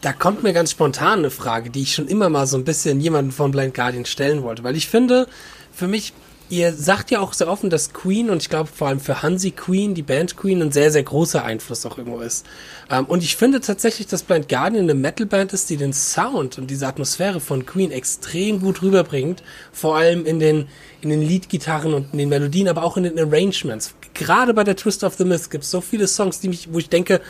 Da 0.00 0.12
kommt 0.12 0.42
mir 0.42 0.52
ganz 0.52 0.70
spontan 0.70 1.20
eine 1.20 1.30
Frage, 1.30 1.70
die 1.70 1.82
ich 1.82 1.94
schon 1.94 2.06
immer 2.06 2.28
mal 2.28 2.46
so 2.46 2.56
ein 2.56 2.64
bisschen 2.64 3.00
jemanden 3.00 3.32
von 3.32 3.50
Blind 3.50 3.74
Guardian 3.74 4.06
stellen 4.06 4.42
wollte, 4.42 4.62
weil 4.62 4.76
ich 4.76 4.88
finde, 4.88 5.26
für 5.72 5.88
mich 5.88 6.12
Ihr 6.50 6.72
sagt 6.72 7.10
ja 7.10 7.20
auch 7.20 7.34
sehr 7.34 7.48
offen, 7.48 7.68
dass 7.68 7.92
Queen 7.92 8.30
und 8.30 8.40
ich 8.40 8.48
glaube 8.48 8.70
vor 8.74 8.88
allem 8.88 9.00
für 9.00 9.22
Hansi 9.22 9.50
Queen, 9.50 9.94
die 9.94 10.02
Band 10.02 10.34
Queen, 10.38 10.62
ein 10.62 10.72
sehr, 10.72 10.90
sehr 10.90 11.02
großer 11.02 11.44
Einfluss 11.44 11.84
auch 11.84 11.98
irgendwo 11.98 12.20
ist. 12.20 12.46
Ähm, 12.90 13.04
und 13.04 13.22
ich 13.22 13.36
finde 13.36 13.60
tatsächlich, 13.60 14.06
dass 14.06 14.22
Blind 14.22 14.48
Guardian 14.48 14.84
eine 14.84 14.94
Metalband 14.94 15.52
ist, 15.52 15.68
die 15.68 15.76
den 15.76 15.92
Sound 15.92 16.56
und 16.56 16.70
diese 16.70 16.86
Atmosphäre 16.86 17.40
von 17.40 17.66
Queen 17.66 17.90
extrem 17.90 18.60
gut 18.60 18.80
rüberbringt. 18.80 19.42
Vor 19.72 19.96
allem 19.98 20.24
in 20.24 20.40
den, 20.40 20.68
in 21.02 21.10
den 21.10 21.20
Leadgitarren 21.20 21.92
und 21.92 22.12
in 22.12 22.18
den 22.18 22.30
Melodien, 22.30 22.68
aber 22.68 22.82
auch 22.82 22.96
in 22.96 23.02
den 23.02 23.18
Arrangements. 23.18 23.94
Gerade 24.14 24.54
bei 24.54 24.64
der 24.64 24.74
Twist 24.74 25.04
of 25.04 25.16
the 25.16 25.26
Myth 25.26 25.50
gibt 25.50 25.64
es 25.64 25.70
so 25.70 25.82
viele 25.82 26.08
Songs, 26.08 26.40
die 26.40 26.48
mich, 26.48 26.72
wo 26.72 26.78
ich 26.78 26.88
denke, 26.88 27.20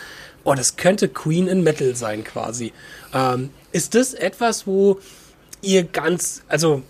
oh, 0.45 0.55
das 0.55 0.77
könnte 0.77 1.09
Queen 1.09 1.47
in 1.49 1.63
Metal 1.63 1.95
sein 1.95 2.25
quasi. 2.25 2.73
Ähm, 3.15 3.51
ist 3.73 3.95
das 3.95 4.15
etwas, 4.15 4.67
wo 4.67 4.99
ihr 5.63 5.85
ganz, 5.85 6.43
also 6.49 6.83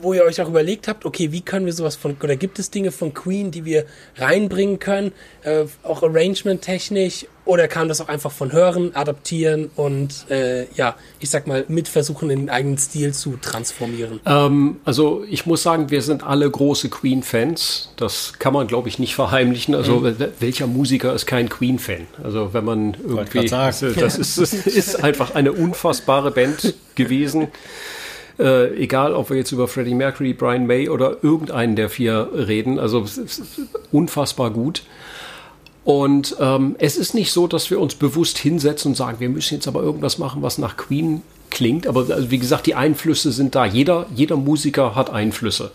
wo 0.00 0.12
ihr 0.12 0.24
euch 0.24 0.40
auch 0.40 0.48
überlegt 0.48 0.88
habt, 0.88 1.04
okay, 1.04 1.32
wie 1.32 1.40
können 1.40 1.66
wir 1.66 1.72
sowas 1.72 1.96
von, 1.96 2.16
oder 2.22 2.36
gibt 2.36 2.58
es 2.58 2.70
Dinge 2.70 2.92
von 2.92 3.14
Queen, 3.14 3.50
die 3.50 3.64
wir 3.64 3.86
reinbringen 4.16 4.78
können, 4.78 5.12
äh, 5.42 5.64
auch 5.82 6.02
Arrangement-technisch, 6.02 7.26
oder 7.48 7.66
kann 7.66 7.88
das 7.88 8.02
auch 8.02 8.08
einfach 8.08 8.30
von 8.30 8.52
Hören, 8.52 8.94
adaptieren 8.94 9.70
und, 9.74 10.30
äh, 10.30 10.66
ja, 10.74 10.96
ich 11.18 11.30
sag 11.30 11.46
mal, 11.46 11.64
mit 11.68 11.88
versuchen, 11.88 12.28
in 12.28 12.40
den 12.40 12.50
eigenen 12.50 12.76
Stil 12.76 13.14
zu 13.14 13.38
transformieren? 13.40 14.20
Ähm, 14.26 14.76
also 14.84 15.24
ich 15.30 15.46
muss 15.46 15.62
sagen, 15.62 15.90
wir 15.90 16.02
sind 16.02 16.22
alle 16.22 16.48
große 16.50 16.90
Queen-Fans. 16.90 17.94
Das 17.96 18.34
kann 18.38 18.52
man, 18.52 18.66
glaube 18.66 18.90
ich, 18.90 18.98
nicht 18.98 19.14
verheimlichen. 19.14 19.74
Also 19.74 20.00
mhm. 20.00 20.16
welcher 20.40 20.66
Musiker 20.66 21.14
ist 21.14 21.24
kein 21.24 21.48
Queen-Fan? 21.48 22.06
Also 22.22 22.52
wenn 22.52 22.66
man 22.66 22.94
irgendwie, 23.02 23.46
das 23.48 23.80
ist, 23.82 24.38
das 24.38 24.52
ist 24.52 25.02
einfach 25.02 25.34
eine 25.34 25.52
unfassbare 25.52 26.30
Band 26.30 26.74
gewesen. 26.96 27.48
Äh, 28.38 28.74
egal, 28.76 29.14
ob 29.14 29.30
wir 29.30 29.38
jetzt 29.38 29.52
über 29.52 29.68
Freddie 29.68 29.94
Mercury, 29.94 30.34
Brian 30.34 30.66
May 30.66 30.90
oder 30.90 31.16
irgendeinen 31.22 31.76
der 31.76 31.88
vier 31.88 32.28
reden. 32.34 32.78
Also 32.78 33.06
unfassbar 33.90 34.50
gut. 34.50 34.82
Und 35.88 36.36
ähm, 36.38 36.76
es 36.78 36.98
ist 36.98 37.14
nicht 37.14 37.32
so, 37.32 37.46
dass 37.46 37.70
wir 37.70 37.80
uns 37.80 37.94
bewusst 37.94 38.36
hinsetzen 38.36 38.90
und 38.90 38.94
sagen, 38.94 39.20
wir 39.20 39.30
müssen 39.30 39.54
jetzt 39.54 39.66
aber 39.66 39.82
irgendwas 39.82 40.18
machen, 40.18 40.42
was 40.42 40.58
nach 40.58 40.76
Queen 40.76 41.22
klingt. 41.48 41.86
Aber 41.86 42.00
also, 42.14 42.30
wie 42.30 42.36
gesagt, 42.36 42.66
die 42.66 42.74
Einflüsse 42.74 43.32
sind 43.32 43.54
da. 43.54 43.64
Jeder, 43.64 44.04
jeder 44.14 44.36
Musiker 44.36 44.94
hat 44.94 45.08
Einflüsse. 45.08 45.70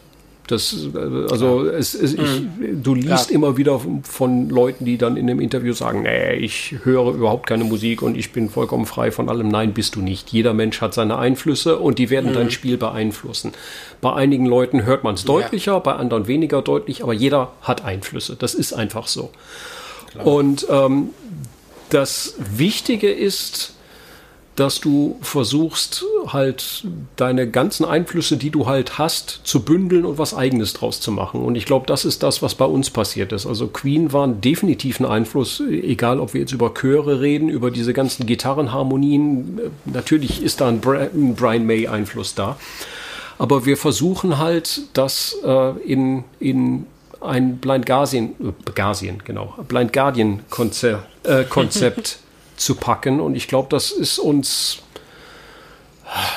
Das, 0.45 0.87
äh, 0.93 1.31
also 1.31 1.65
es, 1.65 1.95
es, 1.95 2.13
ich, 2.13 2.41
mhm. 2.41 2.83
du 2.83 2.93
liest 2.93 3.31
ja. 3.31 3.35
immer 3.35 3.57
wieder 3.57 3.81
von 4.03 4.51
Leuten, 4.51 4.85
die 4.85 4.99
dann 4.99 5.17
in 5.17 5.27
einem 5.27 5.39
Interview 5.39 5.73
sagen, 5.73 6.03
nee, 6.03 6.35
ich 6.35 6.75
höre 6.83 7.15
überhaupt 7.15 7.47
keine 7.47 7.63
Musik 7.63 8.03
und 8.03 8.15
ich 8.15 8.31
bin 8.33 8.49
vollkommen 8.49 8.85
frei 8.85 9.09
von 9.09 9.29
allem. 9.29 9.47
Nein, 9.47 9.73
bist 9.73 9.95
du 9.95 10.01
nicht. 10.03 10.31
Jeder 10.31 10.53
Mensch 10.53 10.79
hat 10.79 10.93
seine 10.93 11.17
Einflüsse 11.17 11.79
und 11.79 11.97
die 11.97 12.11
werden 12.11 12.29
mhm. 12.29 12.35
dein 12.35 12.51
Spiel 12.51 12.77
beeinflussen. 12.77 13.53
Bei 13.99 14.13
einigen 14.13 14.45
Leuten 14.45 14.85
hört 14.85 15.03
man 15.03 15.15
es 15.15 15.25
deutlicher, 15.25 15.71
ja. 15.71 15.79
bei 15.79 15.93
anderen 15.93 16.27
weniger 16.27 16.61
deutlich, 16.61 17.01
aber 17.01 17.13
jeder 17.13 17.53
hat 17.63 17.83
Einflüsse. 17.83 18.35
Das 18.37 18.53
ist 18.53 18.73
einfach 18.73 19.07
so. 19.07 19.31
Klar. 20.13 20.25
Und 20.25 20.65
ähm, 20.69 21.09
das 21.89 22.35
Wichtige 22.37 23.11
ist, 23.11 23.73
dass 24.55 24.79
du 24.79 25.17
versuchst, 25.21 26.05
halt 26.27 26.85
deine 27.15 27.49
ganzen 27.49 27.85
Einflüsse, 27.85 28.37
die 28.37 28.51
du 28.51 28.67
halt 28.67 28.99
hast, 28.99 29.41
zu 29.43 29.63
bündeln 29.63 30.05
und 30.05 30.19
was 30.19 30.35
Eigenes 30.35 30.73
draus 30.73 31.01
zu 31.01 31.11
machen. 31.11 31.41
Und 31.41 31.55
ich 31.55 31.65
glaube, 31.65 31.87
das 31.87 32.05
ist 32.05 32.21
das, 32.21 32.43
was 32.43 32.53
bei 32.53 32.65
uns 32.65 32.91
passiert 32.91 33.31
ist. 33.31 33.47
Also 33.47 33.67
Queen 33.67 34.13
war 34.13 34.27
definitiv 34.27 34.99
ein 34.99 35.07
Einfluss, 35.07 35.59
egal 35.59 36.19
ob 36.19 36.35
wir 36.35 36.41
jetzt 36.41 36.53
über 36.53 36.73
Chöre 36.73 37.19
reden, 37.19 37.49
über 37.49 37.71
diese 37.71 37.93
ganzen 37.93 38.27
Gitarrenharmonien. 38.27 39.59
Natürlich 39.85 40.43
ist 40.43 40.61
da 40.61 40.67
ein, 40.67 40.81
Brian 40.81 41.65
May-Einfluss 41.65 42.35
da. 42.35 42.57
Aber 43.39 43.65
wir 43.65 43.77
versuchen 43.77 44.37
halt, 44.37 44.81
das 44.93 45.35
äh, 45.43 45.71
in, 45.79 46.23
in 46.39 46.85
ein 47.23 47.57
Blind 47.57 47.85
Guardian, 47.85 48.35
äh, 48.39 48.71
Guardian, 48.73 49.21
genau, 49.23 49.55
Blind 49.67 49.93
Guardian 49.93 50.41
Konzept, 50.49 51.03
äh, 51.25 51.43
Konzept 51.43 52.19
zu 52.57 52.75
packen. 52.75 53.19
Und 53.19 53.35
ich 53.35 53.47
glaube, 53.47 53.67
das 53.69 53.91
ist 53.91 54.19
uns 54.19 54.83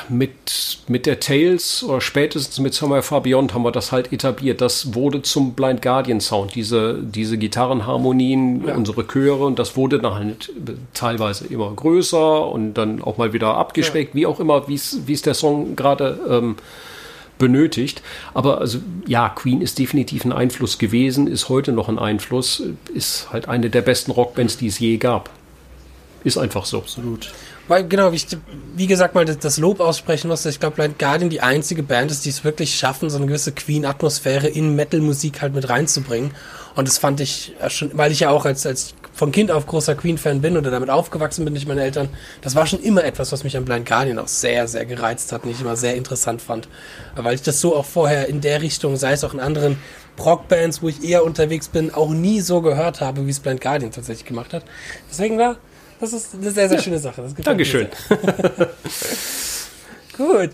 mit, 0.09 0.79
mit 0.89 1.07
der 1.07 1.21
Tales 1.21 1.83
oder 1.83 2.01
spätestens 2.01 2.59
mit 2.61 2.73
Somewhere 2.73 3.03
Far 3.03 3.23
Beyond 3.23 3.53
haben 3.53 3.63
wir 3.63 3.73
das 3.73 3.93
halt 3.93 4.13
etabliert. 4.13 4.61
Das 4.61 4.95
wurde 4.95 5.23
zum 5.23 5.55
Blind 5.55 5.83
Guardian 5.83 6.21
Sound, 6.21 6.55
diese, 6.55 6.99
diese 7.03 7.37
Gitarrenharmonien, 7.37 8.67
ja. 8.67 8.75
unsere 8.75 9.07
Chöre 9.07 9.45
und 9.45 9.59
das 9.59 9.77
wurde 9.77 9.99
dann 9.99 10.15
halt 10.15 10.53
teilweise 10.95 11.47
immer 11.47 11.73
größer 11.75 12.49
und 12.49 12.75
dann 12.75 13.03
auch 13.03 13.19
mal 13.19 13.33
wieder 13.33 13.57
abgeschwächt, 13.57 14.11
ja. 14.11 14.15
wie 14.15 14.27
auch 14.27 14.41
immer, 14.41 14.69
wie 14.69 14.75
es 14.75 15.23
der 15.23 15.35
Song 15.35 15.77
gerade 15.77 16.19
ähm, 16.29 16.57
benötigt. 17.39 18.03
Aber 18.35 18.61
also 18.61 18.79
ja, 19.07 19.29
Queen 19.29 19.61
ist 19.61 19.79
definitiv 19.79 20.25
ein 20.25 20.33
Einfluss 20.33 20.79
gewesen, 20.79 21.27
ist 21.27 21.49
heute 21.49 21.73
noch 21.73 21.89
ein 21.89 21.99
Einfluss, 21.99 22.63
ist 22.93 23.29
halt 23.33 23.49
eine 23.49 23.71
der 23.71 23.83
besten 23.83 24.11
Rockbands, 24.11 24.57
die 24.57 24.69
es 24.69 24.79
je 24.79 24.97
gab. 24.97 25.31
Ist 26.25 26.39
einfach 26.39 26.65
so. 26.65 26.79
Absolut. 26.79 27.33
Weil, 27.69 27.87
genau, 27.89 28.13
wie, 28.13 28.17
ich, 28.17 28.27
wie 28.77 28.87
gesagt, 28.87 29.15
mal 29.15 29.25
das, 29.25 29.59
Lob 29.59 29.81
aussprechen 29.81 30.29
muss, 30.29 30.47
ich 30.47 30.61
glaube, 30.61 30.77
Blind 30.77 30.99
Guardian 30.99 31.31
die 31.31 31.41
einzige 31.41 31.83
Band 31.83 32.11
ist, 32.11 32.25
die 32.25 32.31
es 32.31 32.45
wirklich 32.45 32.77
schaffen, 32.77 33.11
so 33.11 33.17
eine 33.17 33.27
gewisse 33.27 33.53
Queen-Atmosphäre 33.53 34.47
in 34.47 34.77
Metal-Musik 34.77 35.43
halt 35.43 35.55
mit 35.55 35.69
reinzubringen. 35.69 36.33
Und 36.77 36.87
das 36.87 36.99
fand 36.99 37.21
ich 37.21 37.55
schon, 37.69 37.91
weil 37.95 38.13
ich 38.13 38.21
ja 38.21 38.31
auch 38.31 38.45
als, 38.45 38.67
als 38.67 38.95
von 39.17 39.33
Kind 39.33 39.51
auf 39.51 39.67
großer 39.67 39.95
Queen-Fan 39.95 40.43
bin 40.43 40.57
oder 40.57 40.71
damit 40.71 40.91
aufgewachsen 40.91 41.45
bin 41.45 41.55
durch 41.55 41.67
meine 41.67 41.83
Eltern, 41.83 42.11
das 42.43 42.55
war 42.55 42.67
schon 42.67 42.81
immer 42.81 43.03
etwas, 43.03 43.33
was 43.33 43.43
mich 43.43 43.57
an 43.57 43.65
Blind 43.65 43.89
Guardian 43.89 44.19
auch 44.19 44.29
sehr, 44.29 44.69
sehr 44.69 44.85
gereizt 44.85 45.33
hat 45.33 45.45
und 45.45 45.51
ich 45.51 45.61
immer 45.61 45.75
sehr 45.75 45.95
interessant 45.95 46.43
fand. 46.43 46.69
Weil 47.15 47.35
ich 47.35 47.43
das 47.43 47.61
so 47.61 47.75
auch 47.75 47.87
vorher 47.87 48.29
in 48.29 48.43
der 48.43 48.61
Richtung, 48.61 48.97
sei 48.97 49.13
es 49.13 49.25
auch 49.25 49.35
in 49.35 49.41
anderen 49.41 49.79
Rockbands, 50.19 50.83
wo 50.83 50.89
ich 50.89 51.03
eher 51.03 51.25
unterwegs 51.25 51.69
bin, 51.69 51.93
auch 51.93 52.11
nie 52.11 52.41
so 52.41 52.61
gehört 52.61 53.01
habe, 53.01 53.27
wie 53.27 53.31
es 53.31 53.41
Blind 53.41 53.61
Guardian 53.61 53.91
tatsächlich 53.91 54.27
gemacht 54.27 54.53
hat. 54.53 54.65
Deswegen 55.11 55.39
war 55.39 55.57
das 55.99 56.13
ist 56.13 56.35
eine 56.35 56.51
sehr, 56.51 56.69
sehr 56.69 56.77
ja. 56.77 56.85
schöne 56.85 56.99
Sache. 56.99 57.27
Dankeschön. 57.43 57.89
Gut. 60.17 60.51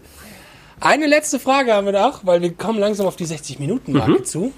Eine 0.81 1.07
letzte 1.07 1.39
Frage 1.39 1.73
haben 1.73 1.87
wir 1.87 1.93
noch, 1.93 2.25
weil 2.25 2.43
wir 2.43 2.53
kommen 2.55 2.79
langsam 2.79 3.07
auf 3.07 3.17
die 3.17 3.27
60-Minuten-Marke 3.27 4.11
mhm. 4.11 4.25
zu. 4.25 4.53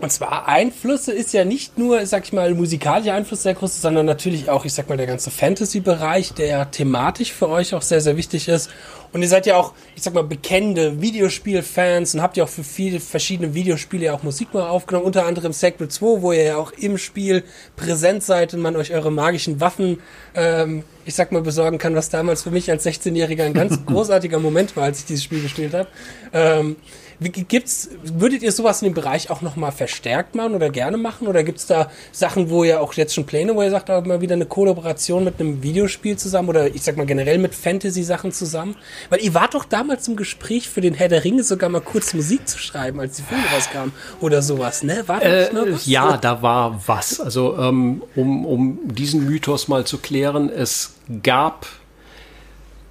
Und 0.00 0.12
zwar 0.12 0.46
Einflüsse 0.46 1.12
ist 1.12 1.32
ja 1.32 1.44
nicht 1.44 1.76
nur, 1.76 2.06
sag 2.06 2.24
ich 2.24 2.32
mal, 2.32 2.54
musikalischer 2.54 3.14
Einfluss 3.14 3.42
sehr 3.42 3.54
groß, 3.54 3.82
sondern 3.82 4.06
natürlich 4.06 4.48
auch, 4.48 4.64
ich 4.64 4.72
sag 4.72 4.88
mal, 4.88 4.96
der 4.96 5.08
ganze 5.08 5.32
Fantasy-Bereich, 5.32 6.34
der 6.34 6.70
thematisch 6.70 7.32
für 7.32 7.48
euch 7.48 7.74
auch 7.74 7.82
sehr, 7.82 8.00
sehr 8.00 8.16
wichtig 8.16 8.46
ist. 8.46 8.70
Und 9.12 9.22
ihr 9.22 9.28
seid 9.28 9.46
ja 9.46 9.56
auch, 9.56 9.72
ich 9.96 10.02
sag 10.02 10.14
mal, 10.14 10.22
bekennende 10.22 11.00
Videospielfans 11.00 12.14
und 12.14 12.22
habt 12.22 12.36
ja 12.36 12.44
auch 12.44 12.48
für 12.48 12.62
viele 12.62 13.00
verschiedene 13.00 13.54
Videospiele 13.54 14.06
ja 14.06 14.14
auch 14.14 14.22
Musik 14.22 14.54
mal 14.54 14.68
aufgenommen, 14.68 15.06
unter 15.06 15.26
anderem 15.26 15.52
Sacred 15.52 15.90
2, 15.90 16.22
wo 16.22 16.32
ihr 16.32 16.44
ja 16.44 16.56
auch 16.58 16.70
im 16.72 16.96
Spiel 16.96 17.42
präsent 17.74 18.22
seid 18.22 18.54
und 18.54 18.60
man 18.60 18.76
euch 18.76 18.92
eure 18.92 19.10
magischen 19.10 19.60
Waffen, 19.60 20.00
ähm, 20.34 20.84
ich 21.06 21.14
sag 21.14 21.32
mal, 21.32 21.42
besorgen 21.42 21.78
kann, 21.78 21.96
was 21.96 22.10
damals 22.10 22.42
für 22.42 22.50
mich 22.50 22.70
als 22.70 22.86
16-Jähriger 22.86 23.44
ein 23.44 23.54
ganz 23.54 23.78
großartiger 23.86 24.38
Moment 24.38 24.76
war, 24.76 24.84
als 24.84 25.00
ich 25.00 25.06
dieses 25.06 25.24
Spiel 25.24 25.42
gespielt 25.42 25.74
habe. 25.74 25.88
Ähm, 26.32 26.76
Gibt's, 27.20 27.90
würdet 28.04 28.42
ihr 28.42 28.52
sowas 28.52 28.80
in 28.80 28.90
dem 28.90 28.94
Bereich 28.94 29.28
auch 29.30 29.42
nochmal 29.42 29.72
verstärkt 29.72 30.36
machen 30.36 30.54
oder 30.54 30.70
gerne 30.70 30.96
machen? 30.96 31.26
Oder 31.26 31.42
gibt's 31.42 31.66
da 31.66 31.90
Sachen, 32.12 32.48
wo 32.48 32.62
ihr 32.62 32.80
auch 32.80 32.94
jetzt 32.94 33.12
schon 33.12 33.26
Pläne, 33.26 33.56
wo 33.56 33.62
ihr 33.62 33.70
sagt, 33.70 33.90
aber 33.90 34.06
mal 34.06 34.20
wieder 34.20 34.34
eine 34.34 34.46
Kollaboration 34.46 35.24
mit 35.24 35.40
einem 35.40 35.60
Videospiel 35.62 36.16
zusammen 36.16 36.48
oder 36.48 36.68
ich 36.68 36.82
sag 36.82 36.96
mal 36.96 37.06
generell 37.06 37.38
mit 37.38 37.56
Fantasy-Sachen 37.56 38.30
zusammen? 38.30 38.76
Weil 39.10 39.20
ihr 39.20 39.34
wart 39.34 39.54
doch 39.54 39.64
damals 39.64 40.06
im 40.06 40.14
Gespräch 40.14 40.68
für 40.68 40.80
den 40.80 40.94
Herr 40.94 41.08
der 41.08 41.24
Ringe 41.24 41.42
sogar 41.42 41.68
mal 41.70 41.80
kurz 41.80 42.14
Musik 42.14 42.48
zu 42.48 42.58
schreiben, 42.58 43.00
als 43.00 43.16
die 43.16 43.22
Filme 43.22 43.44
rauskamen 43.52 43.92
oder 44.20 44.40
sowas, 44.40 44.84
ne? 44.84 45.02
War 45.06 45.18
da 45.18 45.26
äh, 45.26 45.52
noch 45.52 45.66
was? 45.66 45.86
Ja, 45.86 46.18
da 46.18 46.40
war 46.40 46.80
was. 46.86 47.20
Also, 47.20 47.58
ähm, 47.58 48.02
um, 48.14 48.46
um 48.46 48.78
diesen 48.84 49.24
Mythos 49.24 49.66
mal 49.66 49.84
zu 49.84 49.98
klären, 49.98 50.50
es 50.50 50.94
gab 51.22 51.66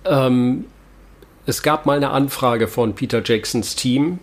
ähm, 0.04 0.66
es 1.48 1.64
gab 1.64 1.86
mal 1.86 1.96
eine 1.96 2.10
Anfrage 2.10 2.68
von 2.68 2.94
Peter 2.94 3.22
Jacksons 3.24 3.76
Team, 3.76 4.20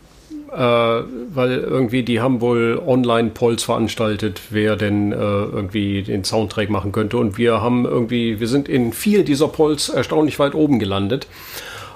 äh, 0.53 0.57
weil 0.59 1.53
irgendwie 1.53 2.03
die 2.03 2.21
haben 2.21 2.43
wohl 2.43 2.81
Online-Polls 2.87 3.65
veranstaltet, 3.65 4.43
wer 4.51 4.77
denn 4.77 5.11
äh, 5.11 5.17
irgendwie 5.17 6.03
den 6.03 6.23
Soundtrack 6.23 6.69
machen 6.69 6.93
könnte. 6.93 7.17
Und 7.17 7.39
wir 7.39 7.63
haben 7.63 7.87
irgendwie, 7.87 8.41
wir 8.41 8.47
sind 8.47 8.69
in 8.69 8.93
vier 8.93 9.25
dieser 9.25 9.49
Polls 9.49 9.89
erstaunlich 9.89 10.39
weit 10.39 10.55
oben 10.55 10.79
gelandet. 10.79 11.27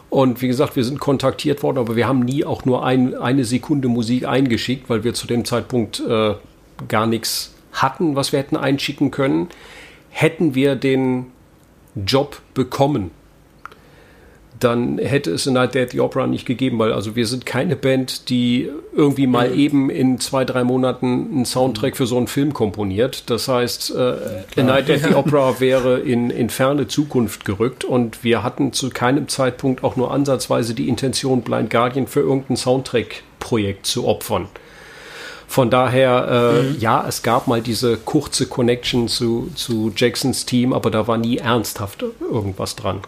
Und 0.09 0.41
wie 0.41 0.49
gesagt, 0.49 0.77
wir 0.77 0.85
sind 0.85 0.99
kontaktiert 0.99 1.63
worden, 1.63 1.77
aber 1.77 1.95
wir 1.95 2.09
haben 2.09 2.21
nie 2.21 2.47
auch 2.47 2.65
nur 2.65 2.83
ein, 2.83 3.15
eine 3.15 3.45
Sekunde 3.45 3.89
Musik 3.89 4.27
eingeschickt, 4.27 4.89
weil 4.89 5.05
wir 5.05 5.13
zu 5.13 5.27
dem 5.27 5.45
Zeitpunkt 5.45 6.01
äh, 6.01 6.33
gar 6.89 7.07
nichts 7.07 7.55
hatten, 7.75 8.17
was 8.17 8.33
wir 8.33 8.39
hätten 8.39 8.57
einschicken 8.57 9.11
können. 9.11 9.49
Hätten 10.09 10.55
wir 10.55 10.75
den 10.75 11.27
Job 11.95 12.41
bekommen, 12.55 13.11
dann 14.61 14.99
hätte 14.99 15.31
es 15.33 15.47
A 15.47 15.51
Night 15.51 15.77
at 15.77 15.91
the 15.91 16.01
Opera 16.01 16.27
nicht 16.27 16.47
gegeben, 16.47 16.79
weil 16.79 16.93
also 16.93 17.17
wir 17.17 17.27
sind 17.27 17.47
keine 17.47 17.77
Band, 17.77 18.29
die 18.29 18.71
irgendwie 18.95 19.27
mal 19.27 19.51
mhm. 19.51 19.59
eben 19.59 19.91
in 19.91 20.19
zwei, 20.21 20.45
drei 20.45 20.65
Monaten 20.65 21.29
einen 21.33 21.45
Soundtrack 21.45 21.97
für 21.97 22.07
so 22.07 22.17
einen 22.17 22.27
Film 22.27 22.53
komponiert. 22.53 23.31
Das 23.31 23.49
heißt, 23.49 23.95
äh, 23.95 24.61
A 24.61 24.63
Night 24.63 24.91
at 24.91 25.01
the 25.01 25.15
Opera 25.15 25.61
wäre 25.61 26.01
in, 26.01 26.31
in 26.31 26.51
ferne 26.51 26.89
Zukunft 26.89 27.45
gerückt 27.45 27.85
und 27.85 28.25
wir 28.25 28.43
hatten 28.43 28.73
zu 28.73 28.91
keinem 28.91 29.29
Zeitpunkt 29.29 29.85
auch 29.85 29.97
nur 29.97 30.13
ansatzweise 30.13 30.75
die 30.75 30.89
Intention, 30.89 31.43
Blind 31.43 31.71
Guardian 31.71 32.07
für 32.07 32.21
irgendein 32.21 32.57
Soundtrack-Projekt 32.57 33.87
zu 33.87 34.07
opfern. 34.07 34.49
Von 35.47 35.71
daher, 35.71 36.29
äh, 36.59 36.63
mhm. 36.63 36.77
ja, 36.79 37.07
es 37.09 37.23
gab 37.23 37.47
mal 37.49 37.63
diese 37.63 37.97
kurze 37.97 38.47
Connection 38.47 39.09
zu, 39.09 39.51
zu 39.55 39.91
Jacksons 39.97 40.45
Team, 40.45 40.75
aber 40.75 40.91
da 40.91 41.07
war 41.07 41.17
nie 41.17 41.39
ernsthaft 41.39 42.05
irgendwas 42.21 42.77
dran. 42.77 43.01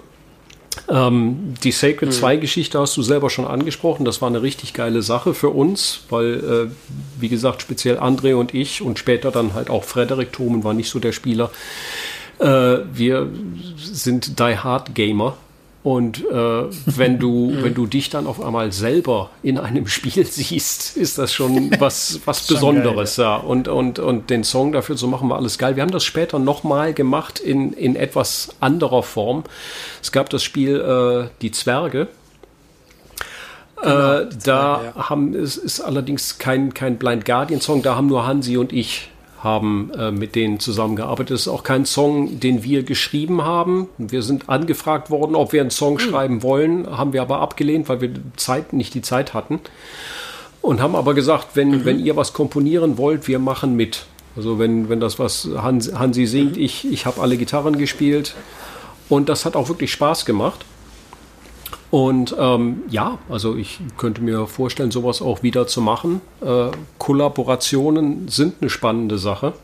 Ähm, 0.89 1.55
die 1.63 1.73
Sacred 1.73 2.11
mhm. 2.11 2.15
2 2.15 2.37
Geschichte 2.37 2.79
hast 2.79 2.97
du 2.97 3.03
selber 3.03 3.31
schon 3.31 3.47
angesprochen. 3.47 4.05
Das 4.05 4.23
war 4.23 4.29
eine 4.29 4.43
richtig 4.43 4.73
geile 4.73 5.03
Sache 5.03 5.35
für 5.35 5.51
uns, 5.51 6.05
weil, 6.11 6.71
äh, 6.71 7.21
wie 7.21 7.29
gesagt, 7.29 7.63
speziell 7.63 7.99
André 7.99 8.35
und 8.35 8.55
ich 8.55 8.83
und 8.83 8.99
später 8.99 9.31
dann 9.31 9.55
halt 9.55 9.71
auch 9.71 9.85
Frederik 9.85 10.33
Thomen 10.33 10.65
war 10.65 10.75
nicht 10.75 10.91
so 10.91 10.99
der 10.99 11.13
Spieler. 11.13 11.51
Äh, 12.39 12.79
wir 12.93 13.29
sind 13.77 14.39
Die 14.39 14.57
Hard 14.59 14.95
Gamer 14.95 15.37
und 15.83 16.23
äh, 16.31 16.65
wenn 16.85 17.19
du, 17.19 17.55
wenn 17.63 17.73
du 17.73 17.87
dich 17.87 18.11
dann 18.11 18.27
auf 18.27 18.43
einmal 18.43 18.71
selber 18.71 19.31
in 19.43 19.57
einem 19.57 19.87
Spiel 19.87 20.27
siehst, 20.31 20.97
ist 20.97 21.17
das 21.17 21.33
schon 21.33 21.71
was, 21.81 22.21
was 22.27 22.47
Besonderes, 22.47 23.17
geil, 23.17 23.25
ja. 23.25 23.37
Und, 23.37 23.67
und, 23.67 23.99
und 23.99 24.29
den 24.29 24.45
Song 24.45 24.73
dafür 24.73 24.97
zu 24.97 25.09
machen, 25.09 25.31
war 25.31 25.39
alles 25.39 25.57
geil. 25.57 25.77
Wir 25.77 25.83
haben 25.83 25.91
das 25.91 26.05
später 26.05 26.39
nochmal 26.39 26.93
gemacht 26.93 27.39
in, 27.39 27.73
in 27.73 27.97
etwas 27.97 28.51
anderer 28.61 29.03
Form. 29.03 29.45
Es 30.03 30.13
gab 30.13 30.29
das 30.29 30.43
Spiel 30.43 30.81
äh, 30.81 31.31
Die 31.41 31.51
Zwerge. 31.51 32.09
Genau, 33.81 34.19
äh, 34.19 34.29
da 34.45 34.83
ja. 34.85 35.09
haben 35.09 35.35
es 35.35 35.57
ist 35.57 35.81
allerdings 35.81 36.37
kein, 36.37 36.75
kein 36.75 36.99
Blind 36.99 37.25
Guardian 37.25 37.63
Song, 37.63 37.81
da 37.83 37.97
haben 37.97 38.09
nur 38.09 38.27
Hansi 38.27 38.59
und 38.59 38.75
ich 38.75 39.11
haben 39.43 39.91
äh, 39.99 40.11
mit 40.11 40.35
denen 40.35 40.61
zusammengearbeitet. 40.61 41.35
Es 41.35 41.43
ist 41.43 41.49
auch 41.49 41.63
kein 41.63 41.87
Song, 41.87 42.41
den 42.41 42.63
wir 42.63 42.83
geschrieben 42.83 43.43
haben. 43.43 43.89
Wir 43.97 44.23
sind 44.23 44.49
angefragt 44.49 45.11
worden, 45.11 45.35
ob 45.35 45.53
wir 45.53 45.61
einen 45.61 45.71
Song 45.71 45.95
mhm. 45.95 46.01
schreiben 46.01 46.43
wollen, 46.43 46.87
haben 46.97 47.13
wir 47.13 47.23
aber 47.23 47.41
abgelehnt, 47.41 47.89
weil 47.89 48.01
wir 48.01 48.11
Zeit, 48.37 48.73
nicht 48.73 48.95
die 48.95 49.03
Zeit 49.03 49.35
hatten. 49.35 49.61
Und 50.63 50.83
haben 50.83 50.95
aber 50.95 51.15
gesagt, 51.15 51.49
wenn, 51.55 51.71
mhm. 51.71 51.85
wenn 51.85 52.05
ihr 52.05 52.17
was 52.17 52.33
komponieren 52.35 52.99
wollt, 52.99 53.29
wir 53.29 53.39
machen 53.39 53.77
mit. 53.77 54.05
Also 54.37 54.59
wenn, 54.59 54.89
wenn 54.89 55.01
das 55.01 55.19
was 55.19 55.49
Hans, 55.57 55.93
Hansi 55.95 56.27
singt, 56.27 56.57
mhm. 56.57 56.63
ich, 56.63 56.91
ich 56.91 57.07
habe 57.07 57.21
alle 57.21 57.37
Gitarren 57.37 57.79
gespielt. 57.79 58.35
Und 59.09 59.29
das 59.29 59.45
hat 59.45 59.57
auch 59.57 59.69
wirklich 59.69 59.91
Spaß 59.91 60.25
gemacht. 60.25 60.65
Und 61.91 62.35
ähm, 62.39 62.83
ja, 62.89 63.19
also 63.29 63.57
ich 63.57 63.81
könnte 63.99 64.23
mir 64.23 64.47
vorstellen, 64.47 64.93
sowas 64.93 65.21
auch 65.21 65.43
wieder 65.43 65.67
zu 65.67 65.81
machen. 65.81 66.21
Äh, 66.41 66.69
Kollaborationen 66.99 68.29
sind 68.29 68.55
eine 68.61 68.71
spannende 68.71 69.19
Sache. 69.19 69.55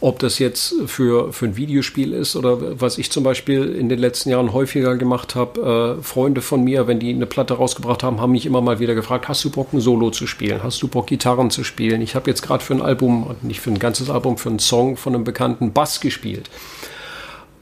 Ob 0.00 0.20
das 0.20 0.38
jetzt 0.38 0.74
für, 0.86 1.32
für 1.32 1.46
ein 1.46 1.56
Videospiel 1.56 2.12
ist 2.12 2.36
oder 2.36 2.80
was 2.80 2.98
ich 2.98 3.10
zum 3.10 3.24
Beispiel 3.24 3.64
in 3.74 3.88
den 3.88 3.98
letzten 3.98 4.30
Jahren 4.30 4.52
häufiger 4.52 4.96
gemacht 4.96 5.34
habe, 5.34 5.96
äh, 5.98 6.02
Freunde 6.02 6.40
von 6.40 6.62
mir, 6.62 6.86
wenn 6.86 7.00
die 7.00 7.12
eine 7.12 7.26
Platte 7.26 7.54
rausgebracht 7.54 8.04
haben, 8.04 8.20
haben 8.20 8.32
mich 8.32 8.46
immer 8.46 8.60
mal 8.60 8.78
wieder 8.78 8.94
gefragt, 8.94 9.28
hast 9.28 9.44
du 9.44 9.50
Bock 9.50 9.72
ein 9.72 9.80
Solo 9.80 10.10
zu 10.10 10.28
spielen? 10.28 10.62
Hast 10.62 10.82
du 10.82 10.88
Bock 10.88 11.08
Gitarren 11.08 11.50
zu 11.50 11.64
spielen? 11.64 12.00
Ich 12.00 12.14
habe 12.14 12.30
jetzt 12.30 12.42
gerade 12.42 12.62
für 12.62 12.74
ein 12.74 12.82
Album, 12.82 13.34
nicht 13.42 13.60
für 13.60 13.70
ein 13.70 13.80
ganzes 13.80 14.08
Album, 14.08 14.38
für 14.38 14.50
einen 14.50 14.60
Song 14.60 14.96
von 14.96 15.14
einem 15.14 15.24
bekannten 15.24 15.72
Bass 15.72 16.00
gespielt. 16.00 16.48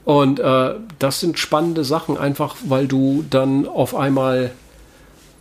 Und 0.07 0.39
äh, 0.39 0.75
das 0.99 1.19
sind 1.19 1.37
spannende 1.37 1.83
Sachen, 1.83 2.17
einfach 2.17 2.55
weil 2.65 2.87
du 2.87 3.25
dann 3.29 3.67
auf 3.67 3.93
einmal 3.93 4.51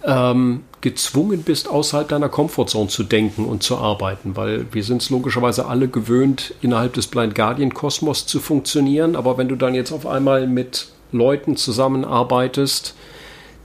ähm, 0.02 0.64
gezwungen 0.80 1.44
bist, 1.44 1.68
außerhalb 1.68 2.08
deiner 2.08 2.28
Komfortzone 2.28 2.88
zu 2.88 3.04
denken 3.04 3.44
und 3.44 3.62
zu 3.62 3.76
arbeiten, 3.78 4.34
weil 4.34 4.66
wir 4.72 4.82
sind 4.82 5.02
es 5.02 5.10
logischerweise 5.10 5.66
alle 5.66 5.86
gewöhnt, 5.86 6.52
innerhalb 6.62 6.94
des 6.94 7.06
Blind 7.06 7.36
Guardian 7.36 7.74
Kosmos 7.74 8.26
zu 8.26 8.40
funktionieren. 8.40 9.14
Aber 9.14 9.38
wenn 9.38 9.46
du 9.46 9.54
dann 9.54 9.76
jetzt 9.76 9.92
auf 9.92 10.04
einmal 10.04 10.48
mit 10.48 10.88
Leuten 11.12 11.56
zusammenarbeitest, 11.56 12.96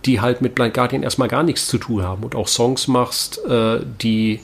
die 0.06 0.22
halt 0.22 0.41
mit 0.41 0.54
Blind 0.54 0.76
Guardian 0.76 1.02
erstmal 1.02 1.30
gar 1.30 1.41
nichts 1.41 1.66
zu 1.66 1.80
tun 1.80 2.04
haben 2.04 2.24
und 2.24 2.36
auch 2.36 2.47
Songs 2.47 2.88
machst, 2.88 3.43
äh, 3.45 3.80
die 4.04 4.39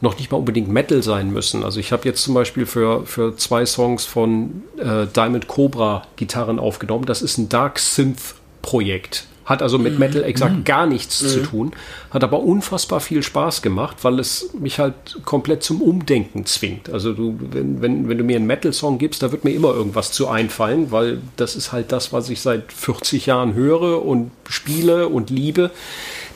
noch 0.00 0.18
nicht 0.18 0.30
mal 0.30 0.38
unbedingt 0.38 0.68
Metal 0.68 1.02
sein 1.02 1.32
müssen. 1.32 1.64
Also 1.64 1.80
ich 1.80 1.92
habe 1.92 2.06
jetzt 2.06 2.22
zum 2.22 2.34
Beispiel 2.34 2.66
für, 2.66 3.04
für 3.04 3.36
zwei 3.36 3.66
Songs 3.66 4.04
von 4.04 4.62
äh, 4.78 5.06
Diamond 5.06 5.48
Cobra 5.48 6.02
Gitarren 6.16 6.58
aufgenommen. 6.58 7.04
Das 7.04 7.22
ist 7.22 7.38
ein 7.38 7.48
Dark 7.48 7.78
Synth 7.78 8.36
Projekt. 8.62 9.26
Hat 9.44 9.62
also 9.62 9.78
mit 9.78 9.94
mhm. 9.94 10.00
Metal 10.00 10.24
exakt 10.24 10.56
mhm. 10.56 10.64
gar 10.64 10.86
nichts 10.86 11.22
mhm. 11.22 11.28
zu 11.28 11.42
tun, 11.42 11.72
hat 12.10 12.22
aber 12.22 12.40
unfassbar 12.40 13.00
viel 13.00 13.22
Spaß 13.22 13.62
gemacht, 13.62 13.96
weil 14.02 14.18
es 14.18 14.50
mich 14.52 14.78
halt 14.78 14.94
komplett 15.24 15.62
zum 15.62 15.80
Umdenken 15.80 16.44
zwingt. 16.44 16.90
Also 16.90 17.14
du, 17.14 17.38
wenn, 17.40 17.80
wenn, 17.80 18.10
wenn 18.10 18.18
du 18.18 18.24
mir 18.24 18.36
einen 18.36 18.46
Metal-Song 18.46 18.98
gibst, 18.98 19.22
da 19.22 19.32
wird 19.32 19.44
mir 19.44 19.52
immer 19.52 19.72
irgendwas 19.72 20.12
zu 20.12 20.28
einfallen, 20.28 20.92
weil 20.92 21.22
das 21.36 21.56
ist 21.56 21.72
halt 21.72 21.92
das, 21.92 22.12
was 22.12 22.28
ich 22.28 22.42
seit 22.42 22.74
40 22.74 23.24
Jahren 23.24 23.54
höre 23.54 24.04
und 24.04 24.32
spiele 24.50 25.08
und 25.08 25.30
liebe. 25.30 25.70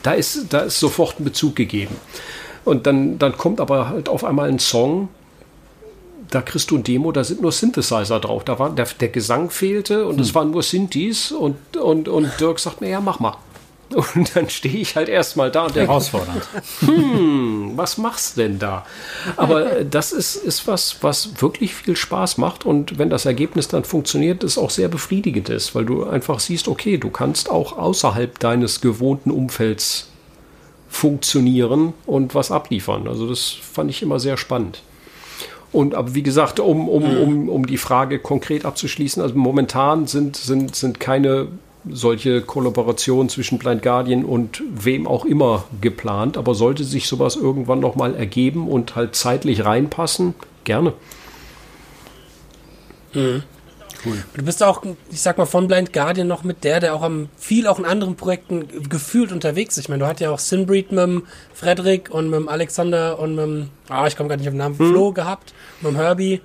Da 0.01 0.13
ist, 0.13 0.47
da 0.49 0.61
ist 0.61 0.79
sofort 0.79 1.19
ein 1.19 1.23
Bezug 1.23 1.55
gegeben. 1.55 1.95
Und 2.65 2.87
dann, 2.87 3.19
dann 3.19 3.37
kommt 3.37 3.59
aber 3.59 3.89
halt 3.89 4.09
auf 4.09 4.23
einmal 4.23 4.49
ein 4.49 4.59
Song, 4.59 5.09
da 6.29 6.41
kriegst 6.41 6.71
du 6.71 6.77
ein 6.77 6.83
Demo, 6.83 7.11
da 7.11 7.23
sind 7.23 7.41
nur 7.41 7.51
Synthesizer 7.51 8.19
drauf. 8.19 8.43
Da 8.43 8.57
war, 8.57 8.71
der, 8.71 8.87
der 8.99 9.09
Gesang 9.09 9.49
fehlte 9.49 10.05
und 10.05 10.15
hm. 10.15 10.21
es 10.21 10.33
waren 10.33 10.51
nur 10.51 10.63
Synthes 10.63 11.31
und, 11.31 11.77
und, 11.77 12.07
und 12.07 12.31
Dirk 12.39 12.59
sagt 12.59 12.81
mir, 12.81 12.89
ja, 12.89 13.01
mach 13.01 13.19
mal. 13.19 13.37
Und 14.15 14.35
dann 14.35 14.49
stehe 14.49 14.77
ich 14.77 14.95
halt 14.95 15.07
erstmal 15.07 15.51
da 15.51 15.65
und 15.65 15.75
denke, 15.75 15.89
herausfordernd. 15.89 16.41
Hm, 16.79 17.73
was 17.75 17.99
machst 17.99 18.37
denn 18.37 18.57
da? 18.57 18.87
Aber 19.37 19.83
das 19.83 20.11
ist, 20.11 20.35
ist 20.35 20.65
was, 20.65 21.03
was 21.03 21.41
wirklich 21.41 21.75
viel 21.75 21.95
Spaß 21.95 22.39
macht 22.39 22.65
und 22.65 22.97
wenn 22.97 23.11
das 23.11 23.25
Ergebnis 23.25 23.67
dann 23.67 23.83
funktioniert, 23.83 24.43
ist 24.43 24.57
auch 24.57 24.71
sehr 24.71 24.87
befriedigend 24.87 25.49
ist, 25.49 25.75
weil 25.75 25.85
du 25.85 26.05
einfach 26.05 26.39
siehst, 26.39 26.67
okay, 26.67 26.97
du 26.97 27.11
kannst 27.11 27.51
auch 27.51 27.77
außerhalb 27.77 28.39
deines 28.39 28.81
gewohnten 28.81 29.29
Umfelds 29.29 30.07
funktionieren 30.93 31.93
und 32.05 32.35
was 32.35 32.51
abliefern. 32.51 33.07
Also 33.07 33.27
das 33.27 33.49
fand 33.49 33.89
ich 33.89 34.03
immer 34.03 34.19
sehr 34.19 34.37
spannend. 34.37 34.83
Und 35.71 35.95
aber 35.95 36.13
wie 36.13 36.21
gesagt, 36.21 36.59
um, 36.59 36.87
um, 36.87 37.03
um, 37.17 37.49
um 37.49 37.65
die 37.65 37.77
Frage 37.77 38.19
konkret 38.19 38.63
abzuschließen, 38.63 39.21
also 39.21 39.35
momentan 39.35 40.05
sind, 40.05 40.35
sind, 40.35 40.75
sind 40.75 40.99
keine 40.99 41.47
solche 41.89 42.41
Kollaborationen 42.41 43.27
zwischen 43.27 43.57
Blind 43.57 43.81
Guardian 43.81 44.23
und 44.23 44.61
wem 44.69 45.07
auch 45.07 45.25
immer 45.25 45.63
geplant, 45.81 46.37
aber 46.37 46.53
sollte 46.53 46.83
sich 46.83 47.07
sowas 47.07 47.35
irgendwann 47.35 47.79
nochmal 47.79 48.13
ergeben 48.13 48.67
und 48.67 48.95
halt 48.95 49.15
zeitlich 49.15 49.65
reinpassen, 49.65 50.35
gerne. 50.63 50.93
Mhm. 53.13 53.41
Cool. 54.05 54.23
Du 54.33 54.43
bist 54.43 54.61
auch, 54.63 54.83
ich 55.11 55.21
sag 55.21 55.37
mal, 55.37 55.45
von 55.45 55.67
Blind 55.67 55.93
Guardian 55.93 56.27
noch 56.27 56.43
mit 56.43 56.63
der, 56.63 56.79
der 56.79 56.95
auch 56.95 57.01
am 57.01 57.29
viel 57.37 57.67
auch 57.67 57.79
in 57.79 57.85
anderen 57.85 58.15
Projekten 58.15 58.89
gefühlt 58.89 59.31
unterwegs 59.31 59.77
ist. 59.77 59.85
Ich 59.85 59.89
meine, 59.89 60.01
du 60.03 60.07
hattest 60.07 60.21
ja 60.21 60.31
auch 60.31 60.39
Sinbreed 60.39 60.91
mit 60.91 60.99
dem 60.99 61.23
Frederik 61.53 62.09
und 62.11 62.29
mit 62.29 62.39
dem 62.39 62.49
Alexander 62.49 63.19
und 63.19 63.35
mit 63.35 63.45
dem, 63.45 63.69
ah, 63.89 64.07
ich 64.07 64.17
komme 64.17 64.29
gar 64.29 64.37
nicht 64.37 64.47
auf 64.47 64.53
den 64.53 64.59
Namen, 64.59 64.77
hm. 64.77 64.89
Flo 64.89 65.11
gehabt, 65.11 65.53
mit 65.81 65.91
dem 65.91 65.95
Herbie 65.95 66.41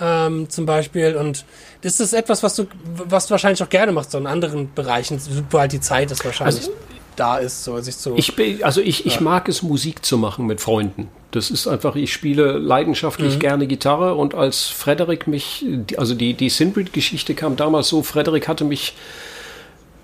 ähm, 0.00 0.48
zum 0.48 0.66
Beispiel. 0.66 1.16
Und 1.16 1.44
das 1.82 2.00
ist 2.00 2.12
etwas, 2.12 2.42
was 2.42 2.56
du, 2.56 2.66
was 2.84 3.26
du 3.26 3.32
wahrscheinlich 3.32 3.62
auch 3.62 3.68
gerne 3.68 3.92
machst, 3.92 4.12
so 4.12 4.18
in 4.18 4.26
anderen 4.26 4.72
Bereichen, 4.74 5.20
wo 5.50 5.58
halt 5.58 5.72
die 5.72 5.80
Zeit 5.80 6.10
ist 6.10 6.24
wahrscheinlich. 6.24 6.58
Also, 6.58 6.72
da 7.16 7.38
ist, 7.38 7.64
so 7.64 7.78
sich 7.80 7.98
zu. 7.98 8.14
Ich 8.16 8.34
bin, 8.34 8.62
also 8.64 8.80
ich, 8.80 9.04
ich 9.04 9.20
mag 9.20 9.48
es, 9.48 9.62
Musik 9.62 10.04
zu 10.04 10.16
machen 10.16 10.46
mit 10.46 10.60
Freunden. 10.60 11.08
Das 11.30 11.50
ist 11.50 11.66
einfach, 11.68 11.94
ich 11.96 12.12
spiele 12.12 12.58
leidenschaftlich 12.58 13.36
mhm. 13.36 13.40
gerne 13.40 13.66
Gitarre 13.66 14.14
und 14.14 14.34
als 14.34 14.66
Frederik 14.66 15.26
mich, 15.26 15.64
also 15.96 16.14
die, 16.14 16.34
die 16.34 16.48
Sinbreed-Geschichte 16.48 17.34
kam 17.34 17.56
damals 17.56 17.88
so, 17.88 18.02
Frederik 18.02 18.48
hatte 18.48 18.64
mich 18.64 18.94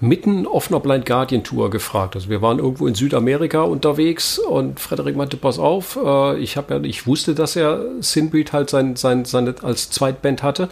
mitten 0.01 0.47
auf 0.47 0.71
einer 0.71 0.81
Blind 0.81 1.07
Guardian 1.07 1.43
Tour 1.43 1.71
gefragt. 1.71 2.17
Also 2.17 2.29
wir 2.29 2.43
waren 2.43 2.59
irgendwo 2.59 2.87
in 2.87 2.95
Südamerika 2.95 3.63
unterwegs 3.63 4.39
und 4.39 4.79
Frederik 4.79 5.17
meinte, 5.17 5.37
pass 5.37 5.59
auf, 5.59 5.99
äh, 6.03 6.39
ich 6.39 6.57
habe 6.57 6.75
ja, 6.75 6.81
ich 6.83 7.07
wusste, 7.07 7.35
dass 7.35 7.57
er 7.57 7.81
Sinbreed 8.01 8.53
halt 8.53 8.71
sein, 8.71 8.97
sein, 8.97 9.25
seine 9.25 9.55
als 9.63 9.91
Zweitband 9.91 10.43
hatte 10.43 10.69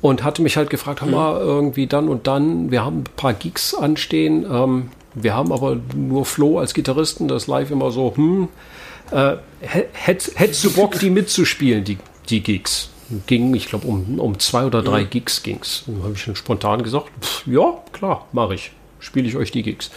und 0.00 0.24
hatte 0.24 0.42
mich 0.42 0.56
halt 0.56 0.70
gefragt, 0.70 1.02
mhm. 1.02 1.12
mal 1.12 1.40
irgendwie 1.40 1.86
dann 1.86 2.08
und 2.08 2.26
dann, 2.26 2.70
wir 2.70 2.84
haben 2.84 3.00
ein 3.00 3.16
paar 3.16 3.34
Gigs 3.34 3.74
anstehen, 3.74 4.46
ähm, 4.50 4.88
wir 5.14 5.34
haben 5.36 5.52
aber 5.52 5.76
nur 5.94 6.24
Flo 6.24 6.58
als 6.58 6.74
Gitarristen, 6.74 7.28
das 7.28 7.46
live 7.46 7.70
immer 7.70 7.90
so, 7.90 8.14
hm, 8.16 8.48
äh, 9.10 9.36
hättest 9.92 10.64
du 10.64 10.72
Bock, 10.72 10.98
die 10.98 11.10
mitzuspielen, 11.10 11.84
die, 11.84 11.98
die 12.28 12.42
Gigs? 12.42 12.90
Ging, 13.26 13.54
ich 13.54 13.68
glaube, 13.68 13.86
um, 13.86 14.18
um 14.18 14.38
zwei 14.38 14.64
oder 14.64 14.82
drei 14.82 15.02
mhm. 15.02 15.10
Gigs 15.10 15.42
ging's. 15.42 15.84
Dann 15.86 16.02
habe 16.02 16.14
ich 16.14 16.22
schon 16.22 16.36
spontan 16.36 16.82
gesagt, 16.82 17.10
pff, 17.20 17.46
ja, 17.46 17.74
klar, 17.92 18.26
mache 18.32 18.54
ich. 18.54 18.72
Spiele 18.98 19.28
ich 19.28 19.36
euch 19.36 19.50
die 19.50 19.62
Gigs. 19.62 19.90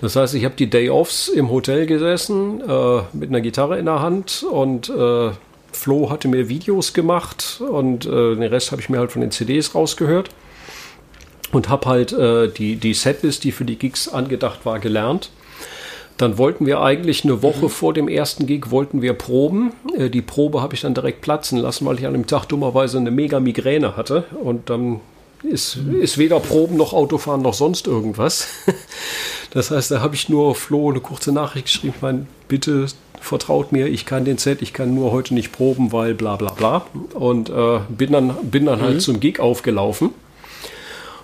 Das 0.00 0.16
heißt, 0.16 0.34
ich 0.34 0.44
habe 0.44 0.56
die 0.56 0.68
Day-Offs 0.68 1.28
im 1.28 1.50
Hotel 1.50 1.86
gesessen, 1.86 2.60
äh, 2.60 3.02
mit 3.12 3.28
einer 3.28 3.40
Gitarre 3.40 3.78
in 3.78 3.86
der 3.86 4.00
Hand 4.00 4.44
und 4.50 4.88
äh, 4.88 5.30
Flo 5.72 6.10
hatte 6.10 6.26
mir 6.26 6.48
Videos 6.48 6.92
gemacht 6.92 7.60
und 7.60 8.04
äh, 8.06 8.34
den 8.34 8.42
Rest 8.42 8.72
habe 8.72 8.82
ich 8.82 8.88
mir 8.88 8.98
halt 8.98 9.12
von 9.12 9.20
den 9.20 9.30
CDs 9.30 9.74
rausgehört. 9.74 10.30
und 11.52 11.68
habe 11.68 11.88
halt 11.88 12.12
äh, 12.12 12.48
die, 12.48 12.76
die 12.76 12.94
Setlist, 12.94 13.44
die 13.44 13.52
für 13.52 13.64
die 13.64 13.76
Gigs 13.76 14.08
angedacht 14.08 14.64
war, 14.64 14.78
gelernt. 14.78 15.30
Dann 16.20 16.36
wollten 16.36 16.66
wir 16.66 16.82
eigentlich 16.82 17.24
eine 17.24 17.42
Woche 17.42 17.64
mhm. 17.64 17.70
vor 17.70 17.94
dem 17.94 18.06
ersten 18.06 18.46
Gig 18.46 18.70
wollten 18.70 19.00
wir 19.00 19.14
proben. 19.14 19.72
Äh, 19.96 20.10
die 20.10 20.20
Probe 20.20 20.60
habe 20.60 20.74
ich 20.74 20.82
dann 20.82 20.92
direkt 20.92 21.22
platzen 21.22 21.56
lassen, 21.56 21.86
weil 21.86 21.98
ich 21.98 22.06
an 22.06 22.12
dem 22.12 22.26
Tag 22.26 22.44
dummerweise 22.44 22.98
eine 22.98 23.10
mega 23.10 23.40
Migräne 23.40 23.96
hatte. 23.96 24.24
Und 24.42 24.68
dann 24.68 25.00
ist, 25.42 25.78
ist 26.00 26.18
weder 26.18 26.38
Proben 26.38 26.76
noch 26.76 26.92
Autofahren 26.92 27.40
noch 27.40 27.54
sonst 27.54 27.86
irgendwas. 27.86 28.48
Das 29.52 29.72
heißt, 29.72 29.90
da 29.90 30.00
habe 30.00 30.14
ich 30.14 30.28
nur 30.28 30.54
Flo 30.54 30.90
eine 30.90 31.00
kurze 31.00 31.32
Nachricht 31.32 31.64
geschrieben, 31.64 31.94
mein, 32.00 32.28
bitte 32.46 32.86
vertraut 33.20 33.72
mir, 33.72 33.88
ich 33.88 34.06
kann 34.06 34.24
den 34.24 34.38
Set, 34.38 34.62
ich 34.62 34.72
kann 34.72 34.94
nur 34.94 35.10
heute 35.10 35.34
nicht 35.34 35.50
proben, 35.50 35.90
weil 35.90 36.14
bla 36.14 36.36
bla 36.36 36.52
bla. 36.52 36.86
Und 37.14 37.50
äh, 37.50 37.80
bin 37.88 38.12
dann, 38.12 38.32
bin 38.42 38.66
dann 38.66 38.76
halt 38.76 38.82
mhm. 38.82 38.92
halt 38.92 39.02
zum 39.02 39.18
Gig 39.18 39.40
aufgelaufen. 39.40 40.10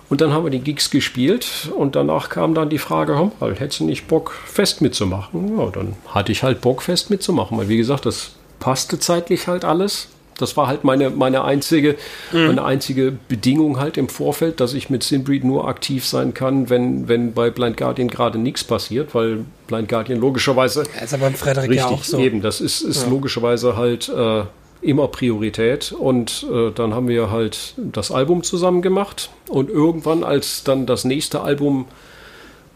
Und 0.09 0.21
dann 0.21 0.31
haben 0.31 0.45
wir 0.45 0.51
die 0.51 0.59
Gigs 0.59 0.89
gespielt 0.89 1.69
und 1.75 1.95
danach 1.95 2.29
kam 2.29 2.53
dann 2.53 2.69
die 2.69 2.77
Frage, 2.77 3.19
hm, 3.19 3.31
hättest 3.55 3.81
du 3.81 3.83
nicht 3.83 4.07
Bock, 4.07 4.33
fest 4.45 4.81
mitzumachen? 4.81 5.57
Ja, 5.57 5.67
dann 5.67 5.95
hatte 6.07 6.31
ich 6.31 6.43
halt 6.43 6.61
Bock, 6.61 6.81
fest 6.81 7.09
mitzumachen, 7.09 7.57
weil 7.57 7.67
wie 7.67 7.77
gesagt, 7.77 8.05
das 8.05 8.31
passte 8.59 8.99
zeitlich 8.99 9.47
halt 9.47 9.65
alles. 9.65 10.07
Das 10.37 10.55
war 10.55 10.67
halt 10.67 10.83
meine, 10.83 11.09
meine, 11.09 11.43
einzige, 11.43 11.95
mhm. 12.31 12.47
meine 12.47 12.63
einzige 12.63 13.11
Bedingung 13.27 13.79
halt 13.79 13.97
im 13.97 14.07
Vorfeld, 14.07 14.59
dass 14.59 14.75
ich 14.75 14.89
mit 14.89 15.03
Sinbreed 15.03 15.43
nur 15.43 15.67
aktiv 15.67 16.05
sein 16.05 16.33
kann, 16.33 16.69
wenn, 16.69 17.07
wenn 17.07 17.33
bei 17.33 17.49
Blind 17.49 17.75
Guardian 17.75 18.07
gerade 18.07 18.37
nichts 18.37 18.63
passiert, 18.63 19.15
weil 19.15 19.45
Blind 19.65 19.89
Guardian 19.89 20.19
logischerweise. 20.19 20.83
Ist 21.03 21.13
aber 21.13 21.27
im 21.27 21.33
Frederik 21.33 21.71
richtig, 21.71 21.89
ja 21.89 21.91
auch 21.91 22.03
so. 22.03 22.19
Eben, 22.19 22.41
das 22.41 22.61
ist, 22.61 22.81
ist 22.81 23.03
ja. 23.03 23.09
logischerweise 23.09 23.75
halt 23.75 24.09
äh, 24.09 24.43
immer 24.87 25.07
Priorität. 25.07 25.91
Und 25.91 26.45
äh, 26.51 26.71
dann 26.71 26.93
haben 26.93 27.07
wir 27.07 27.29
halt 27.29 27.73
das 27.77 28.11
Album 28.11 28.43
zusammen 28.43 28.81
gemacht. 28.81 29.29
Und 29.49 29.69
irgendwann, 29.69 30.23
als 30.23 30.63
dann 30.63 30.85
das 30.85 31.05
nächste 31.05 31.41
Album 31.41 31.85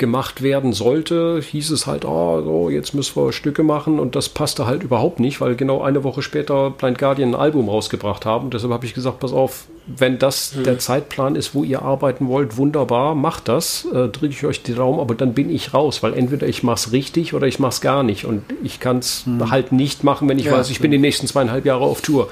gemacht 0.02 0.42
werden 0.42 0.74
sollte, 0.74 1.40
hieß 1.40 1.70
es 1.70 1.86
halt, 1.86 2.06
oh, 2.06 2.42
so, 2.42 2.70
jetzt 2.72 2.96
müssen 2.96 3.16
wir 3.16 3.32
Stücke 3.32 3.62
machen 3.62 4.00
und 4.00 4.16
das 4.16 4.30
passte 4.30 4.66
halt 4.66 4.82
überhaupt 4.82 5.20
nicht, 5.20 5.40
weil 5.42 5.56
genau 5.56 5.84
eine 5.84 6.04
Woche 6.04 6.24
später 6.24 6.72
Blind 6.72 6.98
Guardian 6.98 7.30
ein 7.30 7.40
Album 7.40 7.70
rausgebracht 7.70 8.26
haben. 8.26 8.50
Deshalb 8.50 8.74
habe 8.74 8.84
ich 8.84 8.96
gesagt, 8.96 9.20
pass 9.20 9.32
auf, 9.32 9.68
wenn 9.86 10.18
das 10.18 10.56
hm. 10.56 10.64
der 10.64 10.80
Zeitplan 10.80 11.36
ist, 11.36 11.54
wo 11.54 11.64
ihr 11.64 11.84
arbeiten 11.84 12.28
wollt, 12.28 12.58
wunderbar, 12.58 13.14
macht 13.14 13.48
das, 13.48 13.86
äh, 13.94 14.08
drücke 14.08 14.30
ich 14.30 14.44
euch 14.44 14.64
die 14.64 14.74
Daumen, 14.74 15.00
aber 15.00 15.14
dann 15.14 15.36
bin 15.36 15.52
ich 15.52 15.72
raus, 15.76 16.02
weil 16.02 16.16
entweder 16.16 16.48
ich 16.48 16.64
mache 16.64 16.78
es 16.78 16.92
richtig 16.92 17.36
oder 17.36 17.46
ich 17.46 17.60
mache 17.60 17.74
es 17.74 17.82
gar 17.82 18.02
nicht 18.02 18.26
und 18.26 18.42
ich 18.64 18.80
kann 18.80 18.98
es 18.98 19.28
hm. 19.28 19.52
halt 19.52 19.72
nicht 19.72 20.04
machen, 20.04 20.28
wenn 20.28 20.40
ich 20.40 20.46
ja, 20.46 20.54
weiß, 20.54 20.72
ich 20.72 20.80
bin 20.80 20.90
die 20.90 20.98
nächsten 20.98 21.28
zweieinhalb 21.28 21.64
Jahre 21.64 21.84
auf 21.84 22.02
Tour. 22.02 22.30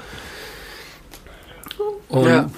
Und 2.08 2.24
ja 2.26 2.50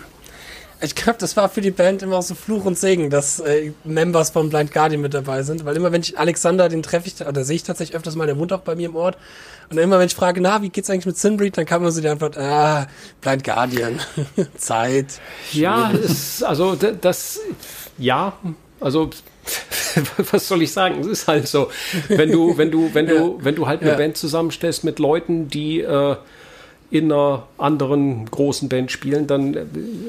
ich 0.82 0.94
glaube, 0.94 1.18
das 1.18 1.36
war 1.36 1.48
für 1.48 1.60
die 1.60 1.70
Band 1.70 2.02
immer 2.02 2.20
so 2.22 2.34
Fluch 2.34 2.64
und 2.64 2.78
Segen, 2.78 3.08
dass 3.08 3.40
äh, 3.40 3.72
Members 3.84 4.30
von 4.30 4.50
Blind 4.50 4.72
Guardian 4.72 5.00
mit 5.00 5.14
dabei 5.14 5.42
sind. 5.42 5.64
Weil 5.64 5.76
immer, 5.76 5.92
wenn 5.92 6.02
ich 6.02 6.18
Alexander, 6.18 6.68
den 6.68 6.82
treffe 6.82 7.06
ich, 7.06 7.24
oder 7.26 7.44
sehe 7.44 7.56
ich 7.56 7.62
tatsächlich 7.62 7.96
öfters 7.96 8.16
mal, 8.16 8.26
der 8.26 8.36
wohnt 8.36 8.52
auch 8.52 8.60
bei 8.60 8.74
mir 8.74 8.88
im 8.88 8.96
Ort. 8.96 9.16
Und 9.70 9.78
immer, 9.78 9.98
wenn 9.98 10.06
ich 10.06 10.14
frage, 10.14 10.40
na, 10.40 10.60
wie 10.60 10.68
geht's 10.68 10.90
eigentlich 10.90 11.06
mit 11.06 11.16
Sinbreed, 11.16 11.56
dann 11.56 11.66
kam 11.66 11.82
immer 11.82 11.92
so 11.92 12.00
die 12.00 12.08
Antwort, 12.08 12.36
ah, 12.36 12.88
Blind 13.20 13.44
Guardian, 13.44 14.00
Zeit. 14.56 15.20
Ja, 15.52 15.90
ist, 15.90 16.42
also 16.42 16.74
das, 16.74 17.40
ja, 17.96 18.34
also 18.80 19.10
was 20.30 20.48
soll 20.48 20.62
ich 20.62 20.72
sagen? 20.72 21.00
Es 21.00 21.06
ist 21.06 21.28
halt 21.28 21.48
so, 21.48 21.70
wenn 22.08 22.30
du, 22.30 22.58
wenn 22.58 22.70
du, 22.70 22.92
wenn 22.92 23.06
du, 23.06 23.14
ja. 23.14 23.44
wenn 23.44 23.54
du 23.54 23.66
halt 23.66 23.82
eine 23.82 23.90
ja. 23.90 23.96
Band 23.96 24.16
zusammenstellst 24.16 24.84
mit 24.84 24.98
Leuten, 24.98 25.48
die 25.48 25.80
äh, 25.80 26.16
in 26.92 27.10
einer 27.10 27.44
anderen 27.56 28.30
großen 28.30 28.68
Band 28.68 28.92
spielen, 28.92 29.26
dann 29.26 29.54
äh, 29.54 29.64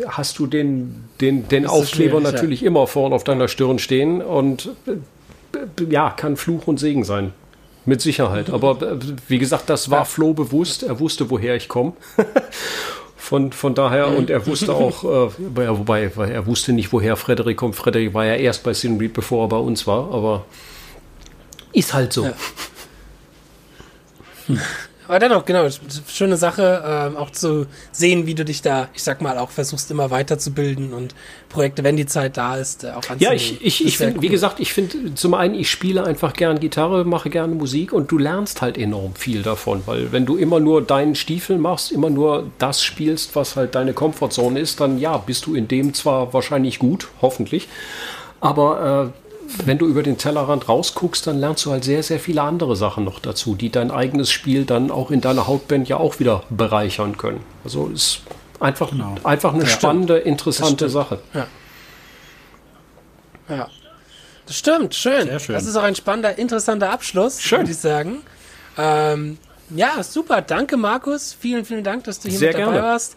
hast 0.06 0.38
du 0.38 0.48
den, 0.48 1.06
den, 1.22 1.48
den 1.48 1.66
Aufkleber 1.66 2.20
natürlich 2.20 2.62
ja. 2.62 2.68
immer 2.68 2.88
vorne 2.88 3.16
auf 3.16 3.24
deiner 3.24 3.48
Stirn 3.48 3.80
stehen 3.80 4.22
und 4.22 4.70
äh, 4.86 4.98
ja, 5.90 6.10
kann 6.10 6.36
Fluch 6.36 6.68
und 6.68 6.82
Segen 6.82 7.06
sein. 7.06 7.32
Mit 7.86 8.02
Sicherheit. 8.02 8.50
Aber 8.50 8.82
äh, 8.82 8.98
wie 9.30 9.40
gesagt, 9.40 9.70
das 9.70 9.90
war 9.90 10.04
Flo 10.04 10.34
bewusst. 10.34 10.84
Er 10.84 11.00
wusste, 11.00 11.30
woher 11.30 11.56
ich 11.56 11.70
komme. 11.70 11.94
Von, 13.16 13.54
von 13.54 13.74
daher, 13.74 14.10
und 14.10 14.30
er 14.30 14.46
wusste 14.46 14.74
auch, 14.76 15.06
äh, 15.06 15.30
wobei, 15.56 16.12
er 16.18 16.46
wusste 16.46 16.74
nicht, 16.74 16.92
woher 16.92 17.16
Frederik 17.16 17.56
kommt. 17.56 17.78
Frederik 17.78 18.14
war 18.14 18.26
ja 18.26 18.36
erst 18.36 18.64
bei 18.64 18.74
Sinreed, 18.74 19.14
bevor 19.14 19.46
er 19.46 19.48
bei 19.48 19.58
uns 19.58 19.88
war, 19.88 20.14
aber 20.14 20.44
ist 21.72 21.94
halt 21.94 22.12
so. 22.12 22.26
Ja. 22.26 22.34
Aber 25.14 25.20
dennoch, 25.20 25.45
genau, 25.45 25.68
schöne 26.07 26.38
Sache, 26.38 26.84
ähm, 26.84 27.18
auch 27.18 27.30
zu 27.30 27.68
sehen, 27.91 28.26
wie 28.26 28.34
du 28.34 28.43
dich 28.43 28.64
da, 28.64 28.88
ich 28.95 29.03
sag 29.03 29.22
mal, 29.22 29.38
auch 29.38 29.51
versuchst 29.51 29.91
immer 29.91 30.09
weiterzubilden 30.09 30.91
und 30.91 31.14
Projekte, 31.49 31.84
wenn 31.84 31.95
die 31.95 32.07
Zeit 32.07 32.36
da 32.36 32.55
ist, 32.55 32.84
äh, 32.84 32.88
auch 32.88 32.95
anzunehmen. 32.95 33.20
Ja, 33.20 33.32
ich, 33.32 33.64
ich, 33.64 33.86
ich 33.86 33.97
finde, 33.99 34.16
cool. 34.16 34.22
wie 34.24 34.30
gesagt, 34.30 34.59
ich 34.59 34.74
finde 34.74 35.14
zum 35.14 35.36
einen, 35.36 35.53
ich 35.53 35.70
spiele 35.70 36.03
einfach 36.03 36.34
gern 36.34 36.59
Gitarre, 36.59 37.05
mache 37.05 37.30
gerne 37.30 37.53
Musik 37.53 37.93
und 37.93 38.11
du 38.11 38.18
lernst 38.18 38.64
halt 38.64 38.76
enorm 38.76 39.14
viel 39.14 39.43
davon, 39.43 39.84
weil 39.86 40.11
wenn 40.11 40.26
du 40.26 40.36
immer 40.36 40.59
nur 40.59 40.82
deinen 40.82 41.14
Stiefel 41.14 41.59
machst, 41.59 41.91
immer 41.91 42.09
nur 42.09 42.47
das 42.57 42.82
spielst, 42.84 43.36
was 43.36 43.55
halt 43.55 43.76
deine 43.76 43.93
Komfortzone 43.93 44.59
ist, 44.59 44.80
dann 44.80 44.97
ja, 44.97 45.18
bist 45.18 45.45
du 45.45 45.53
in 45.53 45.68
dem 45.68 45.93
zwar 45.93 46.34
wahrscheinlich 46.34 46.80
gut, 46.80 47.09
hoffentlich, 47.22 47.68
aber 48.41 49.14
äh, 49.14 49.23
wenn 49.66 49.78
du 49.78 49.88
über 49.88 50.04
den 50.04 50.18
Tellerrand 50.18 50.68
rausguckst, 50.70 51.28
dann 51.28 51.39
lernst 51.39 51.66
du 51.66 51.72
halt 51.72 51.84
sehr, 51.84 52.04
sehr 52.04 52.20
viele 52.20 52.41
andere 52.41 52.76
Sachen 52.76 53.04
noch 53.04 53.20
dazu, 53.20 53.56
die 53.56 53.70
dein 53.70 53.91
eigenes 53.91 54.32
Spiel 54.32 54.66
dann 54.66 54.91
auch 54.91 55.12
in 55.12 55.22
deiner 55.22 55.47
Hauptband 55.47 55.88
ja 55.88 55.97
auch 55.97 56.20
wieder 56.20 56.43
bereichern 56.49 57.18
können. 57.18 57.41
Also 57.64 57.88
ist 57.88 58.22
einfach, 58.60 58.91
genau. 58.91 59.16
einfach 59.24 59.54
eine 59.54 59.64
ja, 59.64 59.70
spannende, 59.70 60.16
stimmt. 60.16 60.28
interessante 60.28 60.89
Sache. 60.89 61.20
Ja. 61.34 61.47
ja. 63.49 63.68
Das 64.45 64.58
stimmt, 64.58 64.95
schön. 64.95 65.39
schön. 65.39 65.56
Das 65.56 65.66
ist 65.66 65.76
auch 65.76 65.84
ein 65.84 65.95
spannender, 65.95 66.38
interessanter 66.38 66.91
Abschluss, 66.91 67.39
würde 67.51 67.72
ich 67.72 67.78
sagen. 67.78 68.22
Ähm, 68.78 69.38
ja, 69.70 70.04
super. 70.04 70.41
Danke, 70.41 70.78
Markus. 70.78 71.36
Vielen, 71.39 71.64
vielen 71.64 71.84
Dank, 71.84 72.04
dass 72.04 72.20
du 72.20 72.30
hier 72.30 72.39
sehr 72.39 72.49
mit 72.49 72.60
dabei 72.60 72.72
gerne. 72.74 72.88
warst 72.88 73.16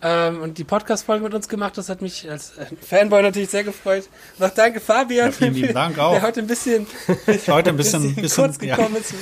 ähm, 0.00 0.42
und 0.42 0.58
die 0.58 0.64
Podcast-Folge 0.64 1.24
mit 1.24 1.34
uns 1.34 1.48
gemacht. 1.48 1.76
Das 1.76 1.88
hat 1.88 2.02
mich 2.02 2.30
als 2.30 2.56
äh, 2.56 2.66
Fanboy 2.80 3.22
natürlich 3.22 3.50
sehr 3.50 3.64
gefreut. 3.64 4.08
Noch 4.38 4.50
danke, 4.50 4.80
Fabian. 4.80 5.26
Ja, 5.26 5.32
vielen 5.32 5.54
lieben 5.54 5.74
Dank 5.74 5.98
auch. 5.98 6.12
Der 6.12 6.22
heute 6.22 6.40
ein 6.40 6.46
bisschen, 6.46 6.86
heute 7.48 7.70
ein 7.70 7.76
bisschen, 7.76 8.14
bisschen, 8.14 8.22
bisschen 8.22 8.44
kurz 8.44 8.58
gekommen 8.58 8.94
ja. 8.94 9.00
ist. 9.00 9.14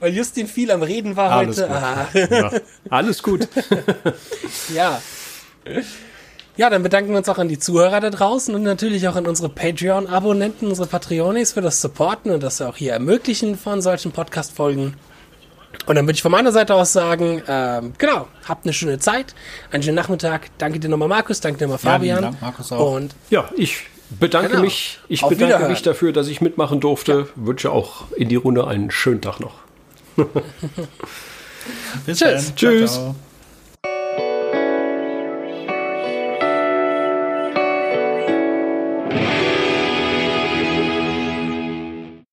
Weil 0.00 0.14
Justin 0.14 0.46
viel 0.46 0.70
am 0.70 0.82
Reden 0.82 1.16
war 1.16 1.30
Alles 1.30 1.60
heute. 1.60 1.70
Ah. 1.70 2.08
Ja. 2.14 2.50
Alles 2.90 3.22
gut. 3.22 3.46
ja. 4.74 5.02
Ja, 6.56 6.70
dann 6.70 6.82
bedanken 6.82 7.10
wir 7.10 7.18
uns 7.18 7.28
auch 7.28 7.38
an 7.38 7.48
die 7.48 7.58
Zuhörer 7.58 8.00
da 8.00 8.10
draußen 8.10 8.54
und 8.54 8.62
natürlich 8.62 9.06
auch 9.06 9.16
an 9.16 9.26
unsere 9.26 9.50
Patreon-Abonnenten, 9.50 10.66
unsere 10.66 10.88
Patreonis 10.88 11.52
für 11.52 11.60
das 11.60 11.80
Supporten 11.80 12.32
und 12.32 12.42
das 12.42 12.62
auch 12.62 12.76
hier 12.76 12.94
ermöglichen 12.94 13.58
von 13.58 13.82
solchen 13.82 14.12
Podcast-Folgen. 14.12 14.94
Und 15.86 15.94
dann 15.94 16.06
würde 16.06 16.14
ich 16.14 16.22
von 16.22 16.32
meiner 16.32 16.52
Seite 16.52 16.74
aus 16.74 16.92
sagen, 16.92 17.42
ähm, 17.48 17.92
genau, 17.98 18.28
habt 18.46 18.64
eine 18.64 18.72
schöne 18.72 18.98
Zeit, 18.98 19.34
einen 19.70 19.82
schönen 19.82 19.96
Nachmittag. 19.96 20.50
Danke 20.58 20.78
dir 20.78 20.88
nochmal, 20.88 21.08
Markus, 21.08 21.40
danke 21.40 21.58
dir 21.58 21.64
nochmal, 21.64 21.78
Fabian. 21.78 22.16
Ja, 22.16 22.30
Dank, 22.30 22.42
Markus 22.42 22.72
auch. 22.72 22.94
Und 22.94 23.14
ja, 23.30 23.48
ich 23.56 23.86
bedanke 24.10 24.50
genau. 24.50 24.62
mich. 24.62 24.98
Ich 25.08 25.22
Auf 25.22 25.30
bedanke 25.30 25.68
mich 25.68 25.82
dafür, 25.82 26.12
dass 26.12 26.28
ich 26.28 26.40
mitmachen 26.40 26.80
durfte. 26.80 27.12
Ja. 27.12 27.26
Wünsche 27.46 27.70
auch 27.70 28.12
in 28.12 28.28
die 28.28 28.36
Runde 28.36 28.66
einen 28.66 28.90
schönen 28.90 29.20
Tag 29.20 29.40
noch. 29.40 29.54
Bis 32.06 32.18
Tschüss. 32.18 32.46
Dann. 32.46 32.56
Tschüss. 32.56 32.92
Ciao, 32.92 33.04
ciao. 33.04 33.27